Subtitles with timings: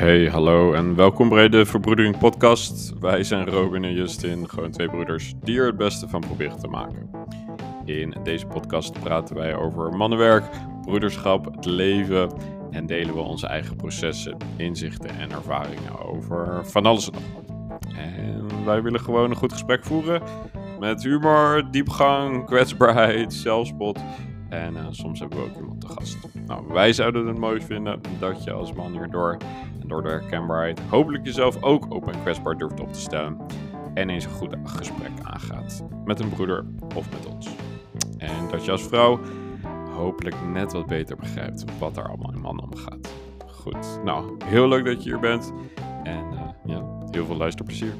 [0.00, 2.98] Hey, hallo en welkom bij de Verbroedering Podcast.
[3.00, 6.68] Wij zijn Robin en Justin, gewoon twee broeders die er het beste van proberen te
[6.68, 7.10] maken.
[7.84, 10.44] In deze podcast praten wij over mannenwerk,
[10.82, 12.32] broederschap, het leven
[12.70, 17.92] en delen we onze eigen processen, inzichten en ervaringen over van alles en nog wat.
[17.96, 20.22] En wij willen gewoon een goed gesprek voeren
[20.78, 23.98] met humor, diepgang, kwetsbaarheid, zelfspot
[24.50, 26.18] en uh, soms hebben we ook iemand te gast.
[26.46, 29.36] Nou, wij zouden het mooi vinden dat je als man hierdoor
[29.80, 33.36] en door de herkenbaarheid hopelijk jezelf ook open en kwetsbaar durft op te stellen.
[33.94, 36.64] En eens een goed gesprek aangaat met een broeder
[36.96, 37.48] of met ons.
[38.18, 39.20] En dat je als vrouw
[39.96, 43.14] hopelijk net wat beter begrijpt wat er allemaal in mannen omgaat.
[43.46, 45.52] Goed, nou, heel leuk dat je hier bent.
[46.02, 47.92] En uh, ja, heel veel luisterplezier.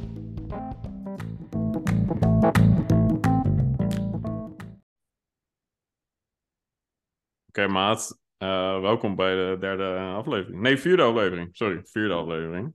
[7.51, 8.19] Oké, okay, maat.
[8.39, 10.61] Uh, welkom bij de derde aflevering.
[10.61, 11.49] Nee, vierde aflevering.
[11.53, 12.75] Sorry, vierde aflevering.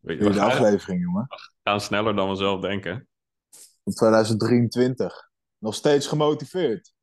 [0.00, 1.26] Weet je, vierde gaan, aflevering, jongen.
[1.28, 3.08] We gaan sneller dan we zelf denken.
[3.84, 5.30] In 2023.
[5.58, 6.94] Nog steeds gemotiveerd.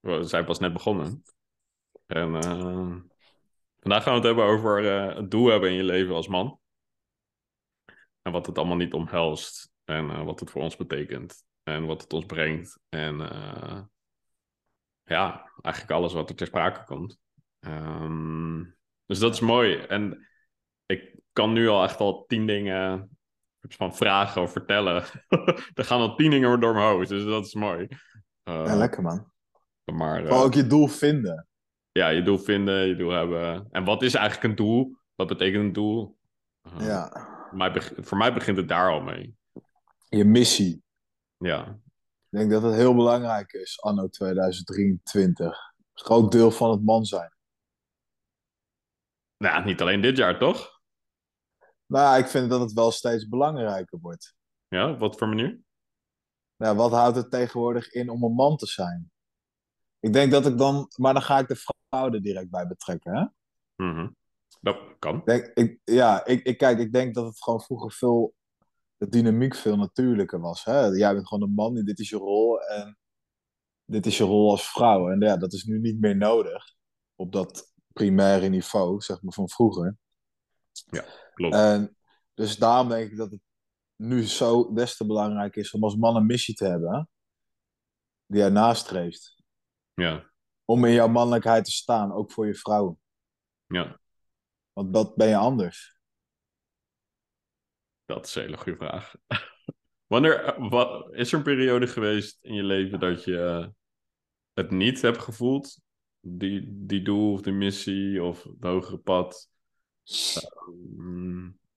[0.00, 1.22] We zijn pas net begonnen.
[2.06, 2.96] En uh,
[3.80, 6.60] vandaag gaan we het hebben over uh, het doel hebben in je leven als man.
[8.22, 9.70] En wat het allemaal niet omhelst.
[9.84, 11.44] En wat het voor ons betekent.
[11.62, 12.78] En wat het ons brengt.
[12.88, 13.20] En
[15.06, 17.18] ja, eigenlijk alles wat er ter sprake komt.
[17.60, 18.76] Um,
[19.06, 19.76] dus dat is mooi.
[19.76, 20.26] En
[20.86, 23.16] ik kan nu al echt al tien dingen
[23.60, 25.04] van vragen of vertellen.
[25.74, 27.88] er gaan al tien dingen door mijn hoofd, dus dat is mooi.
[28.48, 29.32] Uh, ja, lekker man.
[29.84, 31.46] Maar, uh, ook je doel vinden.
[31.92, 33.68] Ja, je doel vinden, je doel hebben.
[33.70, 34.96] En wat is eigenlijk een doel?
[35.14, 36.16] Wat betekent een doel?
[36.80, 37.10] Uh, ja.
[37.48, 39.34] Voor mij, voor mij begint het daar al mee.
[40.08, 40.82] Je missie.
[41.36, 41.78] Ja,
[42.36, 45.74] ik denk dat het heel belangrijk is, anno 2023.
[45.92, 47.36] Groot deel van het man zijn.
[49.36, 50.80] Nou, niet alleen dit jaar, toch?
[51.86, 54.34] Nou, ik vind dat het wel steeds belangrijker wordt.
[54.68, 55.60] Ja, wat voor manier?
[56.56, 59.10] Nou, wat houdt het tegenwoordig in om een man te zijn?
[60.00, 60.88] Ik denk dat ik dan...
[60.96, 63.24] Maar dan ga ik de vrouw er direct bij betrekken, hè?
[63.84, 64.16] Mm -hmm.
[64.60, 65.22] Dat kan.
[65.24, 68.34] Denk, ik, ja, ik, ik, kijk, ik denk dat het gewoon vroeger veel
[68.96, 70.64] de dynamiek veel natuurlijker was.
[70.64, 70.86] Hè?
[70.86, 72.98] Jij bent gewoon een man, dit is je rol en
[73.84, 75.10] dit is je rol als vrouw.
[75.10, 76.74] En ja, dat is nu niet meer nodig
[77.14, 79.96] op dat primaire niveau, zeg maar, van vroeger.
[80.90, 81.04] Ja,
[81.34, 81.54] klopt.
[81.54, 81.96] En
[82.34, 83.40] dus daarom denk ik dat het
[83.96, 87.08] nu zo des te belangrijk is om als man een missie te hebben
[88.26, 89.42] die hij nastreeft.
[89.94, 90.30] Ja.
[90.64, 92.98] Om in jouw mannelijkheid te staan, ook voor je vrouw.
[93.66, 94.00] Ja.
[94.72, 95.95] Want dat ben je anders.
[98.06, 99.14] Dat is een hele goede vraag.
[100.06, 103.66] Wanneer eh, wat, is er een periode geweest in je leven dat je eh,
[104.52, 105.80] het niet hebt gevoeld?
[106.20, 109.50] Die, die doel of die missie of het hogere pad?
[110.04, 110.42] Uh,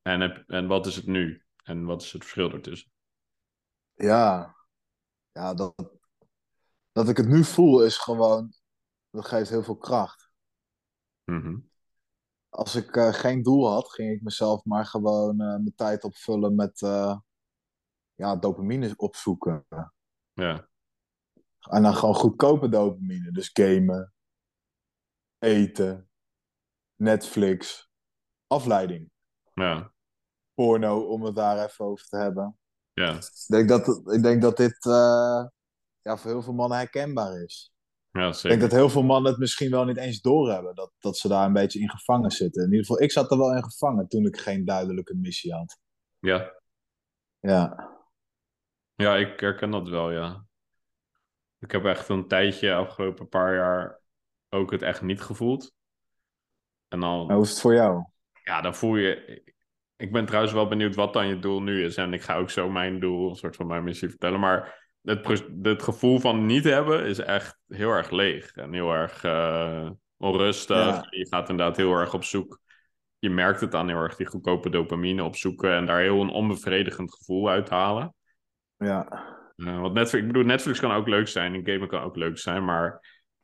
[0.01, 1.43] en, heb, en wat is het nu?
[1.63, 2.91] En wat is het verschil ertussen?
[3.93, 4.55] Ja,
[5.31, 5.73] ja dat,
[6.91, 8.53] dat ik het nu voel is gewoon,
[9.09, 10.31] dat geeft heel veel kracht.
[11.23, 11.68] Mm
[12.49, 16.55] als ik uh, geen doel had, ging ik mezelf maar gewoon uh, mijn tijd opvullen
[16.55, 17.17] met uh,
[18.15, 19.65] ja, dopamine opzoeken.
[20.33, 20.67] Ja.
[21.59, 23.31] En dan gewoon goedkope dopamine.
[23.31, 24.13] Dus gamen,
[25.37, 26.09] eten,
[26.95, 27.89] Netflix,
[28.47, 29.11] afleiding.
[29.53, 29.93] Ja.
[30.53, 32.57] Porno, om het daar even over te hebben.
[32.93, 33.15] Ja.
[33.15, 34.83] Ik denk dat, ik denk dat dit
[36.01, 37.73] ja, voor heel veel mannen herkenbaar is.
[38.11, 38.51] Ja, zeker.
[38.51, 40.75] Ik denk dat heel veel mannen het misschien wel niet eens doorhebben.
[40.75, 42.63] Dat, dat ze daar een beetje in gevangen zitten.
[42.63, 45.79] In ieder geval, ik zat er wel in gevangen toen ik geen duidelijke missie had.
[46.19, 46.53] Ja.
[47.39, 47.89] Ja.
[48.95, 50.45] Ja, ik herken dat wel, ja.
[51.59, 54.01] Ik heb echt een tijdje, afgelopen paar jaar,
[54.49, 55.73] ook het echt niet gevoeld.
[56.87, 57.31] En dan...
[57.31, 58.05] hoe is het voor jou?
[58.43, 59.43] Ja, dan voel je...
[59.95, 61.95] Ik ben trouwens wel benieuwd wat dan je doel nu is.
[61.95, 64.39] En ik ga ook zo mijn doel, een soort van mijn missie vertellen.
[64.39, 69.23] Maar het, het gevoel van niet hebben is echt heel erg leeg en heel erg
[69.23, 71.07] uh, onrustig.
[71.09, 72.59] Je gaat inderdaad heel erg op zoek.
[73.19, 77.13] Je merkt het aan heel erg die goedkope dopamine opzoeken en daar heel een onbevredigend
[77.13, 78.13] gevoel uithalen.
[78.77, 79.27] Ja.
[79.55, 82.37] Uh, want Netflix, ik bedoel, Netflix kan ook leuk zijn en gamen kan ook leuk
[82.37, 82.91] zijn, maar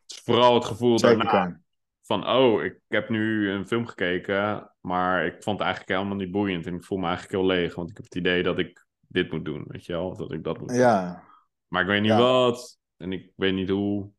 [0.02, 1.62] het is vooral het gevoel Zeker daarna kan.
[2.02, 6.32] van, oh, ik heb nu een film gekeken, maar ik vond het eigenlijk helemaal niet
[6.32, 8.86] boeiend en ik voel me eigenlijk heel leeg, want ik heb het idee dat ik
[9.08, 11.24] dit moet doen, weet je wel, dat ik dat moet Ja,
[11.68, 12.80] maar ik weet niet wat.
[12.98, 14.10] En ik weet niet hoe.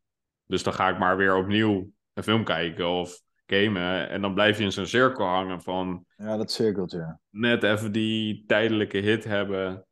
[0.46, 4.08] Dus dan ga ik maar weer opnieuw een film kijken of gamen.
[4.08, 6.04] En dan blijf je in zo'n cirkel hangen van...
[6.16, 7.18] Ja, dat cirkeltje.
[7.30, 9.86] Net even die tijdelijke hit hebben.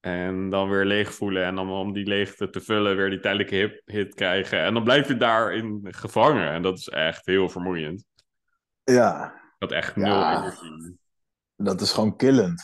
[0.00, 1.44] En dan weer leeg voelen.
[1.44, 4.60] En dan om die leegte te vullen weer die tijdelijke hit, hit krijgen.
[4.60, 6.50] En dan blijf je daarin gevangen.
[6.50, 8.04] En dat is echt heel vermoeiend.
[8.84, 9.34] Ja.
[9.58, 10.38] had echt nul Ja.
[10.38, 10.98] energie.
[11.56, 12.62] Dat is gewoon killend.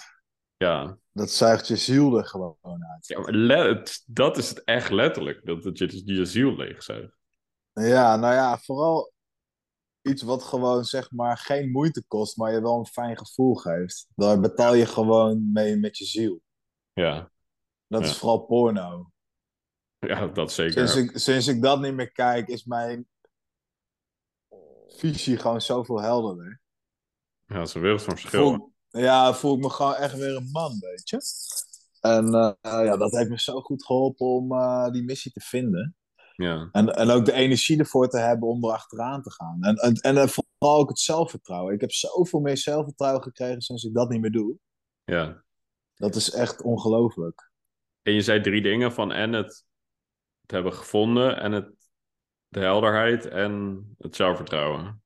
[0.62, 0.98] Ja.
[1.12, 3.06] Dat zuigt je ziel er gewoon uit.
[3.06, 5.46] ja maar dat is het echt letterlijk.
[5.46, 7.16] Dat het je, je ziel leegzuigt.
[7.72, 9.12] Ja, nou ja, vooral
[10.02, 14.06] iets wat gewoon zeg maar geen moeite kost, maar je wel een fijn gevoel geeft.
[14.14, 16.40] Daar betaal je gewoon mee met je ziel.
[16.92, 17.30] Ja.
[17.86, 18.06] Dat Ja.
[18.08, 19.10] is vooral porno.
[19.98, 20.88] Ja, dat zeker.
[20.88, 23.08] Sinds ik, sinds ik dat niet meer kijk, is mijn
[24.88, 26.60] visie gewoon zoveel helderder.
[27.46, 28.48] Ja, dat is een wereld van verschil.
[28.54, 31.20] Voel, ja, voel ik me gewoon echt weer een man, weet je.
[32.00, 35.96] En eh, ja, dat heeft me zo goed geholpen om eh, die missie te vinden.
[36.36, 36.68] Ja.
[36.72, 39.62] En, en ook de energie ervoor te hebben om erachteraan te gaan.
[39.62, 41.74] En, en, en eh, vooral ook het zelfvertrouwen.
[41.74, 44.56] Ik heb zoveel meer zelfvertrouwen gekregen sinds ik dat niet meer doe.
[45.04, 45.44] ja.
[45.94, 47.50] Dat is echt ongelooflijk.
[48.02, 49.64] En je zei drie dingen van en het,
[50.40, 51.90] het hebben gevonden en het,
[52.48, 55.01] de helderheid en het zelfvertrouwen.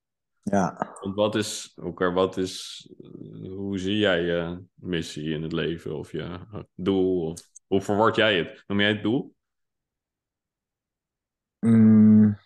[0.50, 0.96] Ja.
[1.00, 5.96] Want wat is, oké, wat is, eh, hoe zie jij je missie in het leven
[5.96, 6.40] of je
[6.74, 7.30] doel?
[7.30, 8.64] Of, hoe verward jij het?
[8.66, 9.34] Noem jij het doel?
[11.58, 12.38] Mm,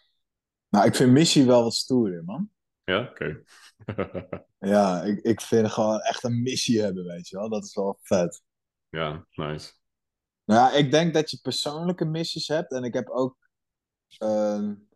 [0.69, 2.51] nou, ik vind missie wel wat stoerder, man.
[2.85, 3.43] Ja, oké.
[4.59, 7.49] Ja, ik, ik vind gewoon echt een missie hebben, weet je wel.
[7.49, 8.43] Dat is wel vet.
[8.89, 9.73] ja, nice.
[10.45, 12.73] Nou ja, ik denk dat je persoonlijke missies hebt.
[12.73, 13.37] En ik heb ook
[14.19, 14.90] een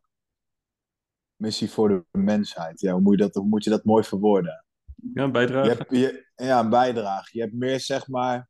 [1.45, 2.81] missie voor de mensheid.
[2.81, 4.65] Ja, hoe moet je dat, hoe moet je dat mooi verwoorden?
[4.95, 5.69] Ja, een Je bijdrage?
[5.69, 7.29] hebt, je, ja, een bijdrage.
[7.33, 8.49] Je hebt meer, zeg maar,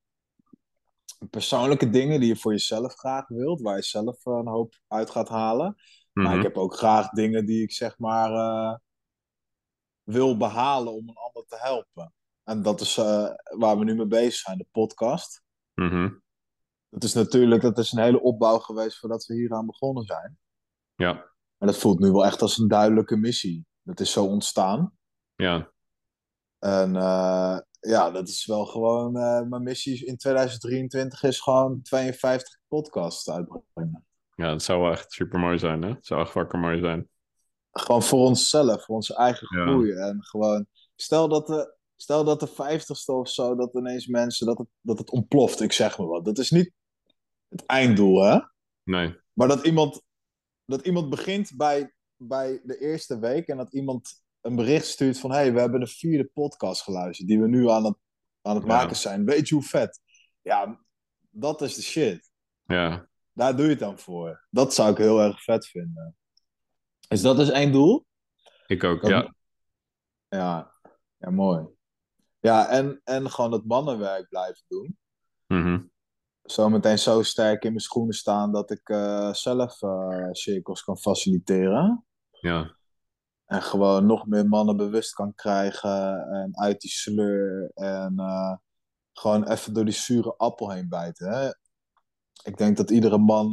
[1.31, 3.61] persoonlijke dingen die je voor jezelf graag wilt.
[3.61, 5.77] Waar je zelf eh, een hoop uit gaat halen.
[6.13, 6.37] Maar Mhm.
[6.37, 8.77] ik heb ook graag dingen die ik, zeg maar, eh,
[10.03, 12.13] wil behalen om een ander te helpen.
[12.45, 15.43] En dat is eh, waar we nu mee bezig zijn, de podcast.
[15.75, 16.11] Mhm.
[16.89, 20.39] Het is natuurlijk, dat is een hele opbouw geweest voordat we hieraan begonnen zijn.
[20.95, 21.33] Ja,
[21.65, 23.67] En dat voelt nu wel echt als een duidelijke missie.
[23.83, 24.93] Dat is zo ontstaan.
[25.35, 25.71] ja,
[26.59, 29.17] En eh, ja, dat is wel gewoon.
[29.17, 34.05] eh, mijn missie in 2023 is gewoon 52 podcasts uitbrengen.
[34.35, 35.89] ja, het zou wel echt super mooi zijn, hè?
[35.89, 37.09] Het zou echt wakker mooi zijn.
[37.73, 39.67] Gewoon voor onszelf, voor onze eigen Ja.
[39.67, 39.93] groei.
[39.93, 40.67] En gewoon.
[40.97, 44.47] Stel dat de, stel dat de 50ste of zo, dat ineens mensen.
[44.47, 46.25] Dat het, dat het ontploft, ik zeg maar wat.
[46.25, 46.73] Dat is niet
[47.49, 48.39] het einddoel, hè?
[48.83, 50.03] Nee, Maar dat iemand,
[50.65, 55.31] dat iemand begint bij, bij de eerste week en dat iemand een bericht stuurt van:
[55.31, 57.97] hey, we hebben de vierde podcast geluisterd die we nu aan het,
[58.43, 58.71] aan het Ja.
[58.77, 59.25] maken zijn.
[59.25, 60.01] Weet je hoe vet?
[60.43, 60.81] Ja,
[61.31, 62.31] dat is de shit.
[62.67, 64.47] ja, Daar doe je het dan voor.
[64.51, 66.17] Dat zou ik heel erg vet vinden.
[67.09, 68.07] Is dat dus één doel?
[68.67, 69.35] ik ook, Dat- ja.
[70.29, 70.73] Ja,
[71.19, 71.67] ja mooi.
[72.41, 74.99] Ja, en, en gewoon dat mannenwerk blijven doen.
[75.47, 75.83] Mhm.
[76.45, 82.05] Zometeen zo sterk in mijn schoenen staan dat ik eh, zelf eh, cirkels kan faciliteren.
[82.31, 82.77] Ja,
[83.45, 86.29] En gewoon nog meer mannen bewust kan krijgen.
[86.29, 87.71] En uit die sleur.
[87.75, 88.57] En eh,
[89.13, 91.29] gewoon even door die zure appel heen bijten.
[91.33, 91.49] Hè?
[92.43, 93.51] Ik denk dat iedere man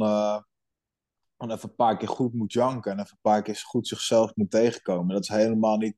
[1.36, 2.92] gewoon even een paar keer goed moet janken.
[2.92, 5.14] En even een paar keer goed zichzelf moet tegenkomen.
[5.14, 5.96] Dat is helemaal niet,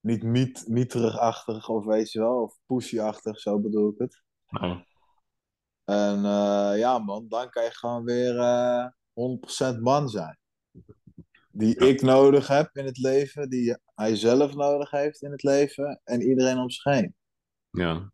[0.00, 2.42] niet miet, mieterigachtig of weet je wel.
[2.42, 4.22] Of pushyachtig, zo bedoel ik het.
[4.48, 4.84] nou,
[5.84, 8.86] En eh, ja man, dan kan je gewoon weer eh
[9.76, 10.38] 100% man zijn.
[11.50, 11.86] Die Ja.
[11.86, 16.22] ik nodig heb in het leven, die hij zelf nodig heeft in het leven en
[16.22, 17.14] iedereen om zich heen.
[17.70, 18.12] ja,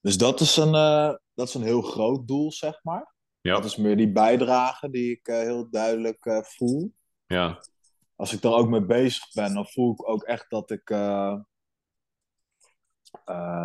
[0.00, 3.14] Dus dat is een, eh, dat is een heel groot doel, zeg maar.
[3.40, 6.94] ja, Dat is meer die bijdrage die ik heel duidelijk voel.
[7.26, 7.60] ja,
[8.16, 10.86] Als ik er ook mee bezig ben, dan voel ik ook echt dat ik.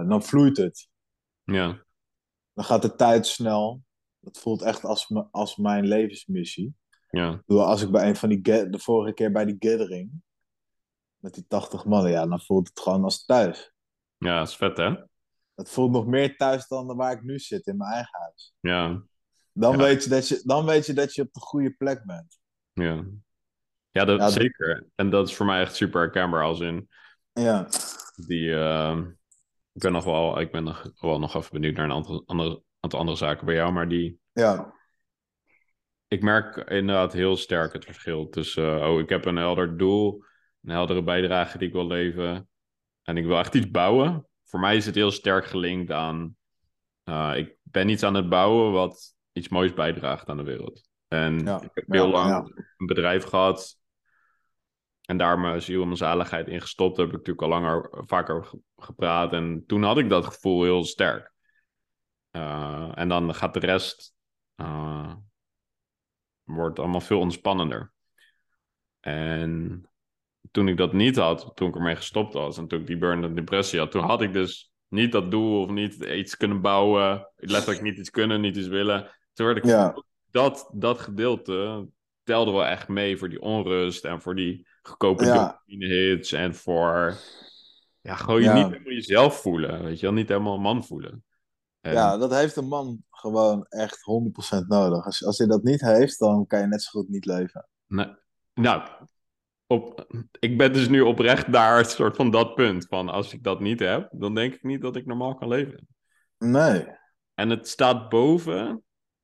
[0.07, 0.87] dan vloeit het.
[1.43, 1.84] ja,
[2.55, 3.81] Dan gaat de tijd snel.
[4.19, 6.75] Dat voelt echt als, me- als mijn levensmissie.
[7.09, 10.11] ja, Als ik bij een van die, de vorige keer bij die gathering,
[11.17, 13.73] met die 80 mannen, ja, dan voelt het gewoon als thuis.
[14.17, 14.93] ja, dat is vet, hè?
[15.55, 18.53] Het voelt nog meer thuis dan waar ik nu zit, in mijn eigen huis.
[18.59, 19.03] Ja,
[19.51, 19.77] Dan, Ja.
[19.83, 22.39] weet, je dat je, dan weet je dat je op de goede plek bent.
[22.73, 23.05] ja.
[23.89, 24.87] Ja, dat Ja, dat- zeker.
[24.95, 26.89] En dat is voor mij echt super herkenbaar als in
[27.33, 27.67] Ja,
[28.27, 28.55] die...
[28.55, 29.11] ehm,
[29.75, 32.61] ik ben nog wel, ik ben nog, wel nog even benieuwd naar een aantal andere,
[32.79, 34.19] aantal andere zaken bij jou, maar die...
[34.31, 34.73] ja,
[36.07, 38.87] Ik merk inderdaad heel sterk het verschil tussen...
[38.87, 40.23] oh, ik heb een helder doel,
[40.61, 42.49] een heldere bijdrage die ik wil leven...
[43.03, 44.27] en ik wil echt iets bouwen.
[44.43, 46.35] Voor mij is het heel sterk gelinkt aan...
[47.03, 50.89] eh, ik ben iets aan het bouwen wat iets moois bijdraagt aan de wereld.
[51.07, 52.63] En Ja, ik heb ja, heel lang ja.
[52.77, 53.77] een bedrijf gehad...
[55.05, 56.95] En daar mijn ziel en mijn zaligheid in gestopt.
[56.95, 59.33] Daar heb ik natuurlijk al langer vaker gepraat.
[59.33, 61.33] En toen had ik dat gevoel heel sterk.
[62.31, 64.15] Eh, en dan gaat de rest...
[64.55, 65.13] eh,
[66.43, 67.93] wordt allemaal veel ontspannender.
[68.99, 69.83] En
[70.51, 73.35] toen ik dat niet had, toen ik ermee gestopt was en toen ik die burn-out
[73.35, 77.81] depressie had, toen had ik dus niet dat doel of niet iets kunnen bouwen, letterlijk
[77.81, 79.09] niet iets kunnen, niet iets willen.
[79.33, 80.03] Toen werd ik Ja.
[80.31, 81.87] dat, dat gedeelte
[82.23, 85.61] telde wel echt mee voor die onrust en voor die goedkope Ja.
[85.65, 87.17] hits en voor
[88.01, 88.53] ja, gewoon je Ja.
[88.53, 91.23] niet helemaal jezelf voelen, weet je wel, niet helemaal een man voelen.
[91.81, 95.05] En- Ja, dat heeft een man gewoon echt 100% nodig.
[95.05, 97.67] Als, als hij dat niet heeft, dan kan je net zo goed niet leven.
[97.87, 98.15] Nee.
[98.53, 98.89] Nou,
[99.67, 100.07] op,
[100.39, 103.59] ik ben dus nu oprecht daar het soort van dat punt van als ik dat
[103.59, 105.87] niet heb, dan denk ik niet dat ik normaal kan leven.
[106.37, 106.87] Nee.
[107.33, 108.83] En het staat boven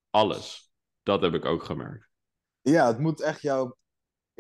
[0.10, 0.72] alles.
[1.04, 2.10] Dat heb ik ook gemerkt.
[2.62, 3.78] Ja, het moet echt jouw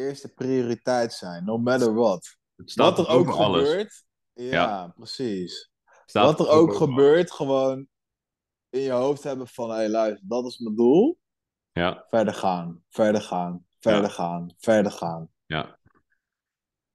[0.07, 2.37] eerste prioriteit zijn, no matter what.
[2.75, 3.67] Wat er ook alles.
[3.69, 4.03] gebeurt.
[4.33, 4.87] Ja, Ja.
[4.95, 5.71] precies.
[6.05, 6.77] Staat Wat er ook alles.
[6.77, 7.87] gebeurt, gewoon
[8.69, 11.19] in je hoofd hebben van, hé hey, luister, dat is mijn doel.
[11.71, 14.09] Ja, Verder gaan, verder gaan, verder Ja.
[14.09, 15.29] gaan, verder gaan.
[15.45, 15.79] ja.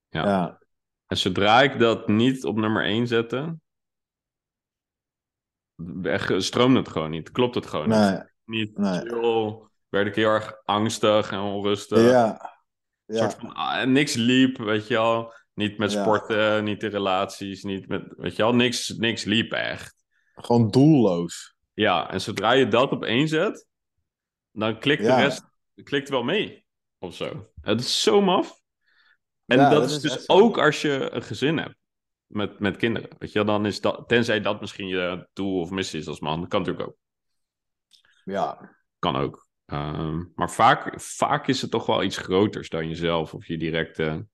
[0.09, 0.25] Ja.
[0.25, 0.59] Ja,
[1.07, 3.59] En zodra ik dat niet op nummer 1 zette,
[6.41, 7.31] stroomde het gewoon niet.
[7.31, 8.33] Klopt het gewoon nee, niet.
[8.45, 9.01] Niet nee.
[9.01, 9.59] chill.
[9.89, 12.11] Werd ik heel erg angstig en onrustig.
[12.11, 12.56] ja,
[13.07, 15.33] ja, soort van, ah, niks liep, weet je wel.
[15.55, 16.03] Niet met Ja.
[16.03, 19.95] sporten, niet in relaties, niet met, weet je wel, niks, niks liep echt.
[20.35, 21.55] gewoon doelloos.
[21.75, 23.67] Ja, en zodra je dat op één zet,
[24.51, 25.45] dan klikt de rest
[25.83, 26.67] klikt wel mee.
[26.99, 27.51] Of zo.
[27.61, 28.61] Het is zo maf.
[29.47, 31.77] En dat, dat is is dus ook als je een gezin hebt.
[32.27, 33.11] Met, met kinderen.
[33.19, 36.21] Weet je wel, dan is dat, tenzij dat misschien je doel of missie is als
[36.21, 36.41] man.
[36.41, 36.97] Dat kan natuurlijk ook.
[38.25, 39.46] Ja, Kan ook.
[39.67, 44.27] Ehm, maar vaak, vaak is het toch wel iets groters dan jezelf of je directe,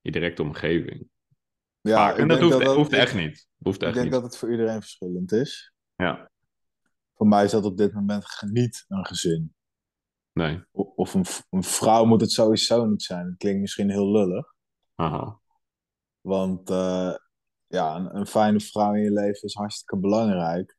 [0.00, 1.08] je directe omgeving.
[1.80, 2.12] ja Vaak.
[2.14, 3.48] ik En dat denk hoeft, dat, hoeft ik- echt niet.
[3.58, 4.14] Hoeft Ik echt denk niet.
[4.14, 5.72] dat het voor iedereen verschillend is.
[5.96, 6.30] Ja,
[7.14, 9.54] Voor mij is dat op dit moment geniet een gezin.
[10.32, 10.64] nee.
[10.72, 13.26] O- Of een, een vrouw moet het sowieso niet zijn.
[13.26, 14.54] Het klinkt misschien heel lullig.
[14.94, 15.40] Aha.
[16.20, 17.14] Want eh,
[17.66, 20.76] ja, een, een fijne vrouw in je leven is hartstikke belangrijk.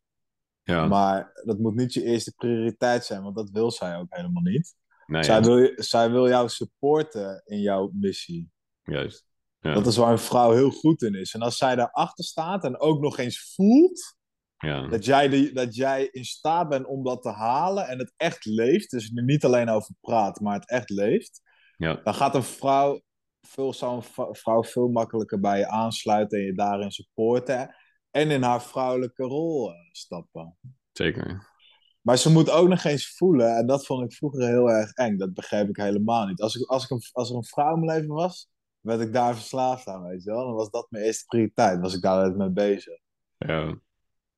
[0.66, 4.44] Ja, Maar dat moet niet je eerste prioriteit zijn, want dat wil zij ook helemaal
[4.44, 4.76] niet.
[5.06, 8.52] nee, Zij, ja, wil, zij wil jou supporten in jouw missie.
[8.84, 9.28] juist.
[9.60, 11.34] Ja, Dat is waar een vrouw heel goed in is.
[11.34, 14.16] En als zij daarachter staat en ook nog eens voelt
[14.58, 18.14] ja, dat jij, de, dat jij in staat bent om dat te halen en het
[18.18, 21.42] echt leeft, dus er niet alleen over praat, maar het echt leeft,
[21.78, 23.02] ja, dan gaat een vrouw,
[23.42, 27.76] veel, zou een vrouw veel makkelijker bij je aansluiten en je daarin supporten
[28.16, 30.58] en in haar vrouwelijke rol eh, stappen.
[30.92, 31.54] zeker.
[32.02, 35.18] Maar ze moet ook nog eens voelen, en dat vond ik vroeger heel erg eng.
[35.18, 36.42] Dat begreep ik helemaal niet.
[36.42, 39.14] Als, ik, als, ik een, als er een vrouw in mijn leven was, werd ik
[39.14, 40.46] daar verslaafd aan, weet je wel.
[40.46, 43.00] Dan was dat mijn eerste prioriteit, was ik daar altijd mee bezig.
[43.38, 43.80] Ja,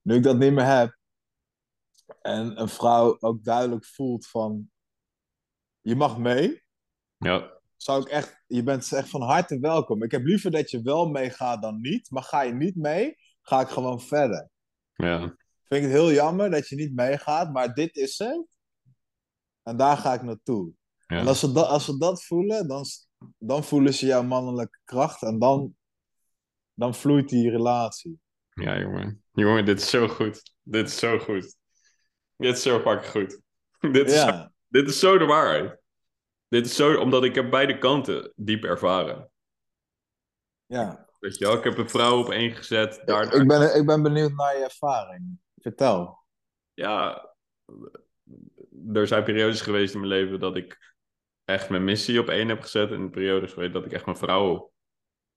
[0.01, 0.97] Nu ik dat niet meer heb,
[2.21, 4.71] en een vrouw ook duidelijk voelt van,
[5.81, 6.63] je mag mee,
[7.17, 10.03] ja, zou ik echt, je bent echt van harte welkom.
[10.03, 13.17] Ik heb liever dat je wel meegaat dan niet, maar ga je niet mee,
[13.47, 14.49] ga ik gewoon verder.
[14.93, 15.19] ja,
[15.63, 18.45] Vind ik het heel jammer dat je niet meegaat, maar dit is het.
[19.63, 20.71] En daar ga ik naartoe.
[21.07, 21.17] ja.
[21.17, 22.85] En als ze, dat, als ze dat voelen, dan,
[23.37, 25.75] dan voelen ze jouw mannelijke kracht en dan,
[26.73, 28.19] dan vloeit die relatie.
[28.53, 29.23] Ja, jongen.
[29.31, 30.53] Jongen, dit is zo goed.
[30.63, 31.55] Dit is zo goed.
[32.35, 33.41] Dit is zo fucking goed.
[33.93, 35.81] dit, is zo, dit is zo de waarheid.
[36.47, 39.31] Dit is zo, omdat ik heb beide kanten diep ervaren.
[40.65, 41.05] ja.
[41.19, 43.01] Weet je wel, ik heb een vrouw op één gezet.
[43.05, 45.39] Daar, Ik, ben, ik ben benieuwd naar je ervaring.
[45.55, 46.25] Vertel.
[46.73, 47.27] ja,
[48.93, 50.95] er zijn periodes geweest in mijn leven dat ik
[51.43, 52.91] echt mijn missie op één heb gezet.
[52.91, 54.71] En periodes geweest dat ik echt mijn vrouw,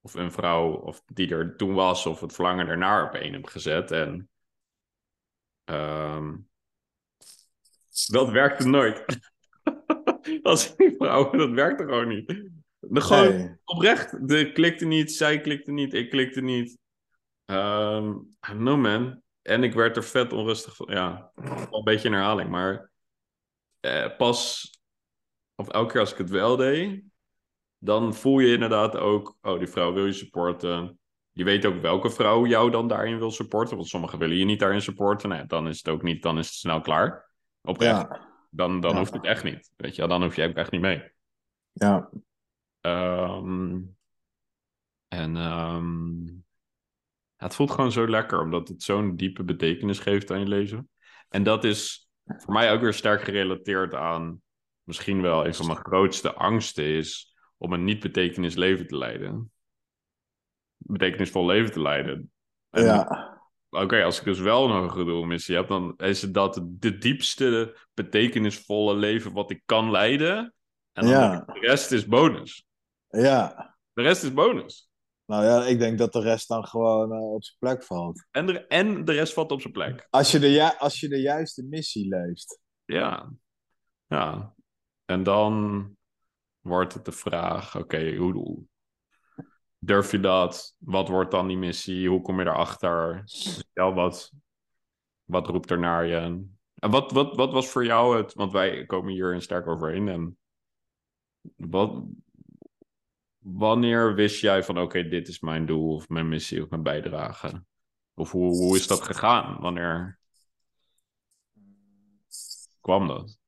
[0.01, 3.47] of een vrouw, of die er toen was, of het verlangen ernaar op één heb
[3.47, 3.91] gezet.
[3.91, 4.31] En
[5.65, 6.37] ehm,
[8.07, 9.05] dat werkte nooit.
[10.43, 12.51] Als vrouw, dat werkte gewoon niet.
[12.81, 13.57] De, gewoon, Nee.
[13.65, 16.79] oprecht, de klikte niet, zij klikte niet, ik klikte niet.
[17.45, 19.23] Ehm know, man.
[19.43, 20.87] En ik werd er vet onrustig van.
[20.91, 22.91] Ja, wel een beetje een herhaling, maar
[23.81, 24.71] eh, pas,
[25.55, 27.03] of elke keer als ik het wel deed,
[27.79, 30.99] dan voel je inderdaad ook, oh, die vrouw wil je supporten.
[31.33, 34.61] Je weet ook welke vrouw jou dan daarin wil supporten, want sommigen willen je niet
[34.61, 35.29] daarin supporten.
[35.29, 37.31] Nee, dan is het ook niet, dan is het snel klaar.
[37.63, 38.01] Oprecht.
[38.11, 38.99] Ja, Dan, dan Ja.
[38.99, 39.71] hoeft het echt niet.
[39.77, 41.13] Weet je, dan hoef je ook echt niet mee.
[41.73, 42.11] ja.
[42.81, 43.81] Ehm,
[45.09, 46.25] en ehm,
[47.37, 50.89] het voelt gewoon zo lekker, omdat het zo'n diepe betekenis geeft aan je leven.
[51.29, 54.43] En dat is voor mij ook weer sterk gerelateerd aan
[54.83, 59.53] misschien wel een van mijn grootste angsten is om een niet-betekenis leven te leiden.
[60.77, 62.33] Betekenisvol leven te leiden.
[62.71, 63.29] En ja.
[63.71, 67.77] Oké, als ik dus wel een hogere doelmissie heb, dan is het dat de diepste
[67.95, 70.55] betekenisvolle leven wat ik kan leiden.
[70.93, 71.45] En dan Ja.
[71.45, 72.67] de rest is bonus.
[73.11, 73.77] Ja.
[73.93, 74.91] De rest is bonus.
[75.25, 78.27] Nou ja, ik denk dat de rest dan gewoon eh, op zijn plek valt.
[78.31, 80.07] En de, en de rest valt op zijn plek.
[80.11, 82.61] Als je de, als je de juiste missie leeft.
[82.85, 83.33] Ja.
[84.07, 84.55] Ja.
[85.05, 85.85] En dan
[86.61, 88.65] wordt het de vraag, oké, hoe, hoe
[89.79, 90.75] durf je dat?
[90.79, 92.09] Wat wordt dan die missie?
[92.09, 93.23] Hoe kom je erachter?
[93.25, 94.33] Stel, wat,
[95.25, 96.17] wat roept er naar je?
[96.75, 100.09] En wat, wat, wat was voor jou het, want wij komen hier sterk overheen.
[100.09, 100.39] En
[101.57, 102.03] wat,
[103.41, 107.65] wanneer wist jij van, oké, dit is mijn doel of mijn missie of mijn bijdrage?
[108.15, 109.61] Of hoe, hoe is dat gegaan?
[109.61, 110.19] Wanneer
[112.81, 113.39] kwam dat?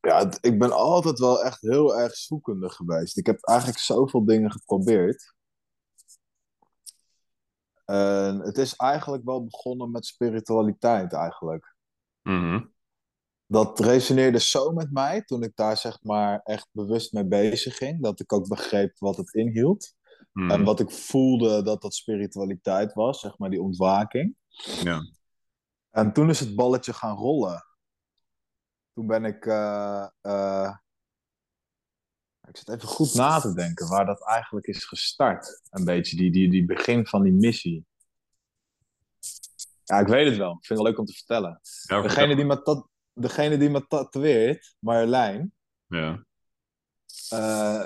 [0.00, 3.16] Ja, ik ben altijd wel echt heel erg zoekende geweest.
[3.16, 5.34] Ik heb eigenlijk zoveel dingen geprobeerd.
[7.84, 11.74] En het is eigenlijk wel begonnen met spiritualiteit eigenlijk.
[12.22, 12.64] Mhm.
[13.50, 18.02] Dat resoneerde zo met mij toen ik daar zeg maar echt bewust mee bezig ging.
[18.02, 19.94] Dat ik ook begreep wat het inhield.
[20.32, 20.50] Mhm.
[20.50, 24.36] En wat ik voelde dat dat spiritualiteit was, zeg maar die ontwaking.
[24.82, 25.00] Ja.
[25.90, 27.64] En toen is het balletje gaan rollen.
[28.94, 29.46] Toen ben ik.
[29.46, 30.76] eh, eh,
[32.48, 35.60] ik zit even goed na te denken waar dat eigenlijk is gestart.
[35.70, 37.86] Een beetje die, die, die begin van die missie.
[39.84, 40.50] Ja, ik weet het wel.
[40.52, 41.60] Ik vind het wel leuk om te vertellen.
[41.82, 42.88] Ja, Degene die me, tat-
[43.22, 45.52] degene die me tatoeëert, Marjolein.
[45.86, 46.24] Ja.
[47.28, 47.84] eh,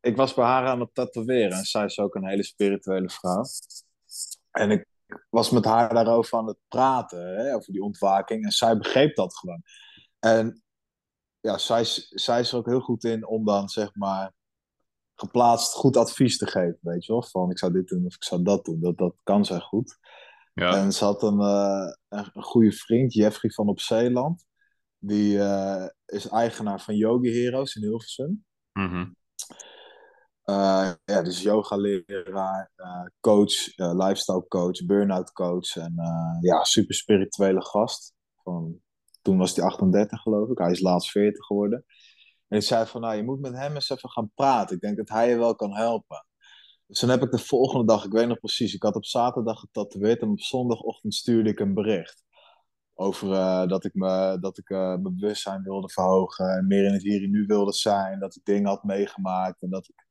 [0.00, 1.58] ik was bij haar aan het tatoeëren.
[1.58, 3.44] En zij is ook een hele spirituele vrouw.
[4.50, 4.86] En ik
[5.30, 7.36] was met haar daarover aan het praten.
[7.36, 8.44] Hè, over die ontwaking.
[8.44, 9.62] En zij begreep dat gewoon.
[10.18, 10.62] En
[11.40, 14.32] ja, zij, is- zij is er ook heel goed in om dan zeg maar
[15.14, 16.78] geplaatst goed advies te geven.
[16.80, 17.22] Weet je wel?
[17.22, 18.80] Van ik zou dit doen of ik zou dat doen.
[18.80, 19.98] Dat, dat kan zij goed.
[20.54, 20.76] Ja.
[20.76, 24.46] En ze had een, eh, een, een goede vriend, Jeffrey van op Zeeland.
[24.98, 28.44] Die eh, is eigenaar van Yogi Heroes in Hilversum.
[28.72, 29.06] Mhm.
[30.42, 32.70] Eh, ja, dus yoga-leraar,
[33.20, 35.76] coach, lifestyle coach, burn-out coach.
[35.76, 35.94] En
[36.40, 38.14] ja, super spirituele gast.
[38.42, 38.80] Van,
[39.22, 40.58] toen was hij 38 geloof ik.
[40.58, 41.84] Hij is laatst 40 geworden.
[42.48, 44.76] En ik zei van, nou, je moet met hem eens even gaan praten.
[44.76, 46.26] Ik denk dat hij je wel kan helpen.
[46.94, 49.60] Dus dan heb ik de volgende dag, ik weet nog precies, ik had op zaterdag
[49.60, 52.24] getatoeëerd en op zondagochtend stuurde ik een bericht.
[52.94, 56.92] Over eh, dat ik, me, dat ik eh, mijn bewustzijn wilde verhogen en meer in
[56.92, 58.20] het hier en nu wilde zijn.
[58.20, 60.06] Dat ik dingen had meegemaakt en dat ik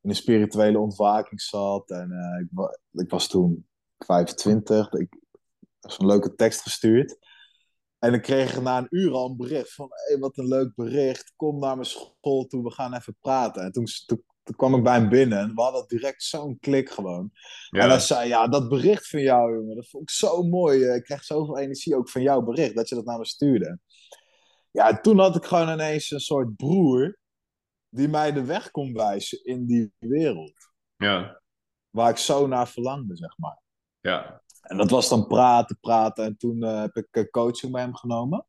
[0.00, 1.90] in een spirituele ontwaking zat.
[1.90, 3.66] En eh, ik, ik was toen
[3.98, 5.16] 25, ik
[5.80, 7.18] een leuke tekst gestuurd.
[7.98, 11.32] En ik kreeg na een uur al een bericht van, hé, wat een leuk bericht.
[11.36, 13.62] Kom naar mijn school toe, we gaan even praten.
[13.62, 16.90] En toen, toen, toen kwam ik bij hem binnen en we hadden direct zo'n klik
[16.90, 17.30] gewoon.
[17.70, 20.84] En hij zei, ja, dat bericht van jou, jongen, dat vond ik zo mooi.
[20.84, 23.78] Eh, Ik kreeg zoveel energie ook van jouw bericht, dat je dat naar me stuurde.
[24.70, 27.18] Ja, toen had ik gewoon ineens een soort broer
[27.88, 30.54] die mij de weg kon wijzen in die wereld.
[30.96, 31.42] Ja.
[31.90, 33.60] Waar ik zo naar verlangde, zeg maar.
[34.00, 34.42] Ja.
[34.60, 36.24] En dat was dan praten, praten.
[36.24, 38.46] En toen eh, heb ik eh, coaching bij hem genomen.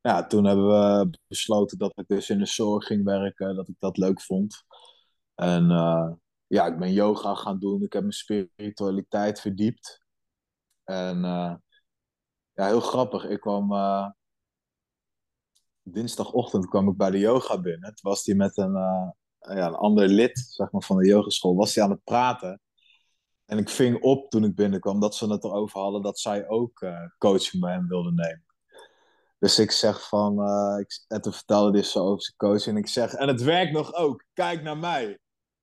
[0.00, 3.56] Ja, toen hebben we besloten dat ik dus in de zorg ging werken.
[3.56, 4.64] Dat ik dat leuk vond.
[5.38, 6.10] En eh,
[6.46, 7.82] ja, ik ben yoga gaan doen.
[7.82, 10.02] Ik heb mijn spiritualiteit verdiept.
[10.84, 11.54] En eh,
[12.52, 13.24] ja, heel grappig.
[13.24, 13.72] Ik kwam...
[13.72, 14.10] eh,
[15.82, 17.94] dinsdagochtend kwam ik bij de yoga binnen.
[17.94, 18.72] Toen was hij met een,
[19.38, 21.54] ja, een ander lid zeg maar, van de yogaschool.
[21.54, 22.60] Was hij aan het praten.
[23.44, 26.86] En ik ving op toen ik binnenkwam dat ze het erover hadden dat zij ook
[27.18, 28.46] coaching bij hem wilden nemen.
[29.38, 32.76] Dus ik zeg van, eh, ik, en toen vertelde hij zo over zijn coaching.
[32.76, 35.18] En ik zeg, en het werkt nog ook, kijk naar mij.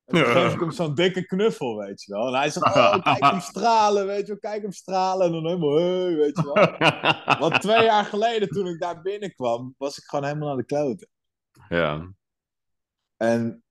[0.06, 2.28] En toen geef ik hem zo'n dikke knuffel, weet je wel.
[2.28, 5.26] En hij zegt, oh, kijk hem stralen, weet je wel, kijk hem stralen.
[5.26, 7.40] En dan helemaal, hey, weet je wel.
[7.40, 11.10] Want twee jaar geleden, toen ik daar binnenkwam, was ik gewoon helemaal naar de kloten.
[11.70, 12.14] Ja.
[13.18, 13.64] En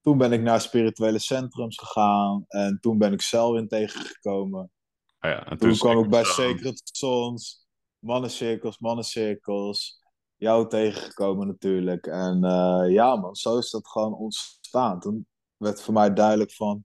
[0.00, 2.44] toen ben ik naar spirituele centrums gegaan.
[2.48, 4.70] En toen ben ik Selwyn tegengekomen.
[5.18, 5.46] Ah ja.
[5.46, 7.66] En Toen kwam ik bij Sacred Sons,
[7.98, 10.02] mannencirkels, mannencirkels.
[10.36, 12.06] Jou tegengekomen natuurlijk.
[12.06, 15.00] En eh, ja man, zo is dat gewoon ontstaan.
[15.00, 15.26] Toen
[15.64, 16.84] werd voor mij duidelijk van...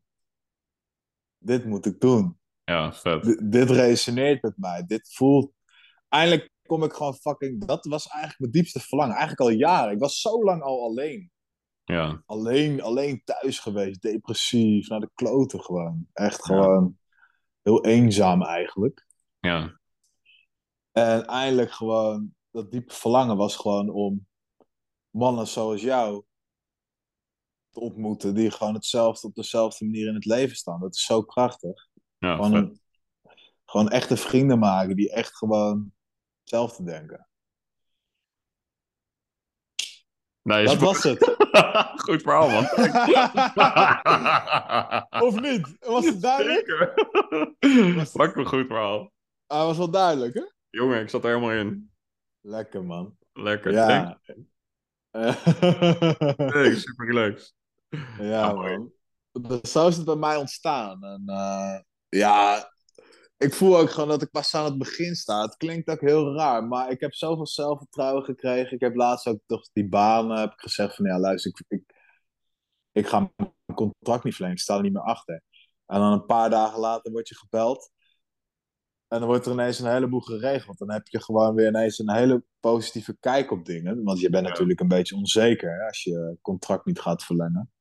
[1.37, 2.39] Dit moet ik doen.
[2.63, 3.23] Ja, vet.
[3.23, 4.85] D- dit resoneert met mij.
[4.85, 5.51] Dit voelt...
[6.09, 7.65] Eindelijk kom ik gewoon fucking...
[7.65, 9.15] Dat was eigenlijk mijn diepste verlangen.
[9.15, 9.93] Eigenlijk al jaren.
[9.93, 11.31] Ik was zo lang al alleen.
[11.83, 12.23] Ja.
[12.25, 14.01] Alleen, alleen thuis geweest.
[14.01, 14.87] Depressief.
[14.87, 16.07] Naar de kloten gewoon.
[16.13, 16.53] Echt Ja.
[16.55, 16.97] gewoon...
[17.61, 19.07] Heel eenzaam eigenlijk.
[19.39, 19.79] Ja.
[20.91, 24.27] En eindelijk gewoon, dat diepe verlangen was gewoon om
[25.09, 26.23] mannen zoals jou
[27.79, 30.79] ontmoeten, die gewoon hetzelfde op dezelfde manier in het leven staan.
[30.79, 31.87] Dat is zo krachtig.
[32.17, 32.81] Ja, Gewoon, een-
[33.65, 35.91] gewoon echte vrienden maken die echt gewoon
[36.39, 37.23] hetzelfde denken.
[40.41, 41.35] Nee, Dat was het.
[42.05, 42.63] Goed verhaal, man.
[45.27, 45.77] of niet?
[45.79, 46.67] Was het duidelijk?
[47.59, 48.09] Zeker.
[48.13, 49.11] Pak een goed verhaal.
[49.47, 50.43] Hij was wel duidelijk, hè?
[50.69, 51.91] Jongen, ik zat er helemaal in.
[52.41, 53.17] Lekker, man.
[53.33, 53.71] Lekker.
[53.71, 54.19] Ja.
[55.11, 57.53] Hey, super relaxed.
[58.19, 58.91] Ja, man.
[59.31, 61.03] Dus Zo is het bij mij ontstaan.
[61.03, 62.69] En eh, ja,
[63.37, 65.41] ik voel ook gewoon dat ik pas aan het begin sta.
[65.41, 68.71] Het klinkt ook heel raar, maar ik heb zoveel zelfvertrouwen gekregen.
[68.73, 71.95] Ik heb laatst ook toch die baan heb ik gezegd van ja, luister, ik, ik,
[72.91, 74.57] ik ga mijn contract niet verlengen.
[74.57, 75.41] Ik sta er niet meer achter.
[75.85, 77.91] En dan een paar dagen later word je gebeld.
[79.07, 80.77] En dan wordt er ineens een heleboel geregeld.
[80.77, 84.03] Dan heb je gewoon weer ineens een hele positieve kijk op dingen.
[84.03, 84.49] Want je bent Ja.
[84.49, 87.71] natuurlijk een beetje onzeker hè, als je contract niet gaat verlengen.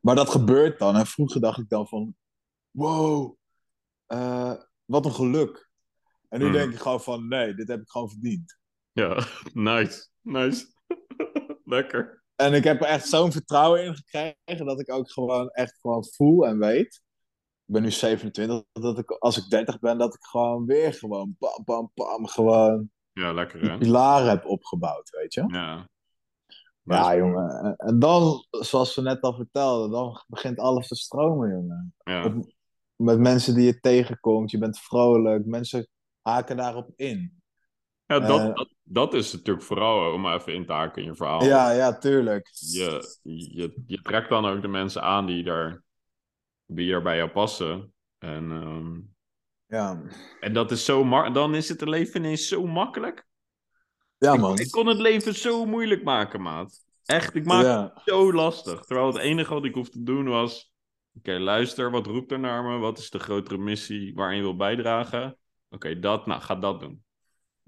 [0.00, 0.96] Maar dat gebeurt dan.
[0.96, 2.14] En vroeger dacht ik dan van...
[2.70, 3.36] Wow,
[4.06, 4.52] eh,
[4.84, 5.70] wat een geluk.
[6.28, 6.54] En nu Hmm.
[6.54, 7.28] denk ik gewoon van...
[7.28, 8.58] Nee, dit heb ik gewoon verdiend.
[8.92, 10.08] Ja, nice.
[10.20, 10.66] Nice.
[11.64, 12.24] Lekker.
[12.36, 14.66] En ik heb er echt zo'n vertrouwen in gekregen...
[14.66, 17.04] dat ik ook gewoon echt gewoon voel en weet...
[17.66, 21.36] Ik ben nu 27, dat ik als ik 30 ben, dat ik gewoon weer gewoon
[21.38, 23.78] bam, bam, bam, gewoon Ja, lekker hè?
[23.78, 25.44] pilaren heb opgebouwd, weet je?
[25.46, 25.88] Ja.
[26.94, 27.74] Ja, jongen.
[27.76, 31.94] En- dan, zoals we net al vertelden, dan begint alles te stromen, jongen.
[32.04, 32.24] Ja.
[32.24, 32.54] Op-
[32.96, 35.88] Met mensen die je tegenkomt, je bent vrolijk, mensen
[36.22, 37.40] haken daarop in.
[38.06, 38.54] Ja, dat, Eh.
[38.54, 41.44] dat, dat is natuurlijk vooral om even in te haken in je verhaal.
[41.44, 42.48] Ja, ja, tuurlijk.
[42.52, 45.82] Je, je, je trekt dan ook de mensen aan die, daar,
[46.66, 47.94] die er bij jou passen.
[48.18, 49.00] En, ehm,
[49.66, 50.02] Ja,
[50.40, 53.25] en dat is zo dan is het leven ineens zo makkelijk.
[54.18, 54.58] Ja Ik- man.
[54.58, 56.84] Ik, kon het leven zo moeilijk maken, maat.
[57.04, 58.80] Echt, ik maak het Ja, zo lastig.
[58.84, 60.74] Terwijl het enige wat ik hoef te doen was...
[61.18, 62.78] Oké, luister, wat roept er naar me?
[62.78, 65.38] Wat is de grotere missie waarin je wil bijdragen?
[65.68, 67.04] Oké, dat, nou, ga dat doen.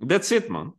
[0.07, 0.79] That's it, man.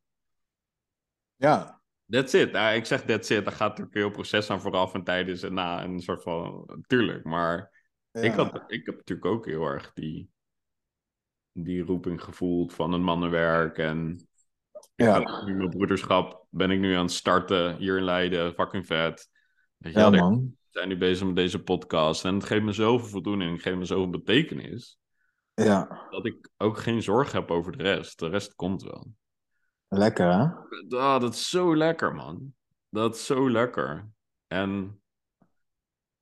[1.35, 1.79] ja,
[2.09, 2.51] That's it.
[2.51, 3.43] Nou, ik zeg that's it.
[3.43, 5.83] Daar gaat natuurlijk een heel proces aan vooraf en tijdens en na.
[5.83, 6.69] Een soort van...
[6.87, 7.71] Tuurlijk, maar
[8.11, 8.21] ja.
[8.21, 10.29] ik, had, ik heb natuurlijk ook heel erg die,
[11.51, 13.77] die roeping gevoeld van het mannenwerk.
[13.77, 14.28] En
[15.05, 15.43] Ja.
[15.45, 18.53] nu mijn broederschap ben ik nu aan het starten hier in Leiden.
[18.53, 19.29] Fucking vet.
[19.77, 20.35] Weet je Ja, man.
[20.39, 22.25] we zijn nu bezig met deze podcast.
[22.25, 23.51] En het geeft me zoveel voldoening.
[23.51, 24.99] Het geeft me zoveel betekenis.
[25.53, 28.19] Ja, Dat ik ook geen zorg heb over de rest.
[28.19, 29.07] De rest komt wel.
[29.87, 30.47] lekker hè?
[30.97, 32.53] Ah, dat is zo lekker, man.
[32.89, 34.09] Dat is zo lekker.
[34.47, 35.01] En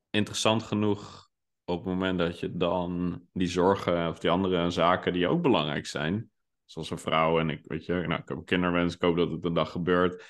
[0.10, 1.30] interessant genoeg,
[1.66, 5.86] op het moment dat je dan die zorgen of die andere zaken die ook belangrijk
[5.86, 6.32] zijn,
[6.68, 9.32] zoals een vrouw en ik, weet je, nou, ik heb een kinderwens, ik hoop dat
[9.32, 10.24] het een dag gebeurt.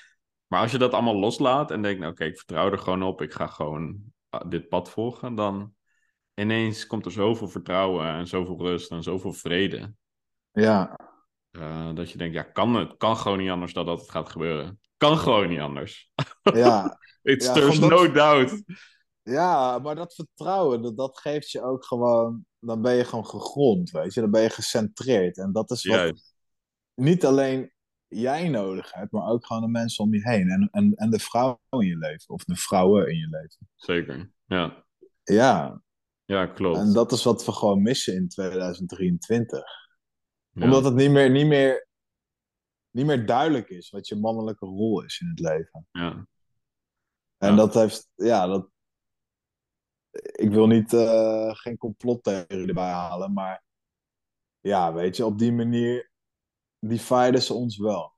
[0.46, 3.22] Maar als je dat allemaal loslaat en denkt, nou, oké, ik vertrouw er gewoon op,
[3.22, 3.98] ik ga gewoon
[4.28, 5.74] ah, dit pad volgen, dan
[6.34, 9.94] ineens komt er zoveel vertrouwen en zoveel rust en zoveel vrede.
[10.52, 10.96] Ja,
[11.50, 14.28] Eh, dat je denkt, ja, kan het kan gewoon niet anders dat dat het gaat
[14.28, 14.80] gebeuren.
[14.96, 16.12] Kan gewoon niet anders.
[16.54, 16.98] ja.
[17.22, 18.62] It's Ja, there's dat- no doubt.
[19.22, 22.46] Ja, maar dat vertrouwen, dat, dat geeft je ook gewoon...
[22.58, 24.20] Dan ben je gewoon gegrond, weet je?
[24.20, 25.38] Dan ben je gecentreerd.
[25.38, 26.27] En dat is wat.
[26.98, 27.72] Niet alleen
[28.06, 30.48] jij nodig hebt, maar ook gewoon de mensen om je heen.
[30.48, 32.28] En, en, en de vrouwen in je leven.
[32.34, 33.68] Of de vrouwen in je leven.
[33.76, 34.30] Zeker.
[34.44, 34.84] Ja,
[35.24, 35.82] Ja,
[36.24, 36.78] ja klopt.
[36.78, 39.62] en dat is wat we gewoon missen in 2023.
[40.50, 40.64] Ja.
[40.64, 41.88] Omdat het niet meer, niet, meer,
[42.90, 45.86] niet meer duidelijk is wat je mannelijke rol is in het leven.
[45.90, 46.26] Ja.
[47.38, 47.56] En Ja.
[47.56, 48.70] dat heeft, ja, dat.
[50.20, 53.64] Ik wil niet, eh, geen complottheorie erbij halen, maar
[54.60, 56.07] ja, weet je, op die manier
[56.78, 58.16] dividen ze ons wel.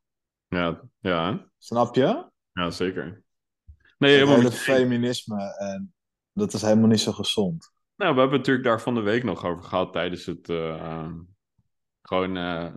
[0.49, 1.51] Ja, ja?
[1.59, 2.31] Snap je?
[2.53, 3.23] ja, zeker.
[3.99, 5.95] Nee, Het hele feminisme en
[6.33, 7.73] dat is helemaal niet zo gezond.
[7.97, 10.49] Nou, we hebben het natuurlijk daar van de week nog over gehad tijdens het...
[10.49, 11.11] eh,
[12.03, 12.75] gewoon, eh,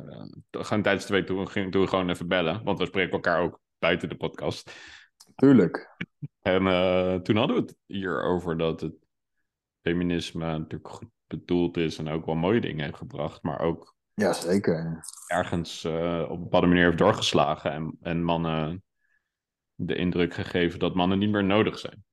[0.51, 2.63] gewoon tijdens de week toen toen we gewoon even bellen.
[2.63, 4.71] Want we spreken elkaar ook buiten de podcast.
[5.35, 5.95] Tuurlijk.
[6.41, 8.95] En eh, toen hadden we het hier over dat het
[9.81, 14.33] feminisme natuurlijk goed bedoeld is en ook wel mooie dingen heeft gebracht, maar ook Ja,
[14.33, 15.05] zeker.
[15.27, 18.83] ergens eh, op een bepaalde manier heeft doorgeslagen en, en mannen
[19.75, 22.03] de indruk gegeven dat mannen niet meer nodig zijn.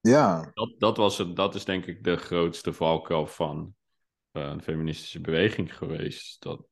[0.00, 3.74] Ja, Dat, dat, was het, dat is denk ik de grootste valkuil van
[4.30, 6.42] eh, de feministische beweging geweest.
[6.42, 6.66] Dat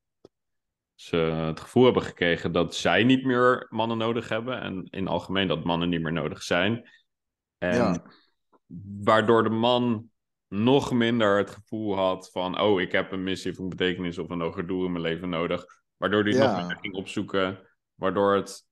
[0.95, 5.13] ze het gevoel hebben gekregen dat zij niet meer mannen nodig hebben en in het
[5.13, 6.91] algemeen dat mannen niet meer nodig zijn.
[7.59, 8.03] En ja,
[9.03, 10.11] waardoor de man
[10.49, 14.31] nog minder het gevoel had van, oh, ik heb een missie of een betekenis of
[14.31, 15.65] een hoger doel in mijn leven nodig.
[15.97, 16.47] Waardoor hij het Ja.
[16.49, 17.59] nog minder ging opzoeken,
[17.95, 18.65] waardoor het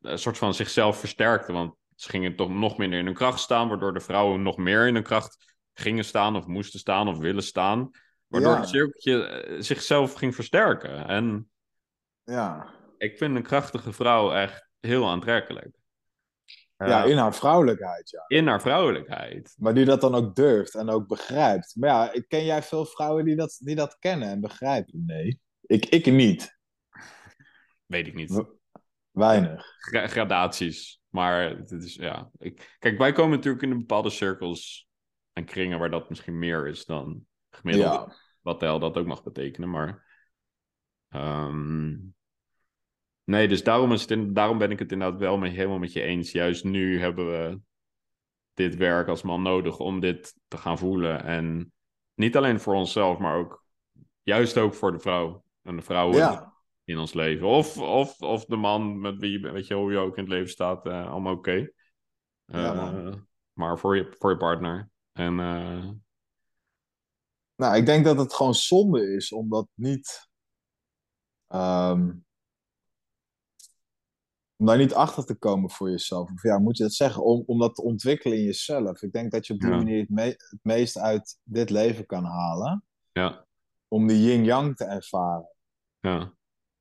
[0.00, 1.52] een soort van zichzelf versterkte.
[1.52, 4.86] Want ze gingen toch nog minder in hun kracht staan, waardoor de vrouwen nog meer
[4.86, 7.90] in hun kracht gingen staan of moesten staan of willen staan.
[8.26, 8.60] Waardoor Ja.
[8.60, 11.06] het cirkeltje eh, zichzelf ging versterken.
[11.06, 11.50] En
[12.24, 12.74] ja.
[12.98, 15.76] ik vind een krachtige vrouw echt heel aantrekkelijk.
[16.86, 18.24] Ja, Eh, in haar vrouwelijkheid, ja.
[18.38, 19.54] in haar vrouwelijkheid.
[19.58, 21.76] Maar die dat dan ook durft en ook begrijpt.
[21.76, 25.04] Maar ja, ken jij veel vrouwen die dat, die dat kennen en begrijpen?
[25.06, 25.40] Nee.
[25.60, 26.58] Ik, ik niet.
[27.86, 28.44] Weet ik niet.
[29.10, 29.74] Weinig.
[29.78, 31.00] Gra- gradaties.
[31.08, 32.30] Maar het is, ja.
[32.38, 34.88] Ik, kijk, wij komen natuurlijk in bepaalde cirkels
[35.32, 37.92] en kringen waar dat misschien meer is dan gemiddeld.
[37.92, 38.14] Ja.
[38.40, 40.06] Wat de hel dat ook mag betekenen, maar...
[41.08, 41.96] ehm,
[43.28, 45.92] nee, dus daarom, is het in- daarom ben ik het inderdaad wel mee, helemaal met
[45.92, 46.32] je eens.
[46.32, 47.60] Juist nu hebben we
[48.54, 51.22] dit werk als man nodig om dit te gaan voelen.
[51.24, 51.72] En
[52.14, 53.64] niet alleen voor onszelf, maar ook
[54.22, 55.44] juist ook voor de vrouw.
[55.62, 56.54] En de vrouwen Ja.
[56.84, 57.46] in ons leven.
[57.46, 60.32] Of, of, of de man met wie, je- weet je, hoe je ook in het
[60.32, 61.68] leven staat, eh, allemaal oké.
[62.44, 63.14] Ja, Eh,
[63.52, 64.90] maar voor je, voor je partner.
[65.12, 65.88] En eh,
[67.54, 70.28] Nou, ik denk dat het gewoon zonde is om dat niet.
[71.46, 72.10] ehm,
[74.60, 76.30] om daar niet achter te komen voor jezelf.
[76.32, 77.24] Of ja, moet je dat zeggen?
[77.24, 79.02] Om, om dat te ontwikkelen in jezelf.
[79.02, 79.76] Ik denk dat je op die Ja.
[79.76, 82.84] manier het, me- het meest uit dit leven kan halen.
[83.12, 83.46] ja,
[83.88, 85.48] Om die yin-yang te ervaren.
[86.00, 86.34] ja,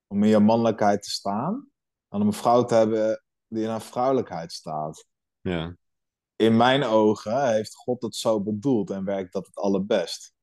[0.08, 1.70] Om in je mannelijkheid te staan.
[2.10, 5.06] En om een vrouw te hebben die in haar vrouwelijkheid staat.
[5.42, 5.78] ja,
[6.36, 10.34] In mijn ogen heeft God het zo bedoeld en werkt dat het allerbest.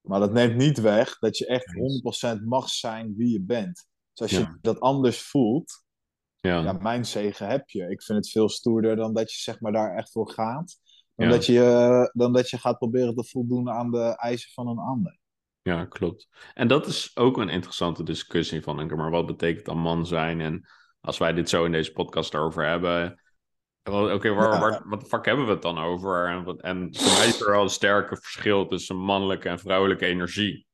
[0.00, 3.88] Maar dat neemt niet weg dat je echt 100% mag zijn wie je bent.
[4.12, 4.58] Dus als je Ja.
[4.60, 5.84] dat anders voelt,
[6.36, 7.90] ja, ja, mijn zegen heb je.
[7.90, 10.78] Ik vind het veel stoerder dan dat je zeg maar daar echt voor gaat.
[11.14, 11.32] Dan, Ja.
[11.32, 15.18] dat, je, dan dat je gaat proberen te voldoen aan de eisen van een ander.
[15.62, 16.28] ja, klopt.
[16.54, 20.06] En dat is ook een interessante discussie van, denk ik, maar wat betekent dan man
[20.06, 20.40] zijn?
[20.40, 20.68] En
[21.00, 23.22] als wij dit zo in deze podcast erover hebben,
[23.84, 24.60] oké, waar, Ja.
[24.60, 26.28] waar, wat de fuck hebben we het dan over?
[26.28, 30.06] En, wat, en voor mij is er wel een sterke verschil tussen mannelijke en vrouwelijke
[30.06, 30.66] energie.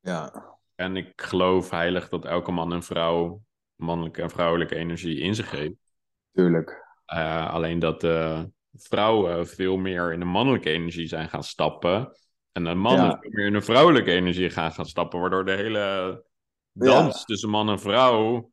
[0.00, 3.42] Ja, En ik geloof heilig dat elke man en vrouw
[3.74, 5.74] mannelijke en vrouwelijke energie in zich heeft.
[6.32, 6.84] tuurlijk.
[7.04, 12.16] Eh, alleen dat de vrouwen veel meer in de mannelijke energie zijn gaan stappen.
[12.52, 13.18] En de mannen Ja.
[13.20, 15.20] veel meer in de vrouwelijke energie gaan gaan stappen.
[15.20, 16.24] Waardoor de hele
[16.72, 18.50] dans tussen man en vrouw...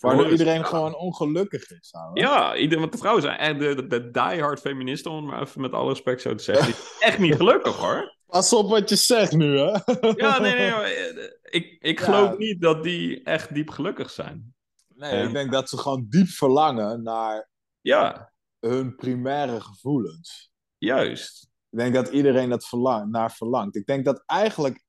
[0.00, 1.92] Waardoor iedereen gewoon ongelukkig is.
[1.92, 2.20] ouwe.
[2.20, 5.40] Ja, ieder, want de vrouwen zijn echt de, de, de diehard feministen, om het maar
[5.42, 6.66] even met alle respect zo te zeggen.
[6.66, 8.16] Die echt niet gelukkig hoor.
[8.32, 9.64] Pas op wat je zegt nu, hè?
[10.16, 10.70] Ja, nee, nee.
[10.70, 12.04] maar, eh, Ik, ik Ja.
[12.04, 14.54] geloof niet dat die echt diep gelukkig zijn.
[14.88, 17.48] Nee, En- ik denk dat ze gewoon diep verlangen naar
[17.80, 20.52] Ja, hun primaire gevoelens.
[20.78, 21.50] juist.
[21.70, 23.76] Ik denk dat iedereen dat verlang, naar verlangt.
[23.76, 24.84] Ik denk dat eigenlijk,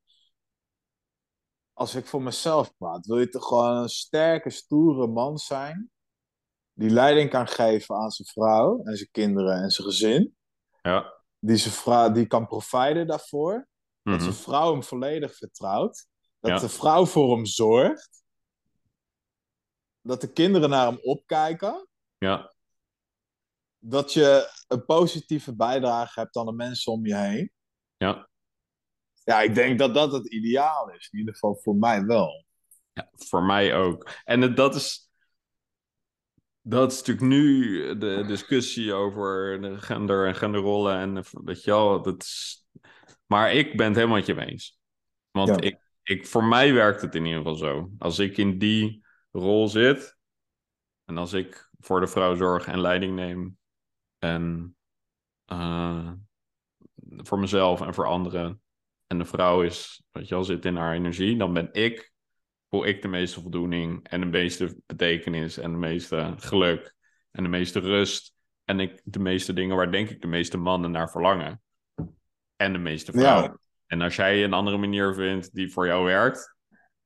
[1.73, 5.91] als ik voor mezelf praat, wil je toch gewoon een sterke, stoere man zijn.
[6.73, 10.35] Die leiding kan geven aan zijn vrouw en zijn kinderen en zijn gezin.
[10.81, 11.12] Ja.
[11.45, 13.67] Die, zijn vrouw, die kan providen daarvoor.
[14.03, 14.23] Dat Mhm.
[14.23, 16.07] zijn vrouw hem volledig vertrouwt.
[16.39, 16.57] Dat Ja.
[16.59, 18.23] de vrouw voor hem zorgt.
[20.01, 21.87] Dat de kinderen naar hem opkijken.
[22.17, 22.53] Ja,
[23.85, 27.51] Dat je een positieve bijdrage hebt aan de mensen om je heen.
[27.97, 28.29] ja.
[29.25, 31.09] Ja, ik denk dat dat het ideaal is.
[31.11, 32.45] In ieder geval voor mij wel.
[32.93, 34.09] Ja, voor mij ook.
[34.23, 35.09] En dat is.
[36.65, 40.97] Dat is natuurlijk nu de discussie over de gender en genderrollen.
[40.97, 42.65] En weet je wel, dat is...
[43.25, 44.79] Maar ik ben het helemaal met je eens.
[45.31, 45.59] Want Ja.
[45.59, 47.91] ik, ik, voor mij werkt het in ieder geval zo.
[47.97, 50.17] Als ik in die rol zit.
[51.05, 53.57] En als ik voor de vrouw zorg en leiding neem.
[54.19, 54.75] En
[55.45, 56.11] eh,
[57.17, 58.61] voor mezelf en voor anderen.
[59.07, 61.37] En de vrouw is, weet je wel, zit in haar energie.
[61.37, 62.12] Dan ben ik
[62.73, 66.95] voel ik de meeste voldoening en de meeste betekenis en de meeste geluk
[67.31, 68.33] en de meeste rust
[68.63, 71.61] en ik, de meeste dingen waar denk ik de meeste mannen naar verlangen.
[72.55, 73.49] En de meeste vrouwen.
[73.49, 73.57] Ja.
[73.85, 76.55] En als jij een andere manier vindt die voor jou werkt,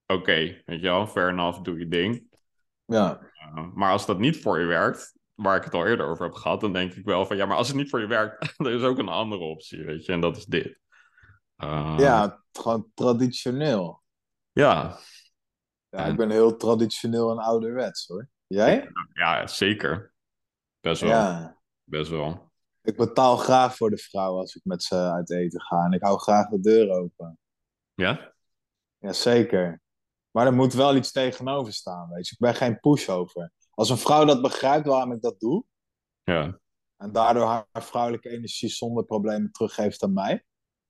[0.05, 2.37] oké, weet je wel, fair enough, doe je ding.
[2.85, 3.19] Ja,
[3.55, 6.33] Uh, maar als dat niet voor je werkt, waar ik het al eerder over heb
[6.33, 8.71] gehad, dan denk ik wel van ja, maar als het niet voor je werkt, er
[8.71, 10.79] is ook een andere optie, weet je, en dat is dit.
[11.57, 14.03] Uh, ja gewoon traditioneel.
[14.51, 14.97] ja,
[15.89, 18.29] Ja, En- ik ben heel traditioneel en ouderwets hoor.
[18.47, 18.91] Jij?
[19.13, 20.13] ja, zeker.
[20.79, 21.09] Best wel.
[21.09, 21.57] Ja.
[21.83, 22.51] Best wel.
[22.81, 25.85] Ik betaal graag voor de vrouw als ik met ze uit eten ga.
[25.85, 27.39] En ik hou graag de deur open.
[27.93, 28.33] Ja?
[28.97, 29.81] Jazeker.
[30.31, 32.33] Maar er moet wel iets tegenover staan, weet je.
[32.33, 33.51] Ik ben geen pushover.
[33.71, 35.63] Als een vrouw dat begrijpt waarom ik dat doe...
[36.23, 36.59] Ja,
[36.97, 40.45] en daardoor haar vrouwelijke energie zonder problemen teruggeeft aan mij...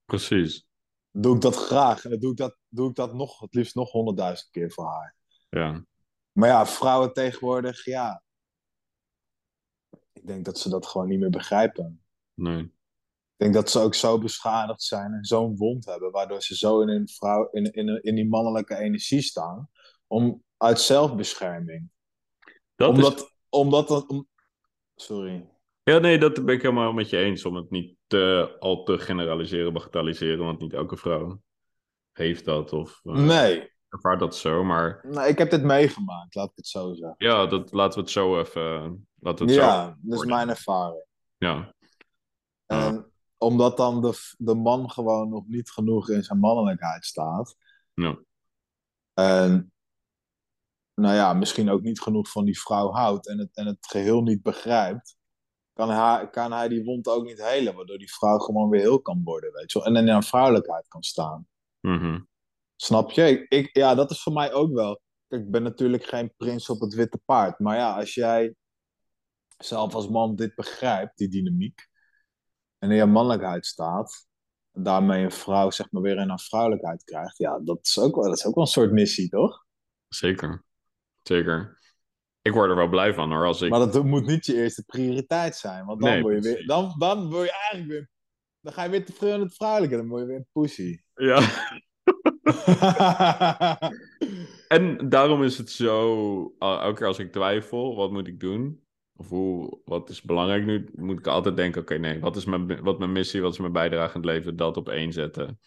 [0.06, 0.68] precies.
[1.12, 2.04] doe ik dat graag.
[2.04, 4.86] En dan doe ik dat, doe ik dat nog, het liefst nog honderdduizend keer voor
[4.86, 5.16] haar.
[5.50, 5.86] Ja,
[6.32, 8.24] Maar ja, vrouwen tegenwoordig, ja...
[10.14, 12.04] Ik denk dat ze dat gewoon niet meer begrijpen.
[12.34, 12.76] nee.
[13.38, 16.82] Ik denk dat ze ook zo beschadigd zijn en zo'n wond hebben, waardoor ze zo
[16.82, 19.70] in, een vrouw, in, in, in die mannelijke energie staan,
[20.08, 21.90] om, uit zelfbescherming.
[22.76, 23.36] Dat Omdat, is...
[23.50, 24.10] omdat dan...
[24.10, 24.28] om-
[24.96, 25.50] Sorry.
[25.84, 27.46] Ja, nee, dat ben ik helemaal met je eens.
[27.46, 30.46] Om het niet te, al te generaliseren, bagatelliseren.
[30.46, 31.42] Want niet elke vrouw
[32.18, 33.72] heeft dat of eh, Nee.
[33.90, 34.64] ervaart dat zo.
[34.64, 37.16] Maar nee, ik heb dit meegemaakt, laat ik het zo zeggen.
[37.18, 39.08] ja, dat, laten we het zo even...
[39.20, 41.06] Laten we het zo Ja, dat is mijn ervaring.
[41.38, 41.74] Ja,
[42.66, 47.56] En omdat dan de, de man gewoon nog niet genoeg in zijn mannelijkheid staat.
[47.94, 48.18] ja,
[49.14, 49.72] En
[50.94, 54.22] nou ja, misschien ook niet genoeg van die vrouw houdt en het, en het geheel
[54.22, 55.16] niet begrijpt.
[55.74, 59.02] Kan hij, kan hij die wond ook niet helen, waardoor die vrouw gewoon weer heel
[59.02, 59.88] kan worden, weet je wel.
[59.88, 61.48] En in haar vrouwelijkheid kan staan.
[61.88, 62.20] Mhm,
[62.76, 63.30] Snap je?
[63.30, 65.02] Ik, ik- ja, dat is voor mij ook wel.
[65.28, 67.60] Kijk, ik ben natuurlijk geen prins op het witte paard.
[67.60, 68.56] Maar ja, als jij
[69.58, 71.88] zelf als man dit begrijpt, die dynamiek,
[72.78, 74.28] en in je mannelijkheid staat,
[74.72, 78.16] en daarmee een vrouw zeg maar weer in haar vrouwelijkheid krijgt, ja, dat is ook
[78.16, 79.66] wel, dat is ook wel een soort missie, toch?
[80.08, 80.66] zeker.
[81.22, 81.80] Zeker.
[82.42, 83.70] Ik word er wel blij van hoor, als ik...
[83.70, 86.96] Maar dat moet niet je eerste prioriteit zijn, want dan Nee, word je weer, dan,
[86.98, 88.10] dan word je eigenlijk weer,
[88.60, 91.02] dan ga je weer te veel in het vrouwelijke, dan word je weer een pussy.
[91.18, 91.40] Ja,
[94.68, 98.82] en daarom is het zo, el- elke keer als ik twijfel, wat moet ik doen?
[99.16, 100.90] Of hoe, wat is belangrijk nu?
[100.96, 103.72] Moet ik altijd denken, oké, nee, wat is mijn, wat mijn missie, wat is mijn
[103.72, 104.56] bijdrage in het leven?
[104.56, 105.60] Dat op één zetten.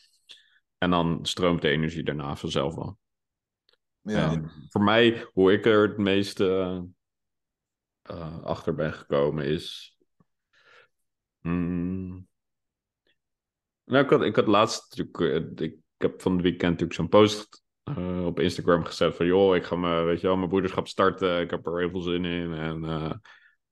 [0.79, 2.99] En dan stroomt de energie daarna vanzelf wel.
[4.03, 4.31] ja.
[4.31, 6.85] En voor mij, hoe ik er het meeste
[8.03, 9.97] eh, achter ben gekomen is.
[11.41, 12.29] Hmm.
[13.91, 15.59] Nou, ik had, ik had laatst natuurlijk.
[15.59, 19.57] eh, Ik, heb van het weekend natuurlijk zo'n post eh, op Instagram gezet van joh,
[19.57, 21.41] ik ga mijn, weet je wel, mijn broederschap starten.
[21.41, 22.53] Ik heb er heel veel zin in.
[22.53, 23.13] En eh,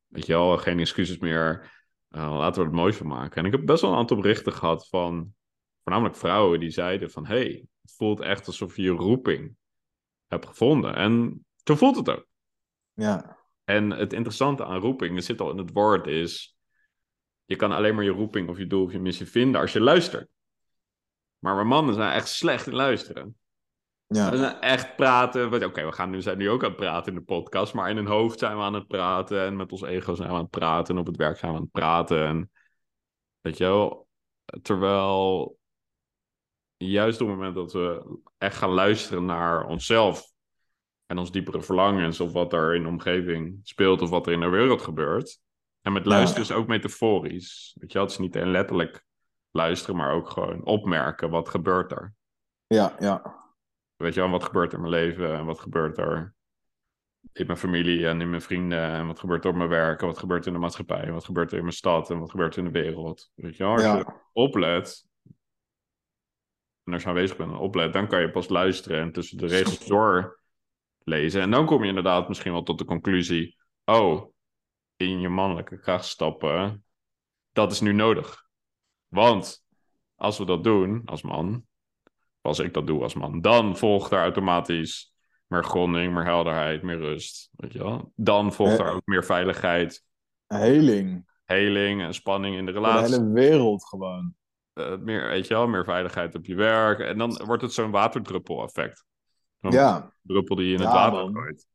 [0.07, 1.77] weet je wel, geen excuses meer.
[2.09, 3.37] Laten we er het moois van maken.
[3.37, 5.35] En ik heb best wel een aantal berichten gehad van
[5.83, 9.57] voornamelijk vrouwen die zeiden van hey, het voelt echt alsof je je roeping
[10.27, 10.95] hebt gevonden.
[10.95, 12.27] En zo voelt het ook.
[12.93, 13.37] ja.
[13.65, 16.58] En het interessante aan roeping, dat zit al in het woord, is...
[17.49, 19.81] Je kan alleen maar je roeping of je doel of je missie vinden als je
[19.81, 20.29] luistert.
[21.39, 23.37] Maar we mannen zijn echt slecht in luisteren.
[24.07, 24.31] Ja.
[24.31, 25.65] We zijn echt praten.
[25.65, 27.75] Oké, we gaan nu, zijn nu ook aan het praten in de podcast.
[27.75, 29.41] Maar in een hoofd zijn we aan het praten.
[29.41, 30.95] En met ons ego zijn we aan het praten.
[30.95, 32.27] En op het werk zijn we aan het praten.
[32.27, 32.51] En
[33.41, 34.09] weet je wel.
[34.63, 35.59] Terwijl
[36.77, 40.33] juist op het moment dat we echt gaan luisteren naar onszelf.
[41.07, 42.21] En ons diepere verlangens.
[42.21, 44.03] Of wat er in de omgeving speelt.
[44.03, 45.41] Of wat er in de wereld gebeurt.
[45.89, 47.77] En met luisteren is ook metaforisch.
[47.81, 49.05] Weet je het is niet alleen letterlijk
[49.51, 49.97] luisteren.
[49.97, 51.31] Maar ook gewoon opmerken.
[51.31, 52.15] Wat gebeurt er?
[52.67, 53.45] Ja, ja.
[53.97, 56.35] Weet je wel, wat gebeurt er in mijn leven en wat gebeurt er
[57.33, 60.07] in mijn familie en in mijn vrienden en wat gebeurt er op mijn werk en
[60.07, 62.31] wat gebeurt er in de maatschappij en wat gebeurt er in mijn stad en wat
[62.31, 63.31] gebeurt er in de wereld.
[63.35, 65.07] Weet je wel, als je oplet
[66.85, 69.47] en als je aanwezig bent en oplet, dan kan je pas luisteren en tussen de
[69.47, 70.41] regels door
[70.99, 71.41] lezen.
[71.41, 74.37] En dan kom je inderdaad misschien wel tot de conclusie, oh,
[74.99, 76.85] in je mannelijke kracht stappen,
[77.53, 78.47] dat is nu nodig.
[79.09, 79.65] Want
[80.15, 81.67] als we dat doen als man,
[82.41, 85.15] als ik dat doe als man, dan volgt er automatisch
[85.47, 87.51] meer gronding, meer helderheid, meer rust.
[87.53, 88.13] Weet je wel?
[88.15, 88.85] Dan volgt Ja.
[88.85, 90.05] er ook meer veiligheid,
[90.47, 91.31] heling.
[91.45, 93.15] heling en spanning in de Voor de relatie.
[93.15, 94.35] hele wereld gewoon.
[94.73, 96.99] Eh, meer, weet je wel, meer veiligheid op je werk.
[96.99, 99.05] En dan wordt het zo'n waterdruppel-effect.
[99.61, 101.67] Ja, druppel die je in het water gooit.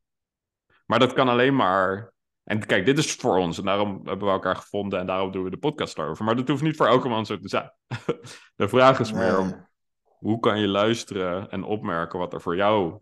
[0.86, 2.13] Maar dat kan alleen maar.
[2.44, 5.44] En kijk, dit is voor ons en daarom hebben we elkaar gevonden en daarom doen
[5.44, 6.26] we de podcast erover.
[6.26, 7.72] Maar dat hoeft niet voor elke man zo te zijn.
[8.56, 9.68] de vraag is meer om
[10.04, 12.98] hoe kan je luisteren en opmerken wat er voor jou,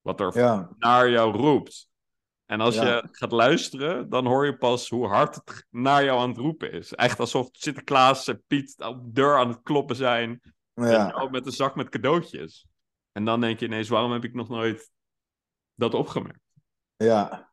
[0.00, 1.88] wat er Ja, naar jou roept.
[2.46, 2.84] En als Ja.
[2.84, 6.72] je gaat luisteren, dan hoor je pas hoe hard het naar jou aan het roepen
[6.72, 6.92] is.
[6.92, 10.40] Echt alsof Sinterklaas en Piet op de deur aan het kloppen zijn.
[10.74, 11.12] ja.
[11.14, 12.66] wel, met een zak met cadeautjes.
[13.12, 14.90] En dan denk je ineens, waarom heb ik nog nooit
[15.74, 16.40] dat opgemerkt?
[16.96, 17.52] ja.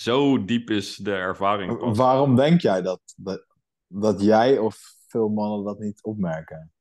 [0.00, 1.96] Zo diep is de ervaring pas.
[1.96, 3.46] Waarom denk jij dat, dat,
[3.86, 6.72] dat jij of veel mannen dat niet opmerken?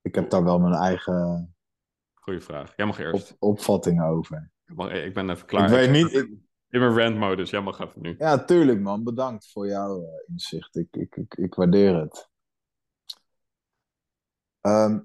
[0.00, 1.48] Ik heb daar wel mijn eigen
[2.14, 2.76] Goeie vraag.
[2.76, 3.32] Jij mag eerst.
[3.32, 4.52] op, opvatting over.
[5.04, 5.64] Ik ben even klaar.
[5.64, 6.12] ik weet niet.
[6.12, 6.28] ik-
[6.68, 7.50] In mijn rant-modus.
[7.50, 8.14] Jij mag even nu.
[8.18, 9.04] ja, tuurlijk man.
[9.04, 10.76] Bedankt voor jouw eh, inzicht.
[10.76, 12.30] Ik, ik, ik, ik waardeer het.
[14.60, 15.00] Ehm,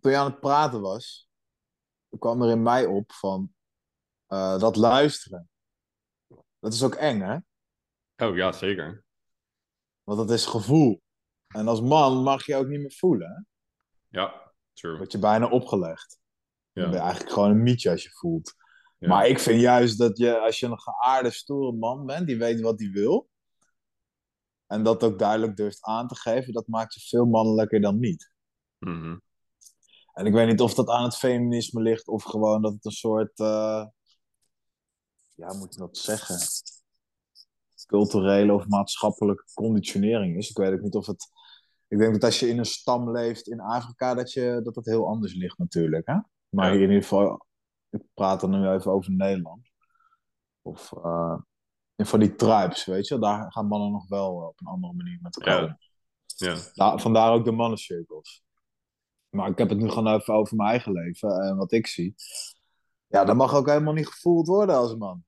[0.00, 1.30] toen je aan het praten was,
[2.18, 3.54] kwam er in mij op van
[4.32, 5.50] eh, dat luisteren.
[6.58, 7.36] Dat is ook eng, hè?
[8.26, 9.04] Oh ja, zeker.
[10.02, 11.02] Want dat is gevoel.
[11.48, 13.28] En als man mag je ook niet meer voelen.
[13.30, 13.40] Hè?
[14.20, 14.96] Ja, true.
[14.96, 16.18] Word je bijna opgelegd.
[16.72, 17.02] Dan ben je Ja.
[17.02, 18.54] eigenlijk gewoon een mietje als je voelt.
[18.98, 19.08] Ja.
[19.08, 22.60] Maar ik vind juist dat je, als je een geaarde, stoere man bent, die weet
[22.60, 23.28] wat hij wil.
[24.66, 28.32] En dat ook duidelijk durft aan te geven, dat maakt je veel mannelijker dan niet.
[28.78, 29.18] Mhm.
[30.12, 32.90] En ik weet niet of dat aan het feminisme ligt of gewoon dat het een
[32.90, 33.38] soort.
[33.38, 33.86] eh,
[35.48, 36.38] ja, moet je dat zeggen?
[37.86, 40.50] Culturele of maatschappelijke conditionering is.
[40.50, 41.28] Ik weet ook niet of het.
[41.88, 44.84] Ik denk dat als je in een stam leeft in Afrika, dat je, dat, het
[44.86, 46.06] heel anders ligt natuurlijk.
[46.06, 46.16] Hè?
[46.48, 46.74] Maar Ja.
[46.74, 47.46] in ieder geval,
[47.90, 49.70] ik praat dan nu even over Nederland.
[50.62, 51.38] Of eh,
[51.96, 55.18] in van die tribes, weet je, daar gaan mannen nog wel op een andere manier
[55.22, 55.66] met elkaar Ja.
[55.66, 55.76] om.
[56.36, 58.42] Ja, Da- vandaar ook de mannencirkels.
[59.28, 62.14] Maar ik heb het nu gewoon even over mijn eigen leven en wat ik zie.
[63.06, 65.24] Ja, dat mag ook helemaal niet gevoeld worden als man.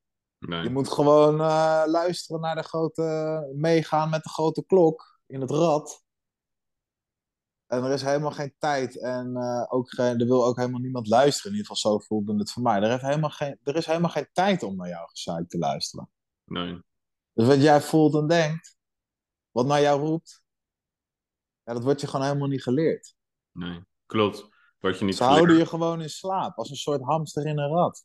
[0.48, 5.50] Je moet gewoon eh, luisteren naar de grote, meegaan met de grote klok in het
[5.50, 6.04] rad.
[7.66, 11.08] En er is helemaal geen tijd en eh, ook geen, er wil ook helemaal niemand
[11.08, 11.50] luisteren.
[11.50, 12.80] In ieder geval zo voelde het voor mij.
[12.80, 16.10] Er, heeft helemaal geen, er is helemaal geen tijd om naar jouw gezeik te luisteren.
[16.44, 16.82] nee.
[17.32, 18.76] Dus wat jij voelt en denkt,
[19.50, 20.42] wat naar jou roept,
[21.62, 23.16] ja, dat wordt je gewoon helemaal niet geleerd.
[23.52, 24.48] Nee, klopt.
[24.78, 25.64] Wat je niet Ze houden geleerd.
[25.64, 28.04] je gewoon in slaap, als een soort hamster in een rad.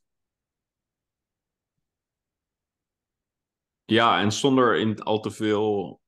[3.89, 6.01] Ja, en zonder in al te veel,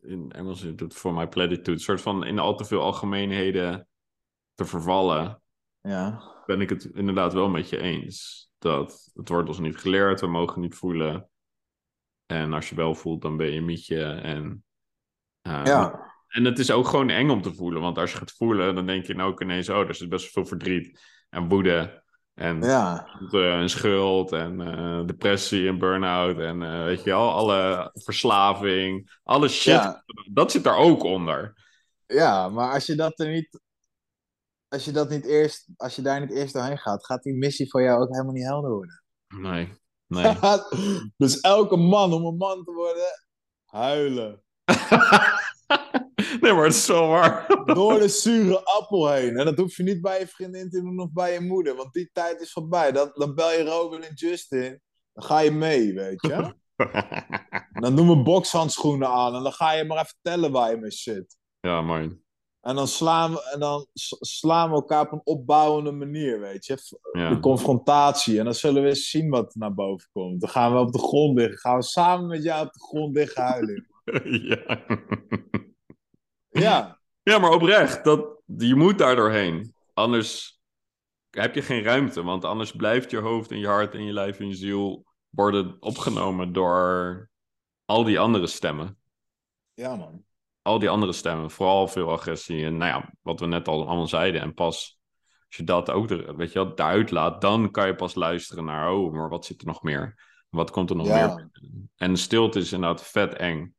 [0.00, 3.88] in Engels is het voor mij platitude, een soort van in al te veel algemeenheden
[4.54, 5.42] te vervallen,
[5.80, 8.50] Ja, ben ik het inderdaad wel met je eens.
[8.58, 11.28] Dat het wordt ons niet geleerd, we mogen niet voelen.
[12.26, 14.04] En als je wel voelt, dan ben je mietje.
[14.04, 14.64] En,
[15.40, 18.32] eh, ja, en het is ook gewoon eng om te voelen, want als je gaat
[18.32, 22.02] voelen, dan denk je nou ook ineens, oh, er zit best veel verdriet en woede.
[22.40, 27.90] En ja, eh, schuld en eh, depressie en burn-out en eh, weet je wel, alle
[27.92, 30.04] verslaving, alle shit, Ja.
[30.32, 31.54] dat zit daar ook onder.
[32.06, 33.60] ja, maar als je dat er niet,
[34.68, 37.70] als je dat niet eerst, als je daar niet eerst doorheen gaat, gaat die missie
[37.70, 39.02] voor jou ook helemaal niet helder worden.
[39.28, 40.36] Nee, nee.
[41.16, 43.24] dus elke man om een man te worden,
[43.64, 44.42] huilen.
[46.52, 47.62] nee, maar het is zo waar.
[47.64, 49.36] Door de zure appel heen.
[49.36, 51.92] En dat hoef je niet bij je vriendin te doen of bij je moeder, want
[51.92, 52.92] die tijd is voorbij.
[52.92, 54.80] Dan, dan bel je Robin en Justin,
[55.12, 56.58] dan ga je mee, weet je.
[57.80, 60.90] Dan doen we bokshandschoenen aan en dan ga je maar even vertellen waar je mee
[60.90, 61.36] zit.
[61.60, 62.20] ja, man.
[62.60, 63.86] En dan slaan we, en dan
[64.20, 66.76] slaan we elkaar op een opbouwende manier, weet je.
[67.12, 67.28] Ja.
[67.28, 68.38] De confrontatie.
[68.38, 70.40] En dan zullen we eens zien wat er naar boven komt.
[70.40, 71.58] Dan gaan we op de grond liggen.
[71.58, 73.86] Gaan we samen met jou op de grond liggen huilen.
[74.48, 74.84] ja.
[76.60, 79.74] Ja, ja, maar oprecht, dat, je moet daar doorheen.
[79.94, 80.60] Anders
[81.30, 84.38] heb je geen ruimte, want anders blijft je hoofd en je hart en je lijf
[84.38, 87.28] en je ziel worden opgenomen door
[87.84, 88.98] al die andere stemmen.
[89.74, 90.24] ja man.
[90.62, 94.08] al die andere stemmen, vooral veel agressie en nou ja, wat we net al allemaal
[94.08, 94.40] zeiden.
[94.40, 95.00] En pas
[95.46, 98.64] als je dat ook er, weet je wel, daaruit laat, dan kan je pas luisteren
[98.64, 100.28] naar, oh, maar wat zit er nog meer?
[100.48, 101.34] Wat komt er nog Ja.
[101.34, 101.50] meer?
[101.96, 103.74] En stilte is inderdaad vet eng.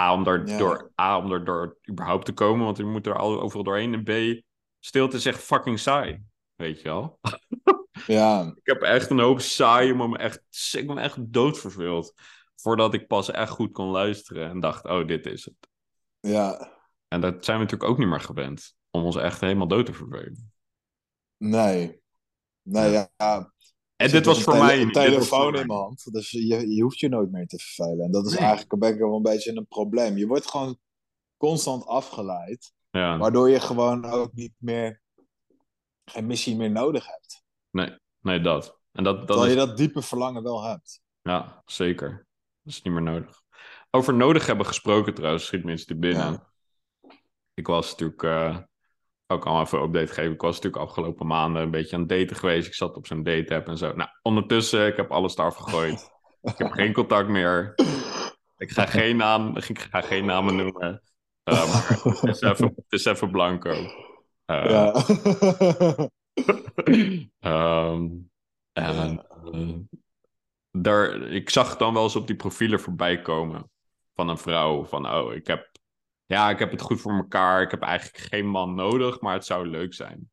[0.00, 0.58] A, om daar, Ja.
[0.58, 3.94] door, A, om er door überhaupt te komen, want je moet er al overal doorheen.
[3.94, 4.42] En B,
[4.80, 6.22] stilte is echt fucking saai,
[6.54, 7.18] weet je wel.
[8.06, 10.42] Ja, Ik heb echt een hoop saaie, maar me echt,
[10.72, 12.12] ik ben echt doodverveeld.
[12.54, 15.54] Voordat ik pas echt goed kon luisteren en dacht, oh, dit is het.
[16.20, 16.74] ja.
[17.08, 18.74] En dat zijn we natuurlijk ook niet meer gewend.
[18.90, 20.52] Om ons echt helemaal dood te vervelen.
[21.36, 22.00] Nee.
[22.62, 23.08] Nee, ja.
[23.16, 23.52] ja.
[23.96, 25.64] En Ik dit was voor een tele- mij Een telefoon in mij.
[25.66, 26.12] mijn hand.
[26.12, 28.04] Dus je, je hoeft je nooit meer te vervelen.
[28.04, 28.40] En dat is Nee.
[28.40, 30.16] eigenlijk ik wel een beetje een probleem.
[30.16, 30.78] Je wordt gewoon
[31.36, 32.72] constant afgeleid.
[32.90, 35.02] Ja, Waardoor je gewoon ook niet meer...
[36.04, 37.44] Geen missie meer nodig hebt.
[38.20, 38.78] nee, dat.
[38.92, 41.00] En dat, dat Terwijl is, je dat diepe verlangen wel hebt.
[41.22, 42.08] ja, zeker.
[42.62, 43.42] Dat is niet meer nodig.
[43.90, 46.32] Over nodig hebben gesproken trouwens, schiet me iets te binnen.
[46.32, 46.52] Ja.
[47.54, 48.58] Ik was natuurlijk, eh,
[49.26, 52.10] ook al even een update geven, ik was natuurlijk afgelopen maanden een beetje aan het
[52.10, 52.66] daten geweest.
[52.66, 53.92] Ik zat op zo'n date-app en zo.
[53.92, 56.10] Nou, ondertussen, ik heb alles eraf gegooid.
[56.42, 57.74] ik heb geen contact meer.
[58.56, 61.02] Ik ga geen, naam, ik ga geen namen noemen.
[61.42, 63.70] Eh, maar het is even, het is even blanco.
[64.44, 65.04] Eh, Ja.
[67.40, 68.08] Ehm,
[68.72, 69.74] en eh,
[70.70, 73.70] daar, ik zag dan wel eens op die profielen voorbij komen
[74.14, 74.84] van een vrouw.
[74.84, 75.68] Van, oh, ik heb,
[76.26, 77.62] ja, ik heb het goed voor elkaar.
[77.62, 80.30] Ik heb eigenlijk geen man nodig, maar het zou leuk zijn.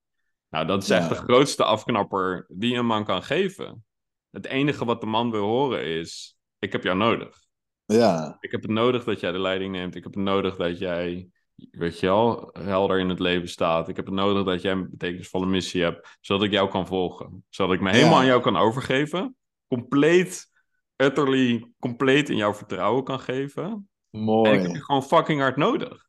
[0.49, 0.97] Nou, dat is Ja.
[0.97, 3.85] echt de grootste afknapper die een man kan geven.
[4.29, 7.37] Het enige wat de man wil horen is, ik heb jou nodig.
[7.85, 8.37] ja.
[8.39, 9.95] Ik heb het nodig dat jij de leiding neemt.
[9.95, 13.87] Ik heb het nodig dat jij, weet je wel, helder in het leven staat.
[13.89, 17.45] Ik heb het nodig dat jij een betekenisvolle missie hebt, zodat ik jou kan volgen.
[17.49, 18.19] Zodat ik me helemaal Ja.
[18.19, 19.35] aan jou kan overgeven.
[19.67, 20.49] Compleet,
[20.95, 23.89] utterly, compleet in jouw vertrouwen kan geven.
[24.13, 24.67] En ik heb Mooi.
[24.71, 26.07] je gewoon fucking hard nodig.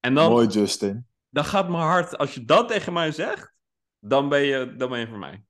[0.00, 1.06] En dan, Mooi, Justin.
[1.28, 3.52] dan gaat mijn hart, als je dat tegen mij zegt,
[3.98, 5.44] dan ben je, dan ben je voor mij.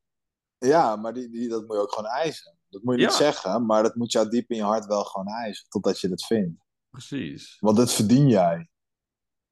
[0.58, 2.58] Ja, maar die, die, dat moet je ook gewoon eisen.
[2.68, 5.26] Dat moet je niet zeggen, maar dat moet jou diep in je hart wel gewoon
[5.26, 5.66] eisen.
[5.68, 6.64] Totdat je dat vindt.
[6.90, 7.56] Precies.
[7.60, 8.68] Want dat verdien jij.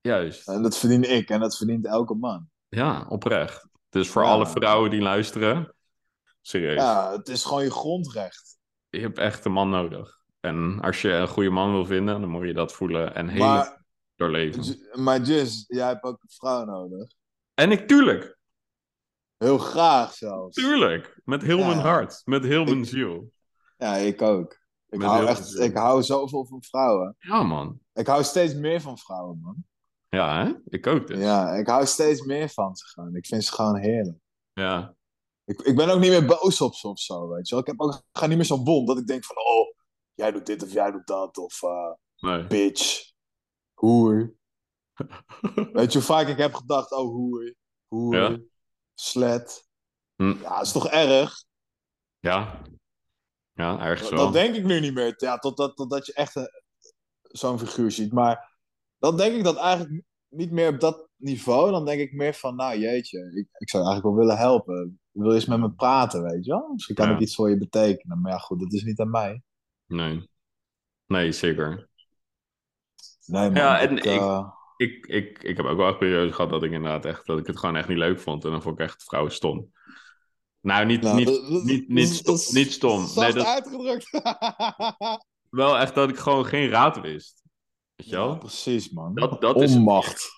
[0.00, 0.48] Juist.
[0.48, 1.28] En dat verdien ik.
[1.28, 2.50] En dat verdient elke man.
[2.68, 3.66] Ja, oprecht.
[3.88, 4.28] Dus voor Ja.
[4.28, 5.74] alle vrouwen die luisteren,
[6.40, 6.76] Serieus.
[6.76, 8.58] Ja, het is gewoon je grondrecht.
[8.88, 10.20] Je hebt echt een man nodig.
[10.42, 13.84] En als je een goede man wil vinden, dan moet je dat voelen en Maar,
[14.14, 14.78] doorleven.
[15.02, 17.10] Maar Jis, jij hebt ook een vrouw nodig.
[17.54, 18.38] En ik, tuurlijk,
[19.36, 20.54] Heel graag zelfs.
[20.56, 21.20] tuurlijk.
[21.24, 21.66] Met heel Ja.
[21.66, 22.22] mijn hart.
[22.24, 23.32] Met heel mijn ziel.
[23.76, 24.52] Ja, ik ook.
[24.88, 27.16] Ik Met hou, heel echt, ik hou zoveel van vrouwen.
[27.18, 27.80] Ja, man.
[27.92, 29.64] Ik hou steeds meer van vrouwen, man.
[30.08, 30.52] Ja, hè?
[30.68, 31.18] Ik ook dus.
[31.18, 33.16] Ja, ik hou steeds meer van ze gewoon.
[33.16, 34.18] Ik vind ze gewoon heerlijk.
[34.52, 34.94] Ja.
[35.44, 37.60] Ik, ik ben ook niet meer boos op ze of zo, weet je wel.
[37.64, 39.36] Ik heb ook, ga niet meer zo wond dat ik denk van...
[39.36, 39.71] Oh,
[40.14, 41.38] jij doet dit of jij doet dat.
[41.38, 42.46] Of eh, Nee.
[42.46, 43.10] bitch.
[43.74, 44.34] Hoer.
[45.72, 46.92] Weet je hoe vaak ik heb gedacht...
[46.92, 47.54] Oh, hoer.
[47.88, 48.16] Hoer.
[48.16, 48.38] Ja.
[48.94, 49.68] Slet.
[50.16, 50.34] Hm.
[50.40, 51.44] Ja, is toch erg?
[52.18, 52.62] Ja.
[53.52, 54.24] Ja, ergens Dat, wel.
[54.24, 55.14] dat denk ik nu niet meer.
[55.16, 56.50] Ja, totdat, totdat je echt een-
[57.22, 58.12] zo'n figuur ziet.
[58.12, 58.56] Maar
[58.98, 61.70] dan denk ik dat eigenlijk niet meer op dat niveau.
[61.70, 65.00] Dan denk ik meer van, nou jeetje, ik, ik zou eigenlijk wel willen helpen.
[65.10, 66.68] Wil je eens met me praten, weet je wel?
[66.72, 67.14] Misschien kan Ja.
[67.14, 68.20] ik iets voor je betekenen.
[68.20, 69.42] Maar ja, goed, dat is niet aan mij.
[69.92, 70.28] Nee.
[71.06, 71.88] Nee, zeker.
[73.26, 73.54] Nee, man.
[73.54, 76.62] Ja, en ik, ik- eh, Ik, ik, ik heb ook wel een periode gehad dat
[76.62, 78.44] ik inderdaad echt, dat ik het gewoon echt niet leuk vond.
[78.44, 79.72] En dan vond ik echt vrouwen stom.
[80.60, 83.06] Nou, niet, nou, niet, dat- niet, niet, dat- stom, dat niet stom.
[83.14, 84.10] Nee, dat, uitgedrukt.
[85.50, 87.42] wel echt dat ik gewoon geen raad wist.
[87.94, 88.38] Weet je ja, wel?
[88.38, 89.14] precies, man.
[89.14, 90.28] Dat- dat is Onmacht.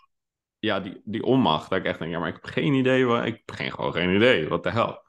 [0.59, 1.71] Ja, die, die onmacht.
[1.71, 3.07] Dat ik echt denk, ja, maar ik heb geen idee.
[3.07, 4.49] Wat, ik heb geen, gewoon geen idee.
[4.49, 5.04] Wat de hel.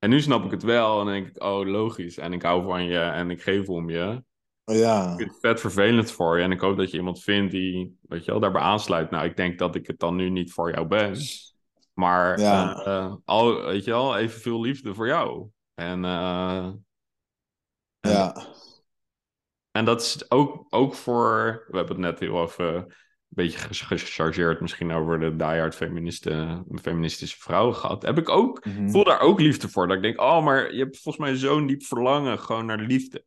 [0.00, 0.98] En nu snap ik het wel.
[0.98, 2.18] En dan denk ik, oh, logisch.
[2.18, 4.22] En ik hou van je en ik geef om je.
[4.64, 5.10] Ja.
[5.12, 6.42] Ik vind het vet vervelend voor je.
[6.44, 9.10] En ik hoop dat je iemand vindt die, weet je wel, daarbij aansluit.
[9.10, 11.16] Nou, ik denk dat ik het dan nu niet voor jou ben.
[11.94, 12.84] Maar, Ja.
[12.84, 15.48] eh, al, weet je wel, evenveel liefde voor jou.
[15.74, 16.64] En, eh,
[18.00, 18.46] en, Ja.
[19.70, 22.94] en dat is ook, ook voor, we hebben het net heel even
[23.34, 28.02] beetje gechargeerd misschien over de diehard feministe, feministische vrouwen gehad.
[28.02, 28.88] Heb ik ook, Mhm.
[28.88, 29.86] voel daar ook liefde voor.
[29.86, 33.24] Dat ik denk, oh, maar je hebt volgens mij zo'n diep verlangen gewoon naar liefde.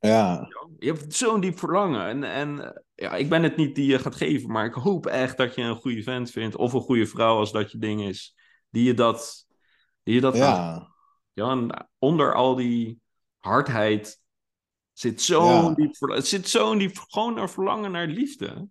[0.00, 0.48] Ja.
[0.78, 2.06] Je hebt zo'n diep verlangen.
[2.06, 5.06] En, en eh, ja, ik ben het niet die je gaat geven, maar ik hoop
[5.06, 6.56] echt dat je een goede vent vindt.
[6.56, 8.36] Of een goede vrouw als dat je ding is.
[8.70, 9.46] Die je dat.
[10.02, 10.92] Die je dat Ja.
[11.32, 13.00] Ja, en onder al die
[13.38, 14.20] hardheid
[14.92, 15.74] zit zo'n Ja.
[15.74, 16.22] diep verlangen.
[16.22, 18.68] Het zit zo'n diep gewoon naar verlangen naar liefde.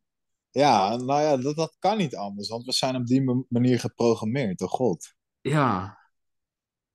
[0.54, 3.80] Ja, nou ja, dat, dat kan niet anders, want we zijn op die ma- manier
[3.80, 5.14] geprogrammeerd door God.
[5.42, 5.98] Ja.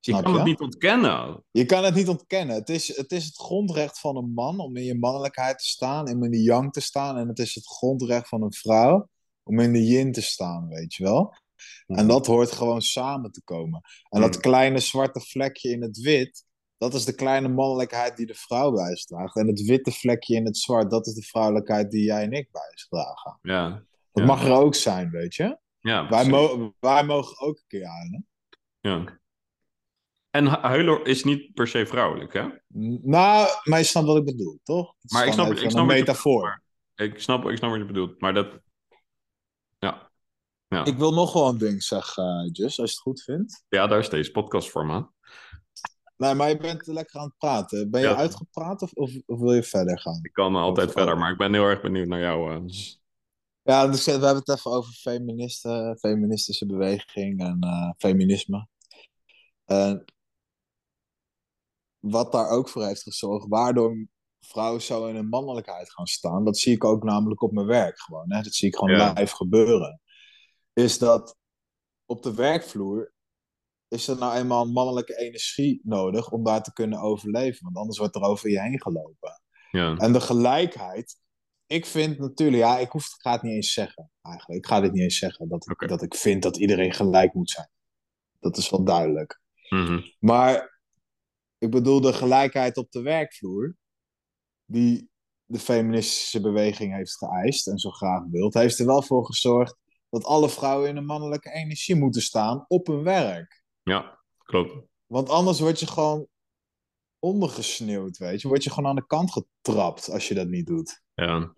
[0.01, 0.39] Je Snap kan je?
[0.39, 1.45] het niet ontkennen.
[1.51, 2.57] Je kan het niet ontkennen.
[2.57, 6.07] Het is, het is het grondrecht van een man om in je mannelijkheid te staan,
[6.09, 7.17] in de yang te staan.
[7.17, 9.09] En het is het grondrecht van een vrouw
[9.43, 11.35] om in de yin te staan, weet je wel?
[11.87, 13.81] En dat hoort gewoon samen te komen.
[14.09, 14.41] En dat Mhm.
[14.41, 16.45] kleine zwarte vlekje in het wit,
[16.79, 19.37] dat is de kleine mannelijkheid die de vrouw bij zich draagt.
[19.37, 22.49] En het witte vlekje in het zwart, dat is de vrouwelijkheid die jij en ik
[22.53, 23.39] bij zich dragen.
[23.43, 23.69] Ja.
[23.69, 24.25] Dat Ja.
[24.25, 25.59] mag er ook zijn, weet je?
[25.79, 28.27] Ja, Wij, mo wij mogen ook een keer huilen.
[28.81, 29.17] ja.
[30.31, 32.47] En hu- huilen is niet per se vrouwelijk, hè?
[33.03, 34.95] Nou, maar je snapt wat ik bedoel, toch?
[35.01, 36.41] Het Maar ik snap, ik snap een wat je metafoor.
[36.43, 36.63] bedoelt,
[36.97, 38.61] maar- Ik snap, ik snap wat je bedoelt, maar dat...
[39.79, 40.11] Ja.
[40.69, 40.85] Ja.
[40.85, 43.65] Ik wil nog wel een ding zeggen, eh, Just, als je het goed vindt.
[43.69, 45.13] ja, daar is deze podcast voor, man.
[46.19, 47.91] Nee, maar je bent lekker aan het praten.
[47.91, 48.17] Ben je Ja.
[48.17, 50.19] uitgepraat of, of, of wil je verder gaan?
[50.23, 52.55] Ik kan altijd Of- verder, maar ik ben heel erg benieuwd naar jou.
[52.55, 52.75] eh.
[53.63, 58.67] Ja, dus we hebben het even over feministen, feministische beweging en eh, feminisme.
[59.65, 60.05] En
[61.99, 64.07] wat daar ook voor heeft gezorgd, waardoor
[64.41, 68.01] vrouwen zo in hun mannelijkheid gaan staan, dat zie ik ook namelijk op mijn werk
[68.01, 68.33] gewoon.
[68.33, 68.43] Hè?
[68.43, 69.13] Dat zie ik gewoon Ja.
[69.13, 70.01] live gebeuren.
[70.73, 71.37] Is dat
[72.07, 73.13] op de werkvloer
[73.89, 77.65] is er nou eenmaal een mannelijke energie nodig om daar te kunnen overleven.
[77.65, 79.43] Want anders wordt er over je heen gelopen.
[79.71, 79.97] Ja.
[79.97, 81.17] En de gelijkheid.
[81.67, 84.65] Ik vind natuurlijk, ja, ik hoef, ik ga het niet eens zeggen eigenlijk.
[84.65, 87.69] Ik ga dit niet eens zeggen dat, dat ik vind dat iedereen gelijk moet zijn.
[88.41, 89.41] Dat is wel duidelijk.
[89.69, 90.01] Mhm.
[90.19, 90.81] Maar
[91.59, 93.77] ik bedoel de gelijkheid op de werkvloer,
[94.65, 95.11] die
[95.45, 99.77] de feministische beweging heeft geëist en zo graag wilt, heeft er wel voor gezorgd
[100.11, 103.63] dat alle vrouwen in een mannelijke energie moeten staan op hun werk.
[103.89, 104.87] Ja, klopt.
[105.07, 106.27] Want anders word je gewoon
[107.19, 108.49] ondergesneeuwd, weet je.
[108.49, 111.03] Word je gewoon aan de kant getrapt als je dat niet doet.
[111.15, 111.55] Ja.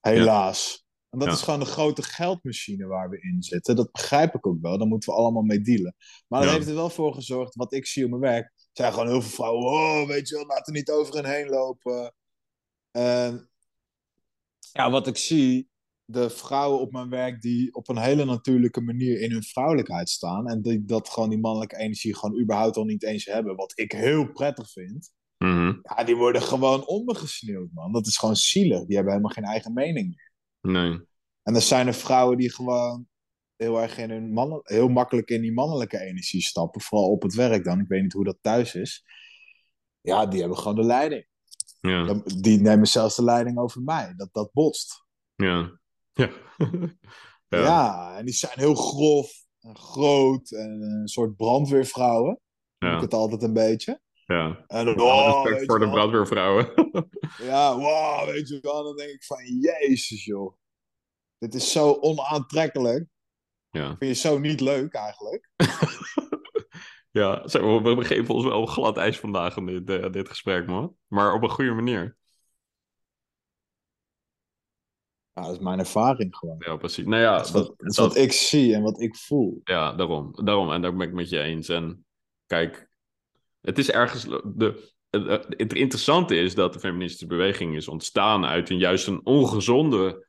[0.00, 0.86] Helaas.
[1.10, 1.34] En dat Ja.
[1.34, 3.76] is gewoon de grote geldmachine waar we in zitten.
[3.76, 4.78] Dat begrijp ik ook wel.
[4.78, 5.94] Daar moeten we allemaal mee dealen.
[6.28, 6.56] Maar dat Ja.
[6.56, 9.30] heeft er wel voor gezorgd, wat ik zie op mijn werk, zijn gewoon heel veel
[9.30, 9.64] vrouwen.
[9.72, 12.14] Oh, weet je wel, laten niet over hen heen lopen.
[12.90, 13.50] En
[14.72, 15.68] ja, wat ik zie,
[16.04, 20.46] de vrouwen op mijn werk die op een hele natuurlijke manier in hun vrouwelijkheid staan.
[20.48, 23.56] En die dat gewoon die mannelijke energie gewoon überhaupt al niet eens hebben.
[23.56, 25.12] Wat ik heel prettig vind.
[25.38, 25.72] Mhm.
[25.82, 27.92] Ja, die worden gewoon ondergesneeuwd, man.
[27.92, 28.84] Dat is gewoon zielig.
[28.84, 30.32] Die hebben helemaal geen eigen mening meer.
[30.74, 31.00] Nee.
[31.42, 33.06] En er zijn er vrouwen die gewoon
[33.56, 36.80] heel erg in hun mannen, heel makkelijk in die mannelijke energie stappen.
[36.80, 37.80] Vooral op het werk dan.
[37.80, 39.04] Ik weet niet hoe dat thuis is.
[40.00, 41.26] Ja, die hebben gewoon de leiding.
[41.80, 44.14] Ja, Die nemen zelfs de leiding over mij.
[44.16, 45.04] Dat, dat botst.
[45.34, 45.82] ja.
[46.14, 46.30] Ja.
[47.48, 47.60] Ja.
[47.60, 48.16] ja.
[48.18, 52.40] en die zijn heel grof en groot en een soort brandweervrouwen.
[52.78, 52.94] Ja.
[52.94, 54.00] ik het altijd een beetje.
[54.26, 54.64] ja.
[54.66, 56.72] En dan, respect voor de brandweervrouwen.
[57.42, 58.84] Ja, wow, weet je wel.
[58.84, 60.56] Dan denk ik van, jezus joh.
[61.38, 63.06] Dit is zo onaantrekkelijk.
[63.70, 63.96] ja.
[63.98, 65.50] Vind je zo niet leuk eigenlijk?
[67.10, 70.96] ja, we we geven ons wel glad ijs vandaag in dit, eh, dit gesprek, man.
[71.06, 72.16] Maar op een goede manier.
[75.34, 76.56] Ja, dat is mijn ervaring gewoon.
[76.58, 77.04] Ja, precies.
[77.04, 79.16] Nou ja, Dat is wat, dat, dat is dat- wat ik zie en wat ik
[79.16, 79.60] voel.
[79.64, 80.70] ja daarom, daarom.
[80.72, 81.68] En daar ben ik met je eens.
[81.68, 82.04] En
[82.46, 82.88] kijk,
[83.60, 84.22] het is ergens...
[84.54, 89.26] De, het, het interessante is dat de feministische beweging is ontstaan uit een juist een
[89.26, 90.26] ongezonde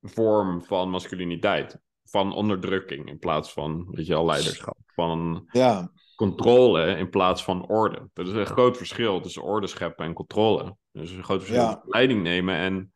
[0.00, 1.78] vorm van masculiniteit.
[2.04, 4.76] Van onderdrukking in plaats van, weet je wel, leiderschap.
[4.86, 8.08] Van Ja, controle in plaats van orde.
[8.14, 10.76] Er is een groot verschil tussen orde scheppen en controle.
[10.92, 11.72] Is een groot verschil Ja.
[11.74, 12.92] tussen leiding nemen en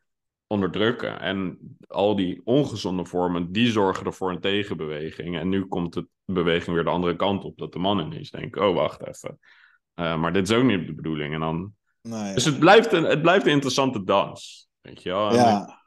[0.52, 1.20] onderdrukken.
[1.20, 5.38] En al die ongezonde vormen, die zorgen er voor een tegenbeweging.
[5.38, 7.58] En nu komt de beweging weer de andere kant op.
[7.58, 9.38] Dat de mannen ineens denken, oh wacht even.
[9.94, 11.34] Eh, maar dit is ook niet de bedoeling.
[11.34, 11.74] En dan...
[12.02, 12.34] nee.
[12.34, 14.68] Dus het blijft, een, het blijft een interessante dans.
[14.80, 15.28] Weet je wel?
[15.28, 15.82] En ik- ja.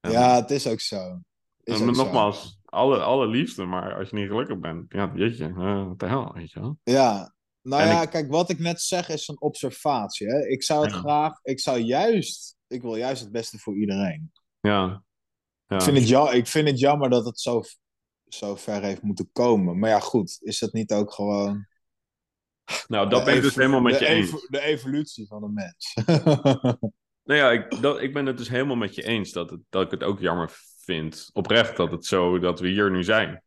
[0.00, 1.20] en- ja, het is ook zo.
[1.62, 2.02] Is en ook zo.
[2.02, 6.06] nogmaals, alle, alle liefde, maar als je niet gelukkig bent, ja, jeetje, eh, wat de
[6.06, 6.78] hel, weet je wel.
[6.82, 10.26] Ja, nou En ja, ik- kijk, wat ik net zeg is een observatie.
[10.26, 10.46] Hè?
[10.46, 10.98] Ik zou het Ja.
[10.98, 14.32] graag, ik zou juist, ik wil juist het beste voor iedereen.
[14.60, 15.04] Ja.
[15.66, 15.76] ja.
[15.76, 17.62] Ik, vind het ja, ik vind het jammer dat het zo,
[18.28, 19.78] zo ver heeft moeten komen.
[19.78, 21.66] Maar ja, goed, is dat niet ook gewoon.
[22.86, 24.26] Nou, dat ben ik dus helemaal met je eens.
[24.28, 25.94] evo- De evolutie van de mens.
[27.22, 29.82] Nou ja, ik, dat, ik ben het dus helemaal met je eens dat, het, dat
[29.84, 30.50] ik het ook jammer
[30.84, 33.42] vind, oprecht, dat het zo, dat we hier nu zijn.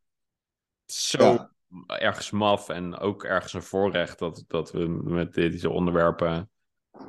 [0.86, 1.51] Zo Ja.
[1.88, 6.49] ergens maf en ook ergens een voorrecht dat, dat we met deze onderwerpen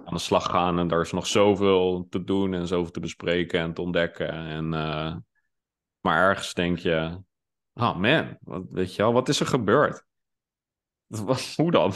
[0.05, 0.78] aan de slag gaan.
[0.78, 4.28] En daar is nog zoveel te doen en zoveel te bespreken en te ontdekken.
[4.28, 5.16] En, eh,
[6.01, 7.22] maar ergens denk je,
[7.74, 10.05] oh man, wat, weet je wel, wat is er gebeurd?
[11.24, 11.93] Wat, hoe dan?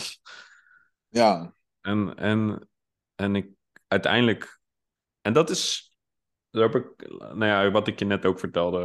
[1.08, 2.68] ja, En, en,
[3.14, 3.50] en ik
[3.86, 4.60] uiteindelijk.
[5.20, 5.92] En dat is.
[6.50, 7.08] Daar heb ik.
[7.08, 8.80] Nou ja, wat ik je net ook vertelde.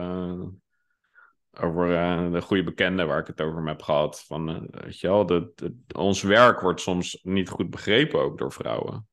[1.59, 4.23] Over eh, de goede bekende waar ik het over heb gehad.
[4.23, 8.37] Van, eh, weet je wel, dat dat ons werk wordt soms niet goed begrepen ook
[8.37, 9.07] door vrouwen.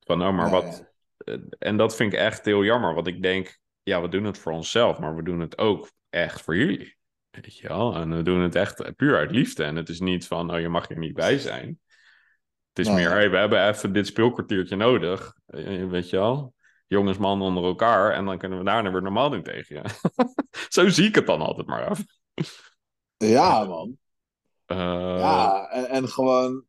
[0.00, 0.92] Van, oh, maar Ja, wat.
[1.16, 2.94] eh, En dat vind ik echt heel jammer.
[2.94, 6.40] Want ik denk, ja, we doen het voor onszelf, maar we doen het ook echt
[6.42, 6.96] voor jullie.
[7.30, 7.94] Weet je wel?
[7.94, 9.64] En we doen het echt puur uit liefde.
[9.64, 11.80] En het is niet van, oh, je mag er niet bij zijn.
[12.72, 15.34] Het is meer, hey, we hebben even dit speelkwartiertje nodig.
[15.46, 16.54] Weet je wel?
[16.92, 18.12] Jongens, mannen onder elkaar.
[18.12, 20.12] En dan kunnen we daarna weer normaal doen tegen je.
[20.74, 22.04] Zo zie ik het dan altijd maar af.
[23.16, 23.98] ja man.
[24.66, 26.64] Eh, Ja, en, en gewoon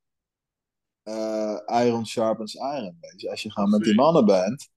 [1.04, 2.98] eh, iron sharpens iron.
[3.02, 3.30] Weet je.
[3.30, 4.70] Als je gewoon met die mannen bent.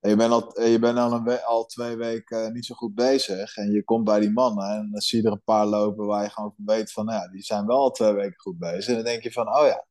[0.00, 3.56] En je bent, al, je bent al, een al twee weken niet zo goed bezig.
[3.56, 4.68] En je komt bij die mannen.
[4.68, 7.04] En dan zie je er een paar lopen waar je gewoon van weet van...
[7.04, 8.86] nou Ja, die zijn wel al twee weken goed bezig.
[8.86, 9.86] En dan denk je van, oh ja,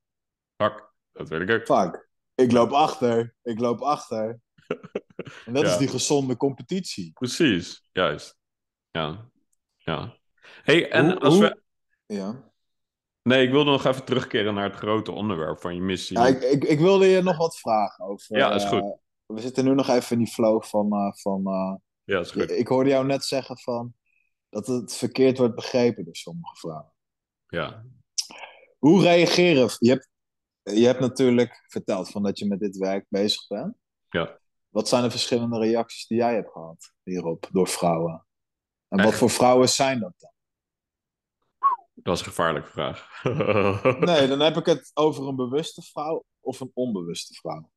[0.56, 1.66] fuck, dat weet ik ook.
[1.66, 2.10] fuck.
[2.36, 3.36] Ik loop achter.
[3.42, 4.42] Ik loop achter.
[5.46, 5.70] En dat Ja.
[5.72, 7.12] is die gezonde competitie.
[7.14, 8.38] Precies, juist.
[8.92, 9.30] Ja,
[9.78, 10.18] ja.
[10.44, 11.62] hey, en Hoe- als hoe- we...
[12.16, 12.52] Ja.
[13.22, 16.18] Nee, ik wilde nog even terugkeren naar het grote onderwerp van je missie.
[16.18, 18.38] Ja, ik, ik, ik wilde je nog wat vragen over...
[18.38, 18.98] Ja, is eh, goed.
[19.26, 20.92] we zitten nu nog even in die flow van...
[20.94, 22.52] eh, van eh, Ja, is goed.
[22.52, 23.94] ik hoorde jou net zeggen van...
[24.50, 26.92] dat het verkeerd wordt begrepen door sommige vrouwen.
[27.48, 27.86] Ja,
[28.78, 29.70] Hoe reageren...
[29.80, 30.10] Je hebt,
[30.64, 33.76] je hebt natuurlijk verteld van dat je met dit werk bezig bent.
[34.10, 34.40] Ja.
[34.74, 38.26] Wat zijn de verschillende reacties die jij hebt gehad hierop door vrouwen?
[38.88, 40.32] En wat voor vrouwen zijn dat dan?
[41.94, 43.24] dat is een gevaarlijke vraag.
[44.00, 47.72] Nee, dan heb ik het over een bewuste vrouw of een onbewuste vrouw.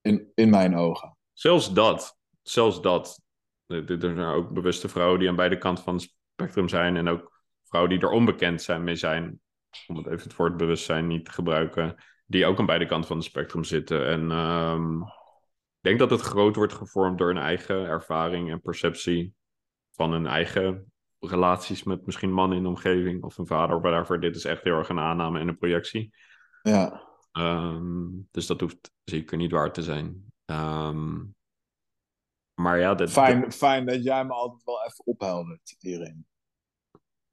[0.00, 1.16] In, in mijn ogen.
[1.32, 2.18] Zelfs dat.
[2.42, 3.20] Zelfs dat.
[3.66, 6.96] Er zijn ook bewuste vrouwen die aan beide kanten van het spectrum zijn.
[6.96, 9.40] En ook vrouwen die er onbekend zijn, mee zijn.
[9.86, 11.96] Om het even het woord bewustzijn niet te gebruiken.
[12.26, 14.06] Die ook aan beide kanten van het spectrum zitten.
[14.06, 15.00] En ehm,
[15.82, 19.34] denk dat het groot wordt gevormd door een eigen ervaring en perceptie.
[19.90, 23.22] Van hun eigen relaties met misschien mannen in de omgeving.
[23.22, 23.80] Of een vader.
[23.80, 26.14] Maar daarvoor dit is echt heel erg een aanname en een projectie.
[26.62, 27.10] Ja.
[27.32, 30.24] Ehm, dus dat hoeft zeker niet waar te zijn.
[30.44, 31.18] Ehm,
[32.54, 36.26] maar ja, dat, Fijn, fijn dat jij me altijd wel even opheldert hierin.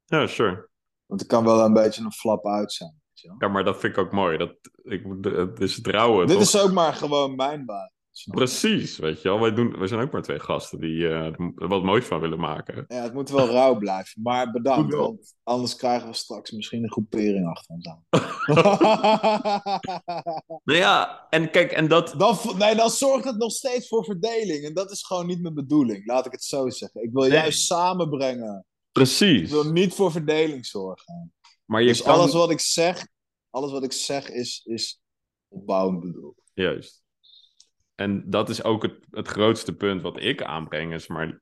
[0.06, 0.70] Ja, sure.
[1.06, 3.02] Want het kan wel een beetje een flap uit zijn.
[3.08, 3.38] Weet je wel?
[3.39, 4.38] Ja, maar dat vind ik ook mooi.
[4.38, 6.41] Dat, ik, het is het rauwe, Dit toch?
[6.41, 7.91] is ook maar gewoon mijn baan.
[8.26, 9.39] Precies, weet je wel.
[9.39, 12.39] Wij, doen, wij zijn ook maar twee gasten die uh, er wat moois van willen
[12.39, 12.86] maken.
[12.88, 14.22] Ja, het moet wel rauw blijven.
[14.22, 18.05] Maar bedankt, want anders krijgen we straks misschien een groepering achter ons aan.
[20.64, 22.14] nou ja, en kijk, en dat...
[22.18, 24.66] Dan, nee, dan zorgt het nog steeds voor verdeling.
[24.66, 27.03] En dat is gewoon niet mijn bedoeling, laat ik het zo zeggen.
[27.03, 27.32] Ik wil nee.
[27.32, 28.66] juist samenbrengen.
[28.91, 29.41] Precies.
[29.41, 31.34] Ik wil niet voor verdeling zorgen.
[31.66, 32.14] Maar je dus kan...
[32.14, 33.07] alles wat ik zeg,
[33.49, 35.01] alles wat ik zeg is, is
[35.47, 36.41] opbouwend bedoeld.
[36.53, 37.07] Juist.
[38.00, 40.93] En dat is ook het, het grootste punt wat ik aanbreng.
[40.93, 41.41] Is maar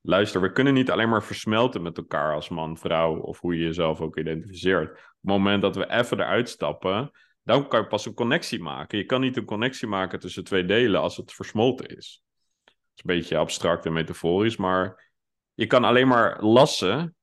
[0.00, 3.64] luister, we kunnen niet alleen maar versmelten met elkaar als man, vrouw of hoe je
[3.64, 4.90] jezelf ook identificeert.
[4.90, 7.10] Op het moment dat we even eruit stappen,
[7.42, 8.98] dan kan je pas een connectie maken.
[8.98, 12.22] Je kan niet een connectie maken tussen twee delen als het versmolten is.
[12.64, 15.10] Dat is een beetje abstract en metaforisch, maar
[15.54, 17.16] je kan alleen maar lassen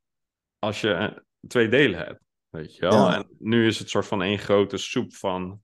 [0.60, 2.22] als je twee delen hebt.
[2.50, 2.94] Weet je wel?
[2.94, 3.16] Ja.
[3.16, 5.62] En nu is het soort van één grote soep van,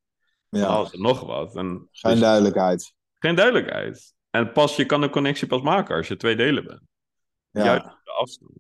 [0.50, 0.66] ja.
[0.66, 1.56] alles en nog wat.
[1.56, 3.00] En Geen dus, duidelijkheid.
[3.22, 4.14] Geen duidelijkheid.
[4.30, 6.82] En pas, je kan een connectie pas maken als je twee delen bent.
[7.50, 7.64] Ja.
[7.64, 8.52] Juist de afstand.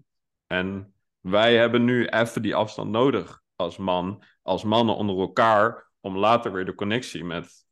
[0.47, 6.17] En wij hebben nu even die afstand nodig als man, als mannen onder elkaar, om
[6.17, 7.65] later weer de connectie met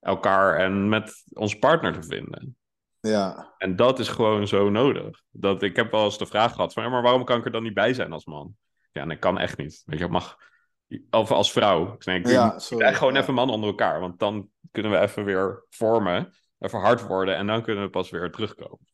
[0.00, 2.56] elkaar en met ons partner te vinden.
[3.00, 3.54] Ja.
[3.58, 5.22] En dat is gewoon zo nodig.
[5.30, 7.52] Dat, ik heb wel eens de vraag gehad van, ja, maar waarom kan ik er
[7.52, 8.56] dan niet bij zijn als man?
[8.92, 9.82] Ja, dat kan echt niet.
[9.86, 10.36] Weet je, mag...
[11.10, 11.92] Of als vrouw.
[11.92, 12.86] Ik denk, Ja, ik sorry.
[12.86, 13.20] echt gewoon Ja.
[13.20, 14.00] even man onder elkaar.
[14.00, 16.32] Want dan kunnen we even weer vormen.
[16.58, 17.36] Even hard worden.
[17.36, 18.86] En dan kunnen we pas weer terugkomen.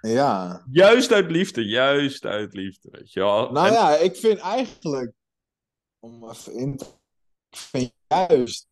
[0.00, 0.64] Ja.
[0.70, 1.64] Juist uit liefde.
[1.66, 2.88] Juist uit liefde.
[2.90, 3.52] Weet je wel.
[3.52, 5.12] Nou En- ja, ik vind eigenlijk,
[5.98, 6.84] om even in te...
[7.50, 8.68] Ik vind juist,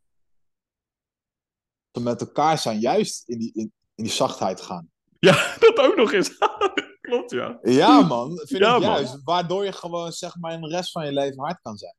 [1.90, 4.90] dat we met elkaar zijn, juist in die, in, in die zachtheid gaan.
[5.18, 6.38] ja, dat ook nog eens.
[7.00, 7.58] Klopt, ja.
[7.62, 8.36] Ja, man.
[8.36, 8.90] Vind Ja, ik man.
[8.90, 9.20] juist.
[9.24, 11.96] Waardoor je gewoon, zeg maar, in de rest van je leven hard kan zijn.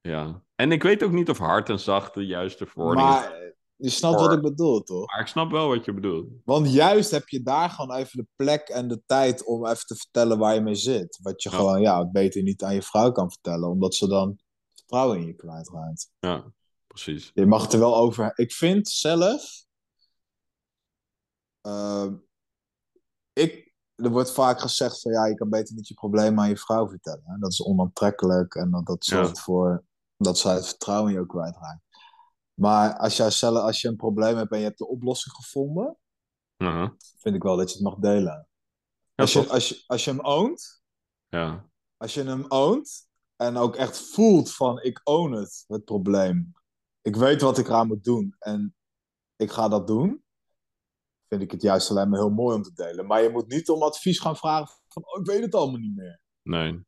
[0.00, 0.42] Ja.
[0.54, 3.14] En ik weet ook niet of hard en zacht de juiste verwoording is.
[3.14, 5.06] Maar je snapt wat ik bedoel, toch?
[5.06, 6.28] Maar ik snap wel wat je bedoelt.
[6.44, 9.94] Want juist heb je daar gewoon even de plek en de tijd om even te
[9.96, 11.18] vertellen waar je mee zit.
[11.22, 11.56] Wat je Ja.
[11.56, 14.38] gewoon, ja, beter niet aan je vrouw kan vertellen, omdat ze dan
[14.74, 16.10] vertrouwen in je kwijtraakt.
[16.18, 16.52] Ja,
[16.86, 17.30] precies.
[17.34, 18.32] Je mag het er wel over.
[18.38, 19.64] Ik vind zelf.
[21.60, 22.14] ehm,
[23.32, 26.56] ik, er wordt vaak gezegd van ja, je kan beter niet je probleem aan je
[26.56, 27.22] vrouw vertellen.
[27.24, 27.38] Hè?
[27.38, 29.84] Dat is onaantrekkelijk en dat, dat zorgt voor
[30.16, 31.80] dat zij het vertrouwen in je ook kwijtraakt.
[32.60, 35.96] Maar als, jij zelf, als je een probleem hebt en je hebt de oplossing gevonden,
[37.18, 38.48] vind ik wel dat je het mag delen.
[39.14, 40.82] Ja, Als je, als, je, als je hem oont,
[41.28, 41.70] Ja.
[41.96, 46.52] als je hem oont en ook echt voelt van ik own het, het probleem.
[47.02, 48.76] Ik weet wat ik eraan moet doen en
[49.36, 50.24] ik ga dat doen.
[51.28, 53.06] Vind ik het juist alleen maar heel mooi om te delen.
[53.06, 55.96] Maar je moet niet om advies gaan vragen van oh, ik weet het allemaal niet
[55.96, 56.20] meer.
[56.42, 56.84] Nee,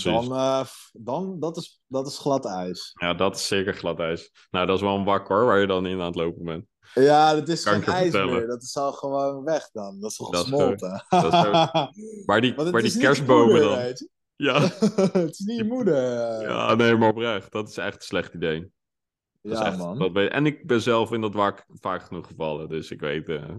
[0.00, 0.28] precies.
[0.28, 2.90] Dan, eh, dan dat, is, dat is glad ijs.
[3.00, 4.32] Ja, dat is zeker glad ijs.
[4.50, 6.64] Nou, dat is wel een wak hoor, waar je dan in aan het lopen bent.
[6.94, 8.34] Ja, dat is geen ijs vertellen.
[8.34, 8.46] meer.
[8.46, 10.00] Dat is al gewoon weg dan.
[10.00, 11.04] Dat is al Dat is gesmolten.
[11.08, 14.08] dat is Waar die, waar die kerstbomen moeder, dan.
[14.36, 14.60] Ja.
[15.12, 16.42] het is niet je moeder.
[16.42, 17.52] ja, nee, maar oprecht.
[17.52, 18.70] Dat is echt een slecht idee.
[19.42, 19.98] Dat is Ja, echt, man.
[19.98, 23.28] dat weet- en ik ben zelf in dat wak vaak genoeg gevallen, dus ik weet...
[23.28, 23.56] eh dat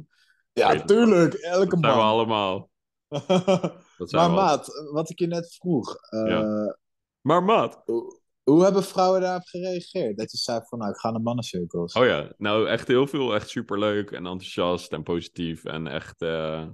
[0.54, 1.34] Ja, weet tuurlijk.
[1.34, 2.00] Elke zijn we man.
[2.00, 2.70] allemaal.
[3.98, 5.96] Maar we al- maat, wat ik je net vroeg.
[5.96, 6.78] eh, Ja.
[7.22, 7.82] Maar maat.
[7.86, 10.18] hoe, hoe hebben vrouwen daarop gereageerd?
[10.18, 11.94] Dat je zei van, nou, ik ga naar mannencirkels.
[11.94, 13.36] Oh ja, nou echt heel veel.
[13.36, 15.66] Echt superleuk en enthousiast en positief.
[15.66, 16.68] En echt eh,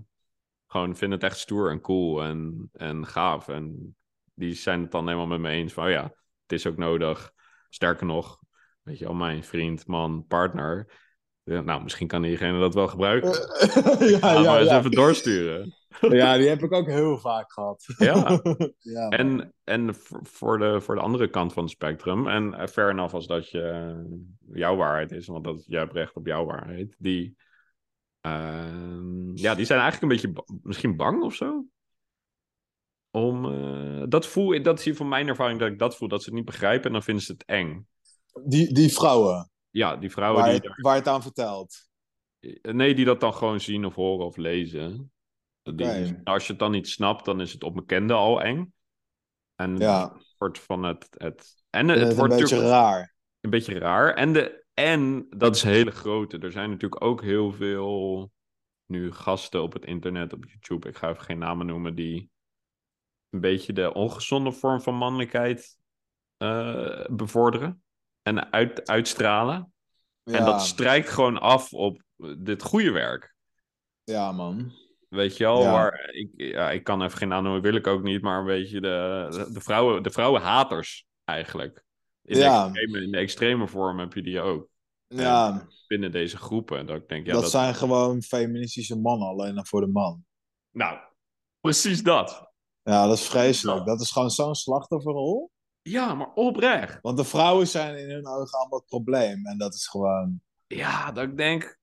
[0.68, 3.48] gewoon vinden het echt stoer en cool en, en gaaf.
[3.48, 3.96] En
[4.34, 6.04] die zijn het dan helemaal met me eens van, oh ja,
[6.42, 7.32] het is ook nodig.
[7.70, 8.40] Sterker nog,
[8.82, 10.92] weet je wel, mijn vriend, man, partner.
[11.50, 13.30] Ja, nou, misschien kan diegene dat wel gebruiken.
[14.10, 14.78] ja, Laat ja, maar eens ja.
[14.78, 15.74] even doorsturen.
[16.00, 17.86] ja, die heb ik ook heel vaak gehad.
[17.98, 18.42] Ja.
[18.80, 19.08] ja.
[19.10, 23.14] En, en voor- de, voor de andere kant van het spectrum, en eh, fair enough
[23.14, 24.18] als dat je, eh,
[24.54, 27.36] jouw waarheid is, want dat, jij hebt recht op jouw waarheid, die,
[28.22, 31.66] ehm, ja, die zijn eigenlijk een beetje misschien bang of zo.
[33.12, 36.20] Om, eh, dat voel dat is hier van mijn ervaring dat ik dat voel, dat
[36.20, 37.88] ze het niet begrijpen en dan vinden ze het eng.
[38.44, 41.88] Die, die vrouwen, Ja, die vrouwen waar die, je, waar het aan vertelt.
[42.40, 45.12] daar- nee, die dat dan gewoon zien of horen of lezen.
[45.62, 46.16] Die.
[46.24, 48.74] Als je het dan niet snapt, dan is het onbekende al eng.
[49.56, 53.16] En Ja, het wordt van het, het en het, het, het een wordt beetje raar.
[53.40, 54.14] een beetje raar.
[54.14, 56.38] En, de, en dat is een hele grote.
[56.38, 58.32] Er zijn natuurlijk ook heel veel
[58.86, 60.90] nu gasten op het internet, op YouTube.
[60.90, 62.30] Ik ga even geen namen noemen, die
[63.30, 65.78] een beetje de ongezonde vorm van mannelijkheid
[66.38, 67.84] eh, bevorderen
[68.38, 69.74] en uit, uitstralen.
[70.24, 72.02] En dat strijkt gewoon af op
[72.38, 73.36] dit goede werk.
[74.04, 74.72] ja, man.
[75.10, 75.72] Weet je wel, Ja.
[75.72, 78.46] waar ik, ja, ik kan even geen naam noemen, wil ik ook niet, maar een
[78.46, 81.84] beetje de, de, vrouwen, de vrouwenhaters eigenlijk.
[82.24, 82.64] In, Ja.
[82.64, 84.68] de extreme, in de extreme vorm heb je die ook.
[85.08, 86.86] Ja, binnen deze groepen.
[86.86, 90.26] Dat ik denk, ja, dat, dat, zijn gewoon feministische mannen, alleen dan voor de man.
[90.72, 90.98] Nou,
[91.62, 92.52] precies dat.
[92.84, 93.86] Ja, dat is vreselijk.
[93.86, 95.52] Dat is gewoon zo'n slachtofferrol.
[95.82, 97.02] Ja, maar oprecht.
[97.02, 99.46] Want de vrouwen zijn in hun ogen allemaal het probleem.
[99.46, 100.42] En dat is gewoon...
[100.68, 101.78] Ja, dat ik denk...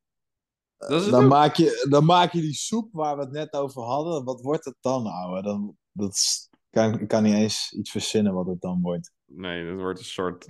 [0.77, 1.31] Dat is Dan ook.
[1.31, 4.25] maak, je, dan maak je die soep waar we het net over hadden.
[4.25, 5.43] Wat wordt het dan, ouwe?
[5.43, 9.13] Dan, dat is, kan, ik kan niet eens iets verzinnen wat het dan wordt.
[9.25, 10.47] Nee, dat wordt een soort...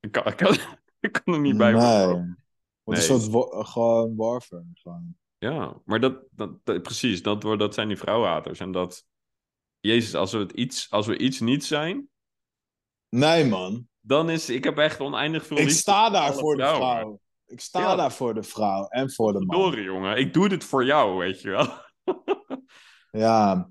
[0.00, 0.56] Ik kan, ik kan,
[1.00, 1.80] ik kan er niet bij Nee.
[2.06, 2.44] worden.
[2.82, 3.10] Wordt Nee.
[3.10, 4.66] een soort wa- gewoon warfare.
[4.74, 5.16] Gewoon.
[5.38, 8.60] Ja, maar dat, dat, dat- precies, dat, wordt- dat zijn die vrouwenhaters.
[8.60, 9.04] En dat...
[9.80, 12.08] Jezus, als we, het iets, als we iets niet zijn,
[13.18, 13.88] Nee, man.
[14.00, 14.50] dan is...
[14.50, 17.20] Ik heb echt oneindig veel Ik sta voor daar voor de vrouw.
[17.46, 17.96] Ik sta Ja.
[17.96, 19.60] daar voor de vrouw en voor de man.
[19.60, 20.16] Verdorie, jongen.
[20.16, 21.66] Ik doe dit voor jou, weet je wel.
[23.10, 23.68] Ja,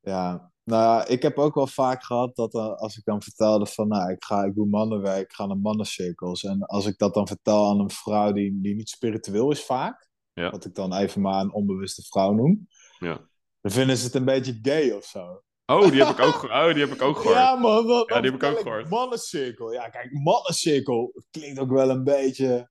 [0.00, 0.50] ja.
[0.64, 3.88] Nou ja, ik heb ook wel vaak gehad dat eh, als ik dan vertelde van,
[3.88, 6.44] nou, ik, ga, ik doe mannenwerk, ik ga naar mannencirkels.
[6.44, 10.08] En als ik dat dan vertel aan een vrouw die, die niet spiritueel is vaak,
[10.32, 10.50] Ja.
[10.50, 13.20] wat ik dan even maar een onbewuste vrouw noem, Ja.
[13.60, 15.42] dan vinden ze het een beetje gay of zo.
[15.70, 17.36] Oh, die heb ik ook, oh, die heb ik ook gehoord.
[17.36, 17.86] Ja, man.
[17.86, 18.88] Dan, Ja, die heb ik ook gehoord.
[18.90, 19.72] Mannencirkel.
[19.72, 22.70] Ja, kijk, mannencirkel klinkt ook wel een beetje...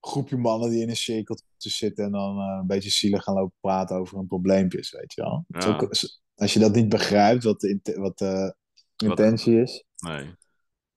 [0.00, 3.56] groepje mannen die in een cirkel zitten en dan eh, een beetje zielig gaan lopen
[3.60, 5.44] praten over hun probleempjes, weet je wel.
[5.48, 5.66] Ja.
[5.76, 5.90] ook-
[6.34, 8.54] als je dat niet begrijpt, wat de, int- wat de
[8.96, 10.34] intentie is, Nee.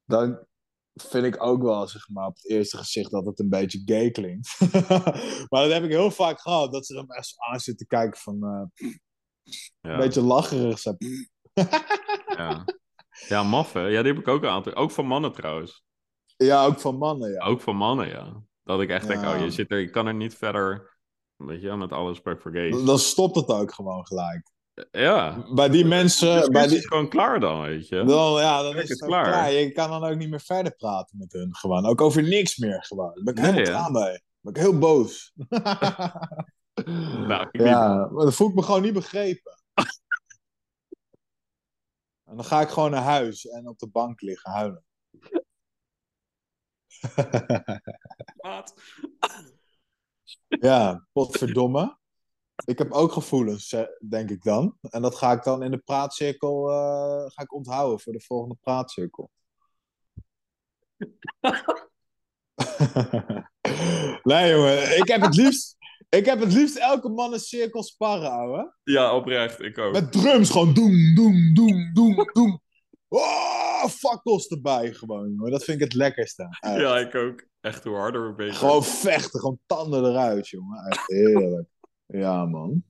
[0.05, 0.45] dan
[0.93, 4.11] vind ik ook wel, zeg maar, op het eerste gezicht dat het een beetje gay
[4.11, 4.59] klinkt.
[5.49, 8.43] maar dat heb ik heel vaak gehad, dat ze dan echt aan zitten kijken van...
[8.43, 8.89] eh.
[9.81, 10.83] Een beetje lacherig.
[12.37, 12.65] Ja,
[13.27, 13.81] ja maf hè.
[13.85, 14.73] Ja, die heb ik ook een aantal.
[14.75, 15.83] Ook van mannen trouwens.
[16.37, 17.45] Ja, ook van mannen, ja.
[17.45, 18.41] Ook van mannen, ja.
[18.63, 19.33] Dat ik echt denk, Ja.
[19.35, 20.97] oh, je zit er, je kan er niet verder...
[21.35, 22.83] Weet je, met alle respect voor gays.
[22.83, 24.51] Dan stopt het ook gewoon gelijk.
[24.91, 25.45] Ja.
[25.53, 28.03] Bij die mensen, Dus bij is die, het gewoon klaar dan, weet je.
[28.03, 29.23] dan, ja, dan Kijk, is het klaar.
[29.23, 29.51] klaar.
[29.51, 31.55] Je kan dan ook niet meer verder praten met hun.
[31.55, 31.85] Gewoon.
[31.85, 33.11] Ook over niks meer gewoon.
[33.13, 33.89] Daar ben ik Nee, helemaal hè?
[33.91, 34.21] klaar mee.
[34.41, 35.33] Ben ik heel boos.
[37.29, 39.61] Nou, ik ja, maar dan voel ik me gewoon niet begrepen.
[42.29, 44.83] en dan ga ik gewoon naar huis en op de bank liggen huilen.
[48.41, 48.73] Maat.
[50.47, 51.97] ja, potverdomme.
[52.65, 54.77] Ik heb ook gevoelens, eh, denk ik dan.
[54.81, 58.57] En dat ga ik dan in de praatcirkel eh, ga ik onthouden voor de volgende
[58.61, 59.29] praatcirkel.
[64.23, 64.97] nee, jongen.
[64.97, 65.75] Ik heb het liefst,
[66.09, 68.73] ik heb het liefst elke man een cirkel sparren, ouwe.
[68.83, 69.93] Ja, oprecht, ik ook.
[69.93, 72.59] Met drums gewoon doen, doen, doen, doen, doen.
[73.07, 75.51] Oh, fakkels erbij gewoon, jongen.
[75.51, 76.47] Dat vind ik het lekkerste.
[76.59, 77.47] Ja, ik ook.
[77.61, 78.55] Echt hoe harder we beter.
[78.55, 80.85] Gewoon vechten, gewoon tanden eruit, jongen.
[80.85, 81.67] Echt heerlijk.
[82.05, 82.83] Ja, man.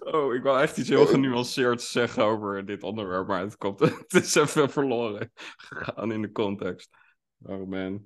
[0.00, 4.12] Oh, ik wou echt iets heel genuanceerds zeggen over dit onderwerp, maar het, komt, het
[4.12, 6.88] is even verloren gegaan in de context.
[7.42, 8.04] Oh man.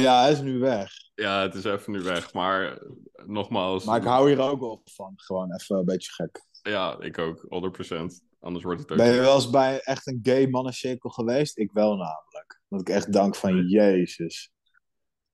[0.00, 0.90] Ja, hij is nu weg.
[1.14, 2.82] Ja, het is even nu weg, maar
[3.26, 3.84] nogmaals.
[3.84, 5.12] Maar ik hou hier ook wel van.
[5.16, 6.44] Gewoon even een beetje gek.
[6.62, 8.24] Ja, ik ook, 100%.
[8.40, 8.96] Anders wordt het ook.
[8.96, 11.58] Ben je wel eens bij echt een gay mannencirkel geweest?
[11.58, 12.60] Ik wel namelijk.
[12.68, 13.66] Dat ik echt dank van.
[13.68, 14.50] Jezus.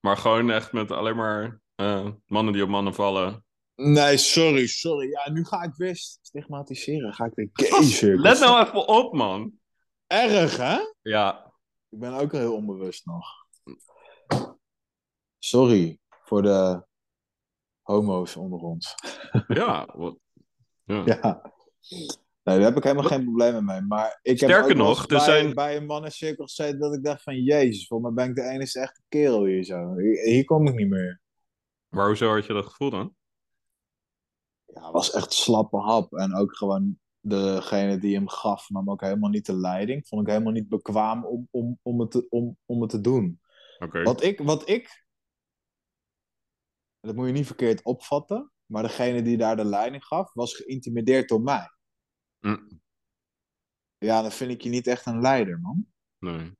[0.00, 3.44] Maar gewoon echt met alleen maar eh, mannen die op mannen vallen.
[3.74, 5.08] Nee, sorry, sorry.
[5.08, 7.14] Ja, nu ga ik weer stigmatiseren.
[7.14, 8.22] Ga ik weer gay cirkels.
[8.22, 9.52] Let nou even op, man.
[10.06, 10.78] Erg, hè?
[11.02, 11.52] Ja,
[11.88, 13.26] Ik ben ook heel onbewust nog.
[15.44, 16.84] Sorry voor de
[17.82, 18.94] homo's onder ons.
[19.48, 19.88] ja.
[19.96, 20.18] wat-
[20.84, 21.02] ja.
[21.04, 21.52] Ja.
[22.44, 23.80] Nee, daar heb ik helemaal geen problemen mee.
[23.80, 27.04] Maar ik heb Sterker nog, eens er bij, zijn- bij een mannencirkel gezeten dat ik
[27.04, 27.42] dacht van...
[27.42, 29.96] Jezus, volgens mij ben ik de enige echte kerel hier zo.
[29.96, 31.20] Hier, hier kom ik niet meer.
[31.88, 33.14] Maar hoezo had je dat gevoel dan?
[34.66, 36.12] Ja, het was echt slappe hap.
[36.12, 40.08] En ook gewoon degene die hem gaf nam ook helemaal niet de leiding.
[40.08, 43.40] Vond ik helemaal niet bekwaam om, om, om, het, te, om, om het te doen.
[43.78, 44.02] Oké.
[44.02, 45.04] Wat ik, wat ik,
[47.02, 51.28] dat moet je niet verkeerd opvatten, maar degene die daar de leiding gaf, was geïntimideerd
[51.28, 51.70] door mij.
[52.38, 52.80] Mm,
[53.98, 55.86] Ja, dan vind ik je niet echt een leider, man.
[56.18, 56.56] nee.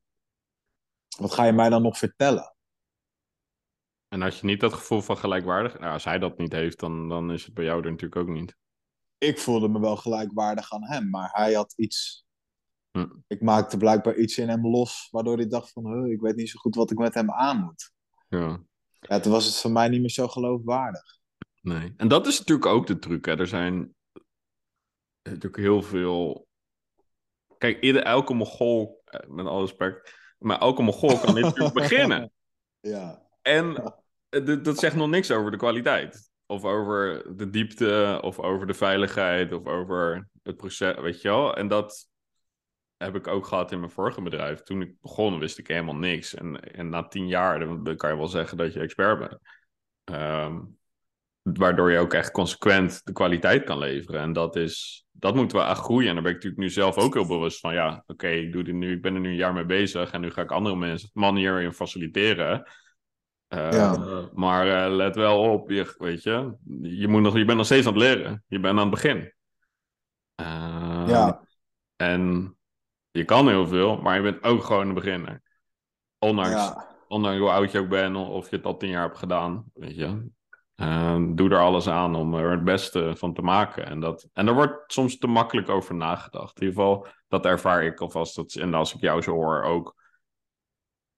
[1.19, 2.57] Wat ga je mij dan nog vertellen?
[4.09, 5.79] En had je niet dat gevoel van gelijkwaardig?
[5.79, 8.35] Nou, als hij dat niet heeft, dan, dan is het bij jou er natuurlijk ook
[8.35, 8.57] niet.
[9.19, 12.27] Ik voelde me wel gelijkwaardig aan hem, maar hij had iets.
[12.91, 13.07] Hm.
[13.27, 16.51] Ik maakte blijkbaar iets in hem los, waardoor hij dacht van, "Huh, ik weet niet
[16.51, 17.93] zo goed wat ik met hem aan moet.
[18.29, 18.63] Ja.
[19.09, 21.19] Ja, toen was het voor mij niet meer zo geloofwaardig.
[21.61, 21.95] Nee.
[21.97, 23.25] En dat is natuurlijk ook de truc.
[23.25, 23.39] Hè.
[23.39, 23.95] Er zijn
[25.23, 26.47] natuurlijk heel veel.
[27.59, 32.33] Kijk, ieder, elke Mogol, eh, met alle respect, maar elke Mogol kan dit natuurlijk beginnen.
[32.81, 33.95] Ja, En
[34.29, 36.31] eh, dat zegt nog niks over de kwaliteit.
[36.47, 41.57] Of over de diepte, of over de veiligheid, of over het proces, weet je wel.
[41.57, 42.09] En dat,
[43.03, 44.63] heb ik ook gehad in mijn vorige bedrijf.
[44.63, 46.35] Toen ik begon, wist ik helemaal niks.
[46.35, 49.39] En, en na tien jaar dan kan je wel zeggen dat je expert bent.
[50.05, 50.61] Ehm,
[51.43, 54.21] waardoor je ook echt consequent de kwaliteit kan leveren.
[54.21, 56.09] En dat, is, dat moet wel echt groeien.
[56.09, 57.75] En daar ben ik natuurlijk nu zelf ook heel bewust van.
[57.75, 60.11] Ja, oké, ik doe dit nu, ik ben er nu een jaar mee bezig.
[60.11, 62.71] En nu ga ik andere mensen, mannen hierin faciliteren.
[63.49, 64.29] Uh, Ja.
[64.35, 67.87] Maar eh, let wel op, je, weet je, je, moet nog, je bent nog steeds
[67.87, 68.45] aan het leren.
[68.47, 69.33] Je bent aan het begin.
[70.41, 71.47] Uh, Ja.
[71.97, 72.57] En
[73.13, 75.43] je kan heel veel, maar je bent ook gewoon een beginner.
[76.19, 76.89] Ondanks, Ja.
[77.09, 79.97] ondanks hoe oud je ook bent of je het al tien jaar hebt gedaan, weet
[79.97, 80.31] je.
[80.77, 83.87] Uh, doe er alles aan om er het beste van te maken.
[83.87, 86.61] En, dat, en er wordt soms te makkelijk over nagedacht.
[86.61, 88.37] In ieder geval, dat ervaar ik alvast.
[88.37, 89.95] Dat, en als ik jou zo hoor ook.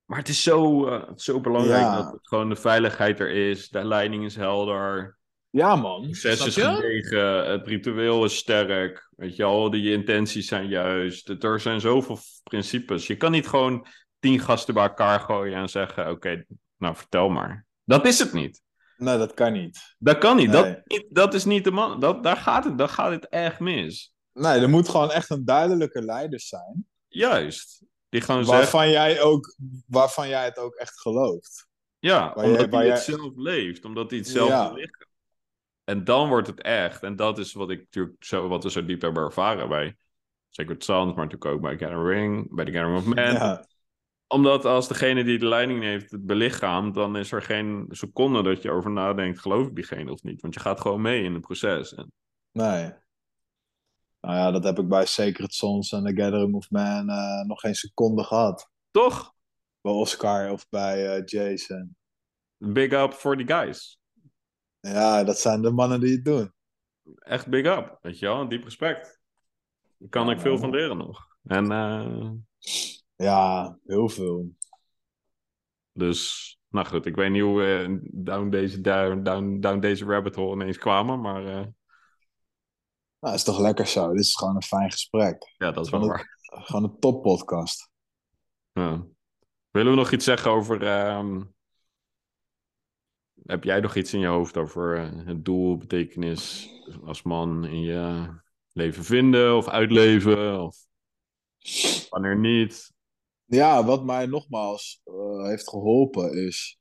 [0.04, 1.96] Maar het is zo, uh, het zo belangrijk Ja.
[2.02, 3.68] dat gewoon de veiligheid er is.
[3.68, 5.18] De leiding is helder.
[5.54, 6.14] Ja, man.
[6.14, 6.60] Snap is je?
[6.62, 7.50] gedegen.
[7.50, 9.08] Het ritueel is sterk.
[9.16, 11.28] Weet je al, je intenties zijn juist.
[11.28, 13.06] Er zijn zoveel principes.
[13.06, 13.86] Je kan niet gewoon
[14.18, 16.44] tien gasten bij elkaar gooien en zeggen: Oké,
[16.76, 17.66] nou vertel maar.
[17.84, 18.62] Dat is het niet.
[18.96, 19.94] Nee, dat kan niet.
[19.98, 20.50] Dat kan niet.
[20.50, 20.82] Nee.
[20.84, 22.00] Dat, dat is niet de man.
[22.00, 24.14] Dat, daar, gaat het, daar gaat het echt mis.
[24.32, 26.86] Nee, er moet gewoon echt een duidelijke leider zijn.
[27.08, 27.84] Juist.
[28.08, 29.54] Die gewoon zegt: Waarvan jij, ook,
[29.86, 31.66] waarvan jij het ook echt gelooft.
[31.98, 33.84] Ja, waar omdat jij- waar hij het jij- zelf leeft.
[33.84, 34.68] Omdat hij het zelf Ja.
[34.68, 35.12] belichaamt.
[35.84, 37.02] En dan wordt het echt.
[37.02, 39.96] En dat is wat ik natuurlijk zo, wat we zo diep hebben ervaren bij
[40.48, 43.32] Sacred Sons, maar natuurlijk ook bij Gathering, bij The Gathering of Men.
[43.32, 43.64] Ja.
[44.26, 48.62] Omdat als degene die de leiding heeft het belichaamt, dan is er geen seconde dat
[48.62, 50.40] je over nadenkt, geloof ik diegene of niet.
[50.40, 51.94] Want je gaat gewoon mee in het proces.
[51.94, 52.12] En,
[52.52, 52.92] Nee.
[54.20, 57.60] Nou ja, dat heb ik bij Sacred Sons en The Gathering of Man eh, nog
[57.60, 58.70] geen seconde gehad.
[58.90, 59.34] toch,
[59.80, 61.96] Bij Oscar of bij eh, Jason.
[62.58, 63.98] big up for the guys.
[64.92, 66.52] Ja, dat zijn de mannen die het doen.
[67.18, 69.20] Echt big up, weet je wel, diep respect.
[69.98, 71.26] Daar kan ik veel van leren nog.
[71.44, 72.30] En eh,
[73.16, 74.50] Ja, heel veel.
[75.92, 80.34] Dus, nou goed, ik weet niet hoe we down deze, down, down, down deze rabbit
[80.34, 81.66] hole ineens kwamen, maar eh,
[83.18, 84.10] Nou, is toch lekker zo.
[84.10, 85.54] Dit is gewoon een fijn gesprek.
[85.58, 86.38] ja, dat is wel waar.
[86.42, 87.90] Gewoon een toppodcast.
[88.72, 89.06] Ja.
[89.70, 90.82] Willen we nog iets zeggen over...
[90.82, 91.42] ehm,
[93.46, 96.70] heb jij nog iets in je hoofd over eh, het doel, betekenis
[97.04, 98.26] als man in je
[98.72, 100.60] leven vinden of uitleven?
[100.60, 100.76] Of
[102.10, 102.92] wanneer niet?
[103.44, 106.78] Ja, wat mij nogmaals eh, heeft geholpen is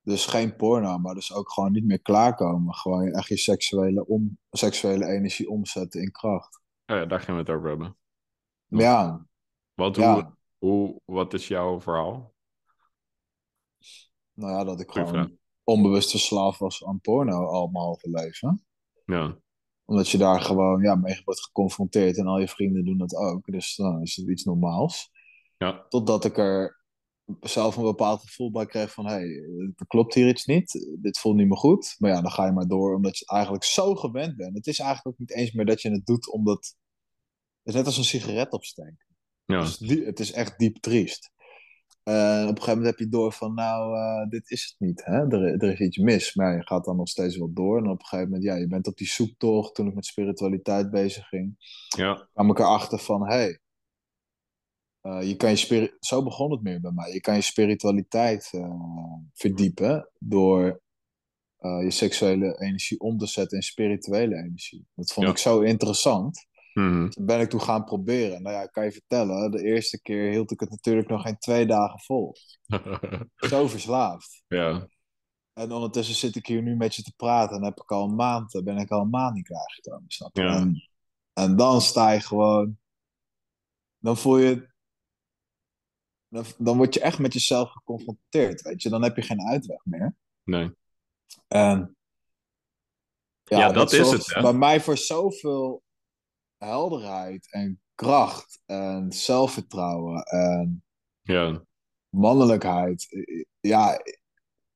[0.00, 2.74] dus geen porno, maar dus ook gewoon niet meer klaarkomen.
[2.74, 6.60] Gewoon echt je seksuele, om, seksuele energie omzetten in kracht.
[6.86, 7.96] Oh ja, daar gaan we het over hebben.
[8.66, 8.78] Ja.
[8.78, 9.26] Ja,
[9.74, 10.36] Wat, hoe, ja.
[10.58, 12.34] hoe, wat is jouw verhaal?
[14.32, 18.66] Nou ja, dat ik Goeie gewoon onbewust verslaafd was aan porno al mijn halve leven.
[19.04, 19.38] Ja,
[19.84, 23.46] Omdat je daar gewoon ja, mee wordt geconfronteerd en al je vrienden doen dat ook.
[23.46, 25.10] Dus dan is het iets normaals.
[25.56, 26.84] ja, Totdat ik er
[27.40, 29.06] zelf een bepaald gevoel bij kreeg van...
[29.06, 29.28] hé, hey,
[29.76, 30.96] er klopt hier iets niet.
[31.02, 31.94] Dit voelt niet meer goed.
[31.98, 34.56] Maar ja, dan ga je maar door omdat je het eigenlijk zo gewend bent.
[34.56, 36.74] Het is eigenlijk ook niet eens meer dat je het doet omdat...
[37.62, 39.06] Het is net als een sigaret opsteken.
[39.44, 41.30] ja, die- het is echt diep triest.
[42.06, 43.54] En op een gegeven moment heb je door van...
[43.54, 45.04] nou, eh, dit is het niet.
[45.04, 45.26] Hè?
[45.28, 46.34] Er, er is iets mis.
[46.34, 47.78] Maar je gaat dan nog steeds wel door.
[47.78, 49.74] En op een gegeven moment, ja, je bent op die zoektocht.
[49.74, 51.56] Toen ik met spiritualiteit bezig ging
[51.88, 53.60] ja, kwam ik erachter van, hey,
[55.00, 57.12] eh, je kan je zo begon het meer bij mij.
[57.12, 58.70] Je kan je spiritualiteit eh,
[59.32, 60.80] verdiepen door
[61.56, 64.86] eh, je seksuele energie om te zetten in spirituele energie.
[64.94, 65.32] Dat vond Ja.
[65.32, 66.46] ik zo interessant.
[66.76, 67.08] Mhm.
[67.08, 68.42] Toen ben ik toen gaan proberen.
[68.42, 71.38] Nou ja, ik kan je vertellen, de eerste keer hield ik het natuurlijk nog geen
[71.38, 72.34] twee dagen vol.
[73.50, 74.42] Zo verslaafd.
[74.48, 74.88] ja,
[75.52, 78.14] En ondertussen zit ik hier nu met je te praten en heb ik al een
[78.14, 80.04] maand, eh, ben ik al een maand niet klaargekomen.
[80.10, 80.42] Snap je?
[80.42, 80.56] Ja.
[80.56, 80.88] En,
[81.32, 82.78] en dan sta je gewoon,
[83.98, 84.68] dan voel je,
[86.28, 88.88] dan, dan word je echt met jezelf geconfronteerd, weet je.
[88.88, 90.16] Dan heb je geen uitweg meer.
[90.44, 90.70] nee.
[91.48, 91.96] En
[93.44, 94.42] Ja, dat is zorgt het, hè?
[94.42, 95.84] Bij mij voor zoveel
[96.58, 100.84] helderheid en kracht en zelfvertrouwen en
[101.22, 101.64] Ja,
[102.08, 103.06] mannelijkheid.
[103.60, 104.00] Ja,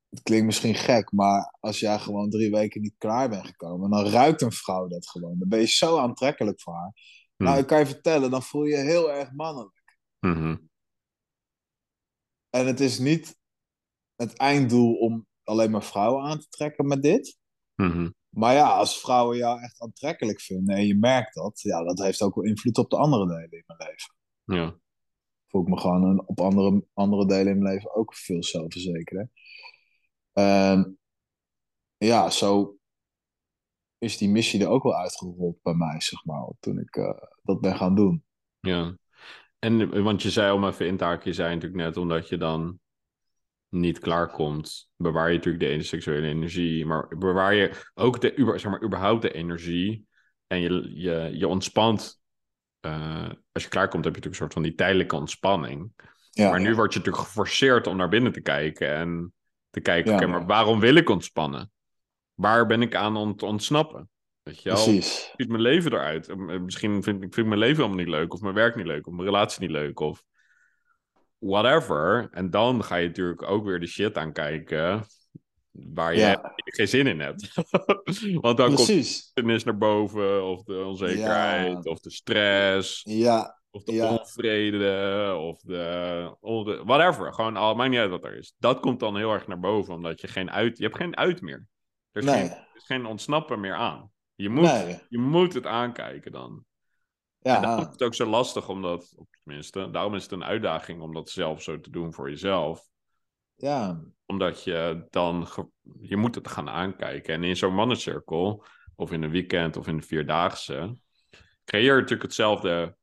[0.08, 4.06] het klinkt misschien gek, maar als jij gewoon drie weken niet klaar bent gekomen, dan
[4.06, 5.38] ruikt een vrouw dat gewoon.
[5.38, 6.92] Dan ben je zo aantrekkelijk voor haar.
[7.36, 7.44] Hm.
[7.44, 9.82] Nou, ik kan je vertellen, dan voel je je heel erg mannelijk.
[10.20, 10.56] Mhm.
[12.50, 13.36] En het is niet
[14.16, 17.38] het einddoel om alleen maar vrouwen aan te trekken met dit.
[17.74, 18.10] Mhm.
[18.30, 22.22] Maar ja, als vrouwen jou echt aantrekkelijk vinden en je merkt dat, ja, dat heeft
[22.22, 24.14] ook wel invloed op de andere delen in mijn leven.
[24.44, 24.78] ja,
[25.48, 29.30] voel ik me gewoon een- op andere, andere delen in mijn leven ook veel zelfverzekerder.
[30.32, 30.98] En
[31.96, 32.78] ja, zo
[33.98, 37.60] is die missie er ook wel uitgerold bij mij, zeg maar, toen ik eh, dat
[37.60, 38.24] ben gaan doen.
[38.60, 38.98] ja.
[39.58, 42.36] En want je zei om even in te haken, je zei natuurlijk net omdat je
[42.36, 42.80] dan
[43.70, 48.70] niet klaarkomt, bewaar je natuurlijk de ene seksuele energie, maar bewaar je ook de, zeg
[48.70, 50.06] maar, überhaupt de energie
[50.46, 52.20] en je, je, je ontspant.
[52.80, 55.92] eh, als je klaarkomt heb je natuurlijk een soort van die tijdelijke ontspanning.
[56.30, 56.74] Ja, maar nu ja.
[56.74, 59.32] word je natuurlijk geforceerd om naar binnen te kijken en
[59.70, 61.70] te kijken, Ja, oké, maar waarom wil ik ontspannen?
[62.34, 64.08] Waar ben ik aan ont ontsnappen?
[64.42, 64.82] Weet je wel?
[64.82, 65.32] precies.
[65.36, 66.36] ziet mijn leven eruit?
[66.36, 69.06] Misschien vind ik vind ik mijn leven helemaal niet leuk, of mijn werk niet leuk,
[69.06, 70.22] of mijn relatie niet leuk, of
[71.40, 72.28] whatever.
[72.30, 75.04] En dan ga je natuurlijk ook weer de shit aankijken
[75.70, 77.52] waar je Ja, geen zin in hebt.
[78.40, 84.18] Want dan komt de naar boven, of de onzekerheid, of de stress, Ja, of de
[84.20, 86.36] onvrede, of de
[86.84, 87.34] whatever.
[87.34, 88.54] Gewoon, al maakt niet uit wat er is.
[88.58, 91.40] Dat komt dan heel erg naar boven, omdat je geen uit, je hebt geen uit
[91.40, 91.66] meer.
[92.12, 92.40] Er is, Nee.
[92.40, 94.10] geen, er is geen ontsnappen meer aan.
[94.34, 94.98] Je moet, nee.
[95.08, 96.64] je moet het aankijken dan.
[97.48, 101.00] En daarom is Ja, het ook zo lastig, omdat, tenminste, daarom is het een uitdaging
[101.02, 102.88] om dat zelf zo te doen voor jezelf.
[103.56, 105.48] ja, Omdat je dan,
[106.00, 107.34] je moet het gaan aankijken.
[107.34, 108.64] En in zo'n mannencirkel,
[108.96, 110.96] of in een weekend, of in een vierdaagse,
[111.64, 112.96] creëer je natuurlijk hetzelfde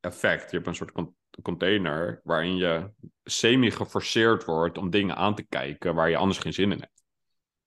[0.00, 0.50] effect.
[0.50, 2.90] Je hebt een soort con- container waarin je
[3.24, 7.02] semi-geforceerd wordt om dingen aan te kijken waar je anders geen zin in hebt.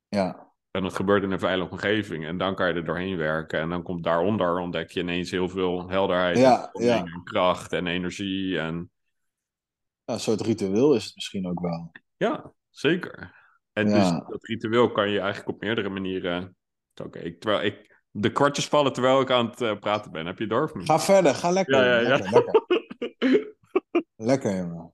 [0.09, 0.44] ja,
[0.75, 2.25] En dat gebeurt in een veilige omgeving.
[2.25, 3.59] En dan kan je er doorheen werken.
[3.59, 7.03] En dan komt daaronder, ontdek je ineens heel veel helderheid, Ja, en ja.
[7.23, 8.59] kracht en energie.
[8.59, 8.91] En
[10.05, 10.13] ja.
[10.13, 11.91] Een soort ritueel is het misschien ook wel.
[12.17, 13.33] ja, zeker.
[13.73, 16.55] En dus dat ritueel kan je eigenlijk op meerdere manieren...
[17.03, 17.93] Oké, terwijl ik...
[18.11, 20.25] De kwartjes vallen terwijl ik aan het eh, praten ben.
[20.25, 20.71] Heb je door?
[20.83, 21.75] Ga verder, ga lekker.
[21.75, 22.17] Ja, ja, ja.
[22.17, 23.53] Lekker, lekker.
[24.15, 24.84] Lekker.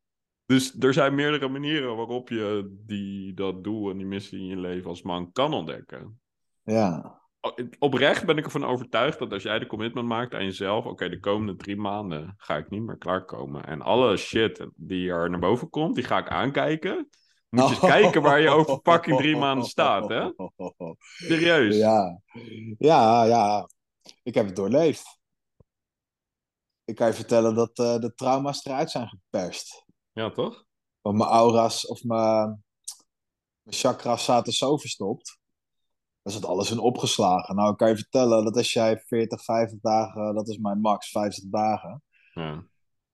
[0.51, 4.57] Dus er zijn meerdere manieren waarop je die, dat doel en die missie in je
[4.57, 6.19] leven als man kan ontdekken.
[6.63, 7.19] Ja,
[7.79, 11.19] Oprecht ben ik ervan overtuigd dat als jij de commitment maakt aan jezelf, oké, de
[11.19, 13.65] komende drie maanden ga ik niet meer klaarkomen.
[13.65, 17.09] En alle shit die er naar boven komt, die ga ik aankijken.
[17.49, 20.31] Moet je eens kijken waar je over fucking drie maanden staat, hè?
[20.97, 21.75] Serieus.
[21.75, 22.21] Ja,
[22.77, 23.69] ja, ja.
[24.23, 25.19] Ik heb het doorleefd.
[26.85, 29.80] Ik kan je vertellen dat eh, de trauma's eruit zijn geperst.
[30.13, 30.65] Ja, toch?
[31.01, 32.63] Want mijn aura's of mijn,
[33.61, 35.39] mijn chakras zaten zo verstopt.
[36.21, 37.55] Daar zat alles in opgeslagen.
[37.55, 41.09] Nou, ik kan je vertellen dat als jij 40, 50 dagen, dat is mijn max,
[41.09, 42.03] 50 dagen,
[42.33, 42.63] Ja.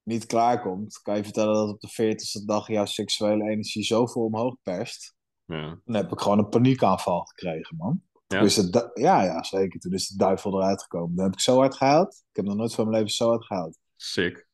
[0.03, 4.55] niet klaarkomt, kan je vertellen dat op de 40ste dag jouw seksuele energie zoveel omhoog
[4.61, 5.15] perst.
[5.45, 5.81] Ja.
[5.85, 8.01] Dan heb ik gewoon een paniekaanval gekregen, man.
[8.27, 8.37] Ja?
[8.37, 9.79] Toen is de du- ja, ja, zeker.
[9.79, 11.15] Toen is de duivel eruit gekomen.
[11.15, 12.13] Dan heb ik zo hard gehuild.
[12.29, 13.77] Ik heb nog nooit van mijn leven zo hard gehuild.
[13.95, 14.46] Sick.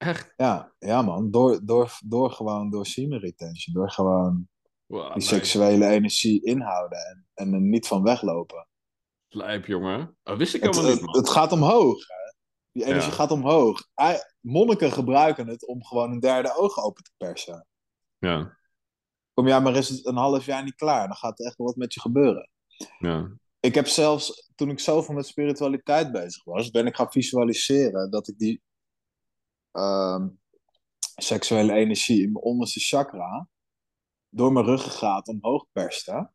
[0.00, 0.32] Echt?
[0.36, 1.30] Ja, ja man.
[1.30, 3.74] Door, door, door gewoon, door semen retention.
[3.74, 4.48] Door gewoon
[4.86, 5.28] Wow, die nice.
[5.34, 6.98] seksuele energie inhouden.
[6.98, 8.68] En, en er niet van weglopen.
[9.28, 10.16] Lijp, jongen.
[10.22, 11.20] Dat wist ik Het, helemaal niet, het, man.
[11.22, 12.06] het gaat omhoog.
[12.08, 12.32] Hè?
[12.72, 13.16] Die energie Ja.
[13.16, 13.86] gaat omhoog.
[14.40, 17.66] Monniken gebruiken het om gewoon een derde oog open te persen.
[18.18, 18.58] Ja,
[19.34, 21.06] Kom jij maar eens een half jaar niet klaar.
[21.06, 22.50] Dan gaat er echt wel wat met je gebeuren.
[22.98, 23.30] ja.
[23.60, 28.28] ik heb zelfs, toen ik zoveel met spiritualiteit bezig was, ben ik gaan visualiseren dat
[28.28, 28.62] ik die
[29.72, 30.28] ehm,
[31.16, 33.48] seksuele energie in mijn onderste chakra
[34.28, 36.30] door mijn ruggengraat omhoog perste,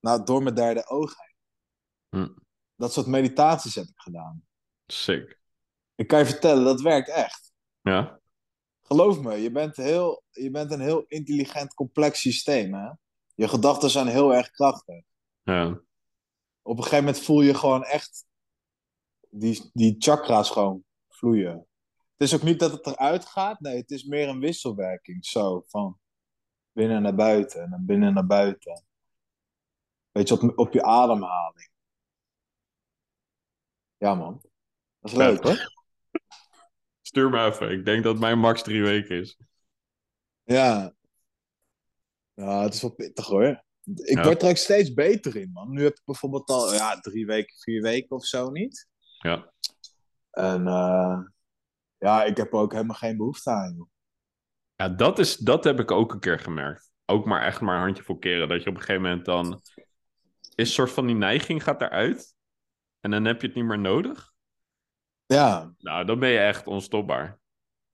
[0.00, 1.34] nou, door mijn derde oog heen.
[2.08, 2.32] Hm.
[2.76, 4.46] Dat soort meditaties heb ik gedaan.
[4.86, 5.38] Sick.
[5.94, 7.52] Ik kan je vertellen, dat werkt echt.
[7.80, 8.20] Ja?
[8.82, 12.74] Geloof me, je bent, heel, je bent een heel intelligent, complex systeem.
[12.74, 12.90] Hè?
[13.34, 15.04] Je gedachten zijn heel erg krachtig.
[15.42, 15.80] Ja.
[16.62, 18.24] op een gegeven moment voel je gewoon echt
[19.30, 21.66] die, die chakra's gewoon vloeien.
[22.16, 25.26] Het is ook niet dat het eruit gaat, nee, het is meer een wisselwerking.
[25.26, 25.98] Zo, van
[26.72, 28.84] binnen naar buiten en dan binnen naar buiten.
[30.10, 31.70] Weet je, op, op je ademhaling.
[33.96, 34.42] Ja, man.
[34.98, 35.72] Dat is leuk, hoor.
[37.02, 37.70] Stuur me even.
[37.70, 39.38] Ik denk dat mijn max drie weken is.
[40.42, 40.94] Ja.
[42.34, 43.64] Ja, het is wel pittig, hoor.
[43.84, 44.22] Ik Ja.
[44.22, 45.70] word er ook steeds beter in, man.
[45.70, 48.88] Nu heb ik bijvoorbeeld al ja, drie weken, vier weken of zo niet.
[49.18, 49.52] Ja.
[50.30, 51.18] En eh,
[52.04, 53.88] ja, ik heb er ook helemaal geen behoefte aan, joh.
[54.76, 56.92] Ja, dat, is, dat heb ik ook een keer gemerkt.
[57.04, 58.48] Ook maar echt maar een handjevol keren.
[58.48, 59.60] Dat je op een gegeven moment dan...
[60.54, 62.34] Is een soort van die neiging gaat eruit.
[63.00, 64.32] En dan heb je het niet meer nodig.
[65.26, 67.40] Ja, Nou, dan ben je echt onstopbaar.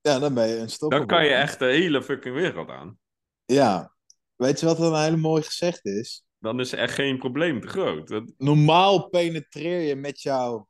[0.01, 0.91] ja dan ben je een stop.
[0.91, 2.99] Dan kan je echt de hele fucking wereld aan.
[3.45, 3.93] Ja.
[4.35, 6.25] Weet je wat er een hele mooi gezegd is?
[6.37, 8.07] Dan is echt geen probleem te groot.
[8.07, 10.67] Dat- Normaal penetreer je met jouw,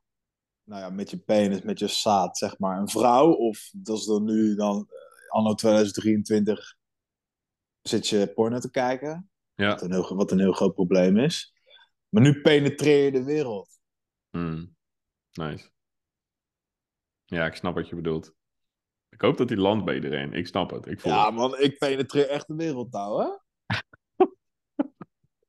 [0.64, 3.32] nou ja, met je penis, met je zaad, zeg maar, een vrouw.
[3.32, 6.76] Of dat is dan nu, dan, eh, anno 2023,
[7.82, 9.30] zit je porno te kijken.
[9.54, 9.68] Ja.
[9.68, 11.52] Wat, een heel, wat een heel groot probleem is.
[12.08, 13.68] Maar nu penetreer je de wereld.
[14.30, 14.76] Hmm.
[15.32, 15.70] Nice.
[17.24, 18.34] Ja, ik snap wat je bedoelt.
[19.08, 20.32] Ik hoop dat hij landt bij iedereen.
[20.32, 20.86] Ik snap het.
[20.86, 21.34] Ik voel Ja, het.
[21.34, 23.28] man, ik penetreer echt de wereldtaal, hè?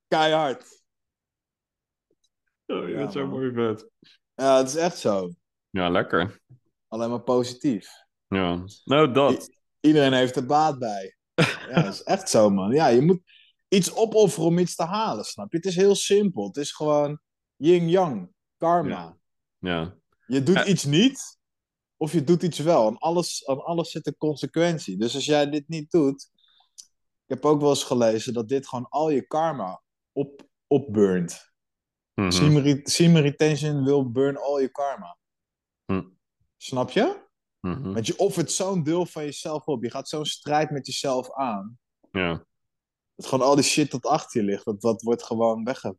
[0.08, 0.82] Keihard.
[2.66, 3.30] Oh, je Ja, bent zo man.
[3.30, 3.90] mooi vet.
[4.36, 5.30] Ja, het is echt zo.
[5.70, 6.42] Ja, lekker.
[6.88, 7.90] Alleen maar positief.
[8.28, 8.64] Ja.
[8.86, 9.50] Nou, dat.
[9.80, 11.16] Iedereen heeft er baat bij.
[11.70, 12.72] Ja, dat is echt zo, man.
[12.72, 13.22] Ja, je moet
[13.68, 15.58] iets opofferen om iets te halen, snap je?
[15.58, 16.48] Het is heel simpel.
[16.48, 17.20] Het is gewoon
[17.56, 18.90] yin-yang, karma.
[18.90, 19.18] Ja.
[19.58, 19.96] Ja.
[20.26, 20.66] Je doet Ja.
[20.66, 21.38] iets niet,
[21.98, 22.88] of je doet iets wel.
[22.88, 24.98] Aan alles, aan alles zit een consequentie.
[24.98, 26.30] Dus als jij dit niet doet...
[27.26, 29.82] Ik heb ook wel eens gelezen dat dit gewoon al je karma
[30.12, 31.53] op, opburnt.
[32.14, 35.18] Re- semen retention will burn all your karma.
[35.86, 36.02] Hm.
[36.58, 37.22] Snap je?
[37.60, 37.94] Mhm.
[37.94, 39.84] Want je offert zo'n deel van jezelf op.
[39.84, 41.78] Je gaat zo'n strijd met jezelf aan.
[42.12, 42.46] Ja.
[43.16, 45.98] Dat gewoon al die shit dat achter je ligt, dat, dat wordt gewoon wegge,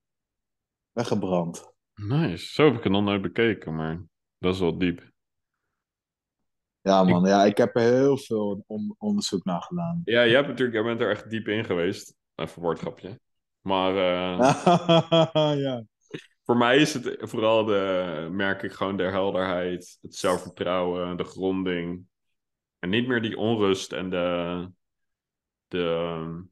[0.92, 1.72] weggebrand.
[1.94, 2.52] Nice.
[2.52, 4.02] Zo heb ik het nog nooit bekeken, maar
[4.38, 5.12] dat is wel diep.
[6.80, 7.24] Ja, man.
[7.24, 10.02] Ja, ik heb er heel veel on- onderzoek naar gedaan.
[10.04, 12.14] Ja, jij, hebt natuurlijk, jij bent er echt diep in geweest.
[12.34, 13.20] Even een woordgrapje.
[13.60, 14.38] Maar eh,
[15.64, 15.84] ja.
[16.44, 22.06] Voor mij is het vooral de, merk ik gewoon de helderheid, het zelfvertrouwen, de gronding.
[22.78, 24.68] En niet meer die onrust en de,
[25.68, 26.44] de,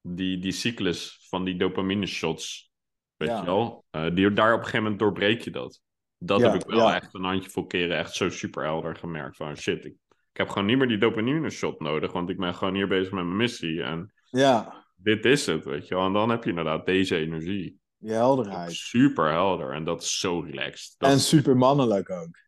[0.00, 2.72] die, die cyclus van die dopamine shots.
[3.16, 3.38] Weet Ja.
[3.38, 3.84] je wel?
[3.90, 5.82] Eh, die, daar op een gegeven moment doorbreek je dat.
[6.18, 6.94] Dat Ja, heb ik wel ja.
[6.94, 9.36] echt een handjevol keren echt zo super helder gemerkt.
[9.36, 12.12] Van shit, ik, ik heb gewoon niet meer die dopamine shot nodig.
[12.12, 13.82] Want ik ben gewoon hier bezig met mijn missie.
[13.82, 16.06] En ja, dit is het, weet je wel.
[16.06, 17.78] En dan heb je inderdaad deze energie.
[18.04, 18.72] Je helderheid.
[18.72, 19.72] Super helder.
[19.72, 20.94] En dat is zo relaxed.
[20.98, 22.38] Dat En super mannelijk ook.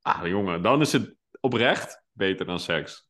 [0.00, 3.08] ah, jongen, dan is het oprecht beter dan seks.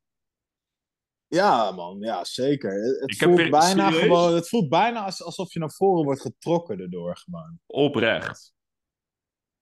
[1.27, 1.99] Ja, man.
[2.01, 2.73] Ja, zeker.
[2.73, 4.03] Het, Ik voelt bijna serieus?
[4.03, 4.35] gewoon...
[4.35, 7.59] Het voelt bijna als, alsof je naar voren wordt getrokken erdoor gewoon.
[7.67, 8.55] Oprecht.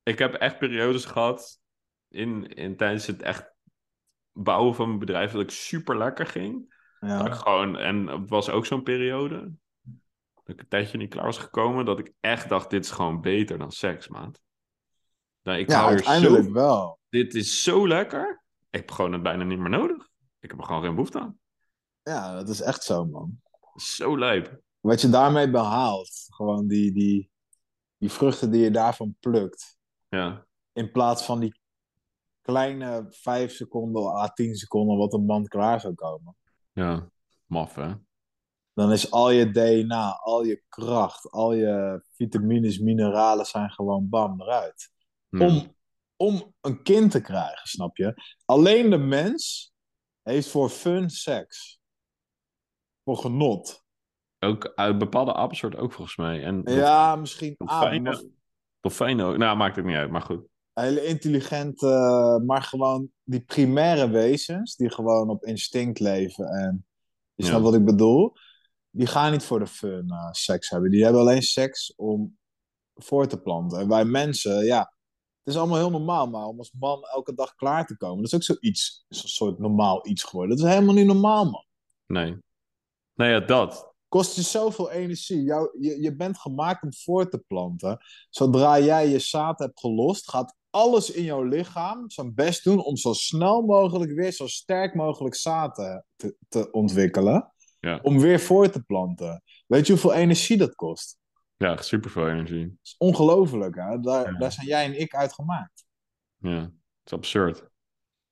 [0.03, 1.61] Ik heb echt periodes gehad
[2.09, 3.53] in, in, tijdens het echt
[4.33, 6.77] bouwen van mijn bedrijf dat ik super lekker ging.
[7.01, 7.35] Dat ik Ja.
[7.35, 9.53] gewoon, en het was ook zo'n periode
[10.49, 13.21] dat ik een tijdje niet klaar was gekomen, dat ik echt dacht, dit is gewoon
[13.21, 14.41] beter dan seks, maat.
[15.43, 16.99] Nou, ik Ja, hou er uiteindelijk zo, wel.
[17.09, 18.43] dit is zo lekker.
[18.71, 20.09] Ik heb gewoon het bijna niet meer nodig.
[20.41, 21.39] Ik heb er gewoon geen behoefte aan.
[22.03, 23.41] Ja, dat is echt zo, man.
[23.75, 24.61] Zo lijp.
[24.81, 27.31] Wat je daarmee behaalt, gewoon die, die,
[27.97, 31.61] die vruchten die je daarvan plukt, Ja, in plaats van die
[32.43, 36.37] kleine 5 seconden à 10 seconden wat een man klaar zou komen.
[36.73, 37.11] ja.
[37.47, 37.93] Maf, hè?
[38.79, 44.41] Dan is al je DNA, al je kracht, al je vitamines, mineralen zijn gewoon bam
[44.41, 44.91] eruit.
[45.29, 45.47] Ja.
[45.47, 45.75] Om,
[46.17, 48.23] om een kind te krijgen, snap je?
[48.45, 49.73] Alleen de mens
[50.23, 51.81] heeft voor fun seks.
[53.05, 53.85] Voor genot.
[54.39, 56.45] Ook uit bepaalde apensoorten ook volgens mij.
[56.45, 58.35] En Ja, misschien ah, dolfijnen,
[58.81, 59.37] dolfijnen ook.
[59.37, 60.47] Nou, maakt het niet uit, maar goed.
[60.73, 61.87] hele intelligente,
[62.47, 66.87] maar gewoon die primaire wezens, die gewoon op instinct leven en
[67.35, 67.49] je Ja.
[67.49, 68.37] snapt wat ik bedoel,
[68.99, 70.91] die gaan niet voor de fun eh, seks hebben.
[70.91, 72.39] Die hebben alleen seks om
[72.95, 73.79] voor te planten.
[73.79, 77.55] En wij mensen, ja, het is allemaal heel normaal, maar om als man elke dag
[77.55, 80.57] klaar te komen, dat is ook zoiets, zo'n soort normaal iets geworden.
[80.57, 81.65] Dat is helemaal niet normaal, man.
[82.07, 82.39] Nee.
[83.15, 83.95] Nou ja, dat.
[84.09, 85.43] kost je zoveel energie.
[85.43, 87.99] Jou, je, je bent gemaakt om voor te planten.
[88.31, 92.97] Zodra jij je zaad hebt gelost, gaat alles in jouw lichaam zijn best doen om
[92.97, 97.53] zo snel mogelijk weer zo sterk mogelijk zaad te, te ontwikkelen.
[97.81, 97.99] Ja.
[98.03, 99.43] Om weer voor te planten.
[99.67, 101.19] Weet je hoeveel energie dat kost?
[101.57, 102.67] Ja, super veel energie.
[102.67, 104.01] Dat is ongelooflijk, hè?
[104.01, 104.39] Daar, Ja.
[104.39, 105.85] daar zijn jij en ik uit gemaakt.
[106.37, 106.73] Ja, het
[107.05, 107.69] is absurd.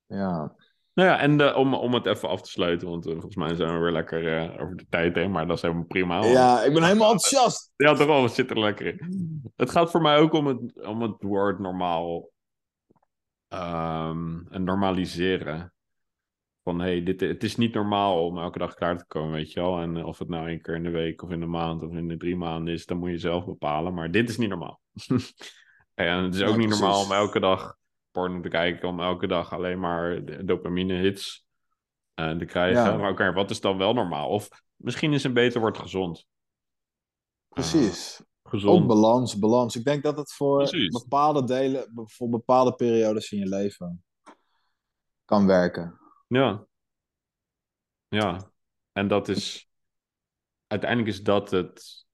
[0.07, 0.55] Ja.
[0.93, 3.55] Nou ja, en de, om, om het even af te sluiten, want eh, volgens mij
[3.55, 6.25] zijn we weer lekker eh, over de tijd heen, maar dat is helemaal prima.
[6.25, 7.73] ja, ik ben helemaal enthousiast.
[7.77, 9.43] Ja, toch wel, we zitten er lekker in.
[9.57, 12.29] Het gaat voor mij ook om het, om het woord normaal
[13.49, 15.73] ehm, en normaliseren.
[16.67, 19.61] Van hey, dit, het is niet normaal om elke dag klaar te komen, weet je
[19.61, 19.79] wel.
[19.81, 21.93] En eh, of het nou één keer in de week of in de maand of
[21.93, 23.95] in de drie maanden is, dan moet je zelf bepalen.
[23.95, 24.81] Maar dit is niet normaal.
[25.95, 26.81] en het is ook Ja, niet precies.
[26.81, 27.77] normaal om elke dag
[28.11, 31.47] porno te kijken, om elke dag alleen maar de- dopamine hits
[32.15, 32.83] eh, te krijgen.
[32.83, 32.97] Ja.
[32.97, 34.29] Maar oké, wat is dan wel normaal?
[34.29, 36.27] Of misschien is een beter woord gezond.
[37.49, 38.21] Precies.
[38.21, 38.87] Ook Gezond.
[38.87, 39.77] balans, balans.
[39.77, 41.03] Ik denk dat het voor Precies.
[41.03, 44.05] bepaalde delen, voor bepaalde periodes in je leven
[45.25, 46.01] kan werken.
[46.27, 46.67] Ja.
[48.09, 48.51] Ja.
[48.93, 49.69] En dat is.
[50.67, 52.05] Uiteindelijk is dat het.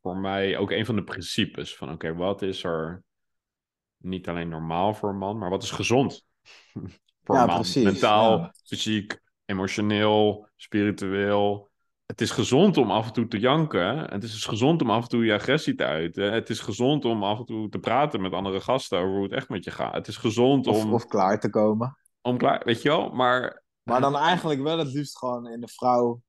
[0.00, 1.76] Voor mij ook een van de principes.
[1.76, 3.02] Van oké, wat is er
[3.96, 6.24] niet alleen normaal voor een man, maar wat is gezond?
[7.24, 7.60] voor Ja, een man.
[7.60, 8.54] precies, Mentaal, ja.
[8.64, 11.70] fysiek, emotioneel, spiritueel.
[12.06, 13.98] Het is gezond om af en toe te janken.
[14.12, 16.32] Het is gezond om af en toe je agressie te uiten.
[16.32, 19.32] Het is gezond om af en toe te praten met andere gasten over hoe het
[19.32, 19.94] echt met je gaat.
[19.94, 20.92] Het is gezond Of, om.
[20.92, 21.96] of klaar te komen.
[22.22, 23.62] Om klaar, weet je wel, maar...
[23.82, 26.22] Maar dan eigenlijk wel het liefst gewoon in de vrouw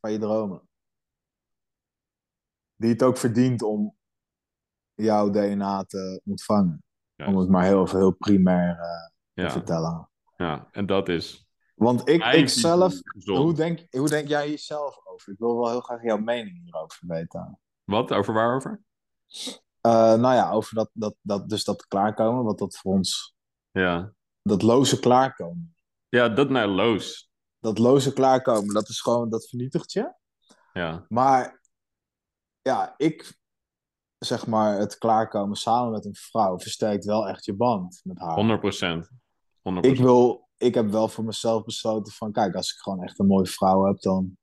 [0.00, 0.68] van je dromen.
[2.76, 3.96] Die het ook verdient om
[4.94, 6.84] jouw DNA te ontvangen.
[7.16, 10.10] Om het maar heel, heel primair uh, te ja, vertellen.
[10.36, 11.42] ja, en dat is...
[11.74, 12.94] Want ik, ik zelf,
[13.24, 15.32] hoe denk, hoe denk jij hier zelf over?
[15.32, 17.58] Ik wil wel heel graag jouw mening hierover weten.
[17.84, 18.82] Wat, over waarover?
[19.80, 23.36] Eh, nou ja, over dat, dat, dat, dus dat klaarkomen, wat dat voor ons,
[23.70, 24.12] Ja,
[24.48, 25.76] dat loze klaarkomen.
[26.08, 27.32] ja dat naar Loos.
[27.58, 30.14] Dat loze klaarkomen, dat is gewoon, dat vernietigt je.
[30.72, 31.60] Ja, Maar
[32.62, 33.38] ja, ik
[34.18, 38.34] zeg maar, het klaarkomen samen met een vrouw versterkt wel echt je band met haar.
[38.34, 39.10] 100 procent.
[39.80, 43.26] Ik wil, ik heb wel voor mezelf besloten van, kijk, als ik gewoon echt een
[43.26, 44.36] mooie vrouw heb, dan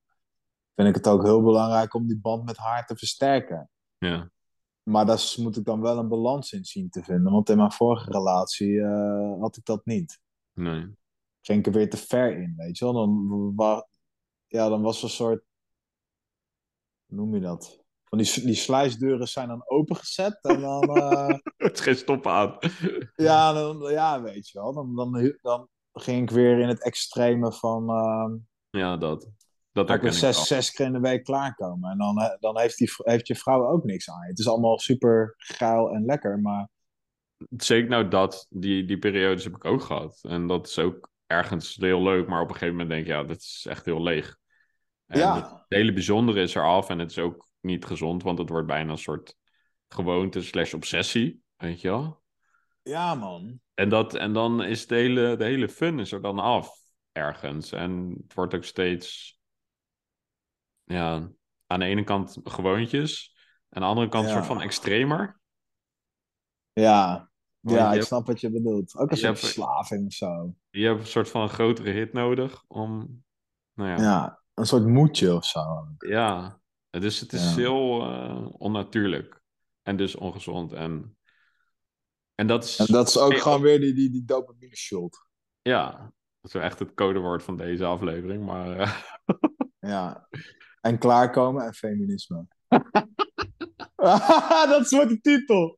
[0.76, 3.70] vind ik het ook heel belangrijk om die band met haar te versterken.
[3.98, 4.32] Ja,
[4.84, 7.72] Maar daar moet ik dan wel een balans in zien te vinden, want in mijn
[7.72, 10.20] vorige relatie eh, had ik dat niet.
[10.54, 11.00] nee.
[11.42, 12.94] Ging ik er weer te ver in, weet je wel?
[12.94, 13.88] Dan, wa-
[14.48, 15.44] ja, dan was er een soort,
[17.06, 17.84] hoe noem je dat?
[18.04, 20.90] Van die, die sluisdeuren zijn dan opengezet en dan...
[20.90, 22.58] eh, Het is geen stop aan.
[23.16, 24.74] Ja, dan, ja, weet je wel.
[24.74, 27.90] Dan, dan, dan ging ik weer in het extreme van.
[27.90, 28.36] ehm
[28.70, 29.30] Ja, dat.
[29.72, 31.92] Dat ik ik zes, zes keer in de week klaarkomen.
[31.92, 34.28] En dan, eh, dan heeft, die, heeft je vrouw ook niks aan je.
[34.30, 36.40] Het is allemaal super geil en lekker.
[36.40, 36.70] Maar
[37.58, 40.20] Zeker nou dat, die, die periodes heb ik ook gehad.
[40.22, 43.24] En dat is ook ergens heel leuk, maar op een gegeven moment denk je, ja,
[43.24, 44.38] dat is echt heel leeg.
[45.06, 45.36] En Ja.
[45.36, 48.92] het hele bijzondere is eraf en het is ook niet gezond, want het wordt bijna
[48.92, 49.36] een soort
[49.88, 52.22] gewoonte slash obsessie, weet je wel.
[52.84, 53.60] ja, man.
[53.74, 56.72] En, dat, en dan is de hele, de hele fun is er dan af,
[57.12, 57.72] ergens.
[57.72, 59.40] En het wordt ook steeds,
[60.92, 61.32] ja,
[61.68, 63.36] aan de ene kant gewoontjes,
[63.70, 65.40] aan de andere kant een soort van extremer.
[66.74, 68.96] Ja, Want ja ik hebt- snap wat je bedoelt.
[68.96, 70.56] Ook een je soort hebt- verslaving of zo.
[70.70, 73.24] Je hebt een soort van een grotere hit nodig om,
[73.74, 75.88] nou ja, Ja, een soort moedje of zo.
[75.98, 76.60] Ja,
[76.90, 77.56] dus het is Ja.
[77.56, 79.42] heel eh, onnatuurlijk
[79.82, 80.74] en dus ongezond.
[80.74, 81.18] En,
[82.36, 85.26] en dat is, En dat is ook Hey, gewoon weer die, die, die dopamine shot.
[85.62, 85.92] ja,
[86.42, 88.46] dat is wel echt het codewoord van deze aflevering.
[88.46, 89.02] Maar eh,
[89.92, 90.28] Ja.
[90.82, 92.46] En klaarkomen en feminisme.
[94.74, 95.78] dat wordt de titel.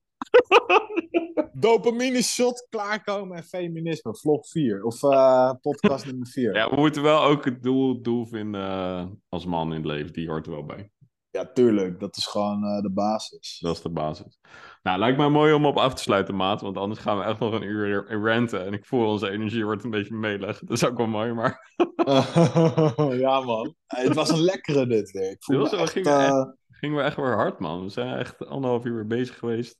[1.53, 4.15] Dopamine shot, klaarkomen en feminisme.
[4.15, 4.84] Vlog 4.
[4.84, 6.55] Of eh, podcast nummer 4.
[6.55, 10.13] ja, we moeten wel ook het doel, doel vinden eh, als man in het leven.
[10.13, 10.91] Die hoort er wel bij.
[11.34, 11.99] Ja, tuurlijk.
[11.99, 13.57] Dat is gewoon eh, de basis.
[13.60, 14.39] Dat is de basis.
[14.84, 16.61] Nou, lijkt mij mooi om op af te sluiten, maat.
[16.61, 18.65] Want anders gaan we echt nog een uur ranten.
[18.65, 20.60] En ik voel onze energie wordt een beetje melig.
[20.60, 21.73] Dat is ook wel mooi, maar...
[23.26, 23.76] ja, man.
[23.88, 25.31] Het was een lekkere dit weer.
[25.31, 27.81] Ik voel was- echt, gingen echt- eh, Gingen we echt weer hard, man.
[27.84, 29.80] We zijn echt anderhalf uur weer bezig geweest.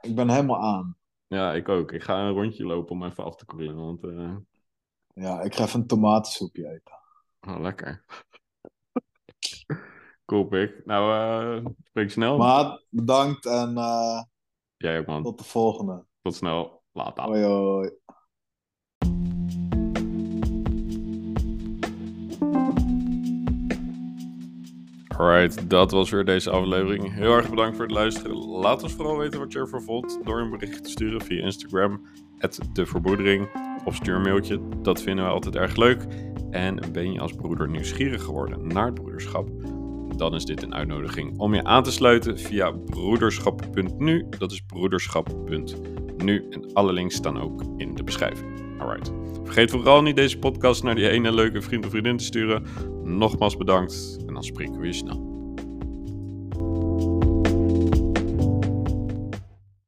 [0.00, 0.96] Ik ben helemaal aan.
[1.26, 1.92] Ja, ik ook.
[1.92, 3.76] Ik ga een rondje lopen om even af te koelen.
[3.76, 4.36] Want, eh,
[5.14, 6.98] Ja, ik ga even een tomatensoepje eten.
[7.40, 8.04] oh, lekker.
[10.24, 10.82] Cool, pik.
[10.84, 12.36] Nou, eh spreek snel.
[12.36, 14.22] Maat, bedankt en eh,
[14.76, 15.22] Jij ook, man.
[15.22, 16.04] tot de volgende.
[16.22, 16.82] Tot snel.
[16.92, 17.24] Later.
[17.24, 17.90] Hoi, hoi.
[25.16, 27.14] Alright, dat was weer deze aflevering.
[27.14, 28.36] Heel erg bedankt voor het luisteren.
[28.36, 32.00] Laat ons vooral weten wat je ervan vond door een berichtje te sturen via Instagram,
[32.72, 33.48] de verbroedering,
[33.84, 34.60] of stuur een mailtje.
[34.82, 36.06] Dat vinden we altijd erg leuk.
[36.50, 39.48] En ben je als broeder nieuwsgierig geworden naar het broederschap?
[40.16, 44.26] Dan is dit een uitnodiging om je aan te sluiten via broederschap.nu.
[44.38, 46.48] Dat is broederschap.nu.
[46.50, 48.78] En alle links staan ook in de beschrijving.
[48.78, 49.12] Alright.
[49.44, 52.66] Vergeet vooral niet deze podcast naar die ene leuke vriend of vriendin te sturen.
[53.02, 55.33] Nogmaals bedankt en dan spreken we je snel.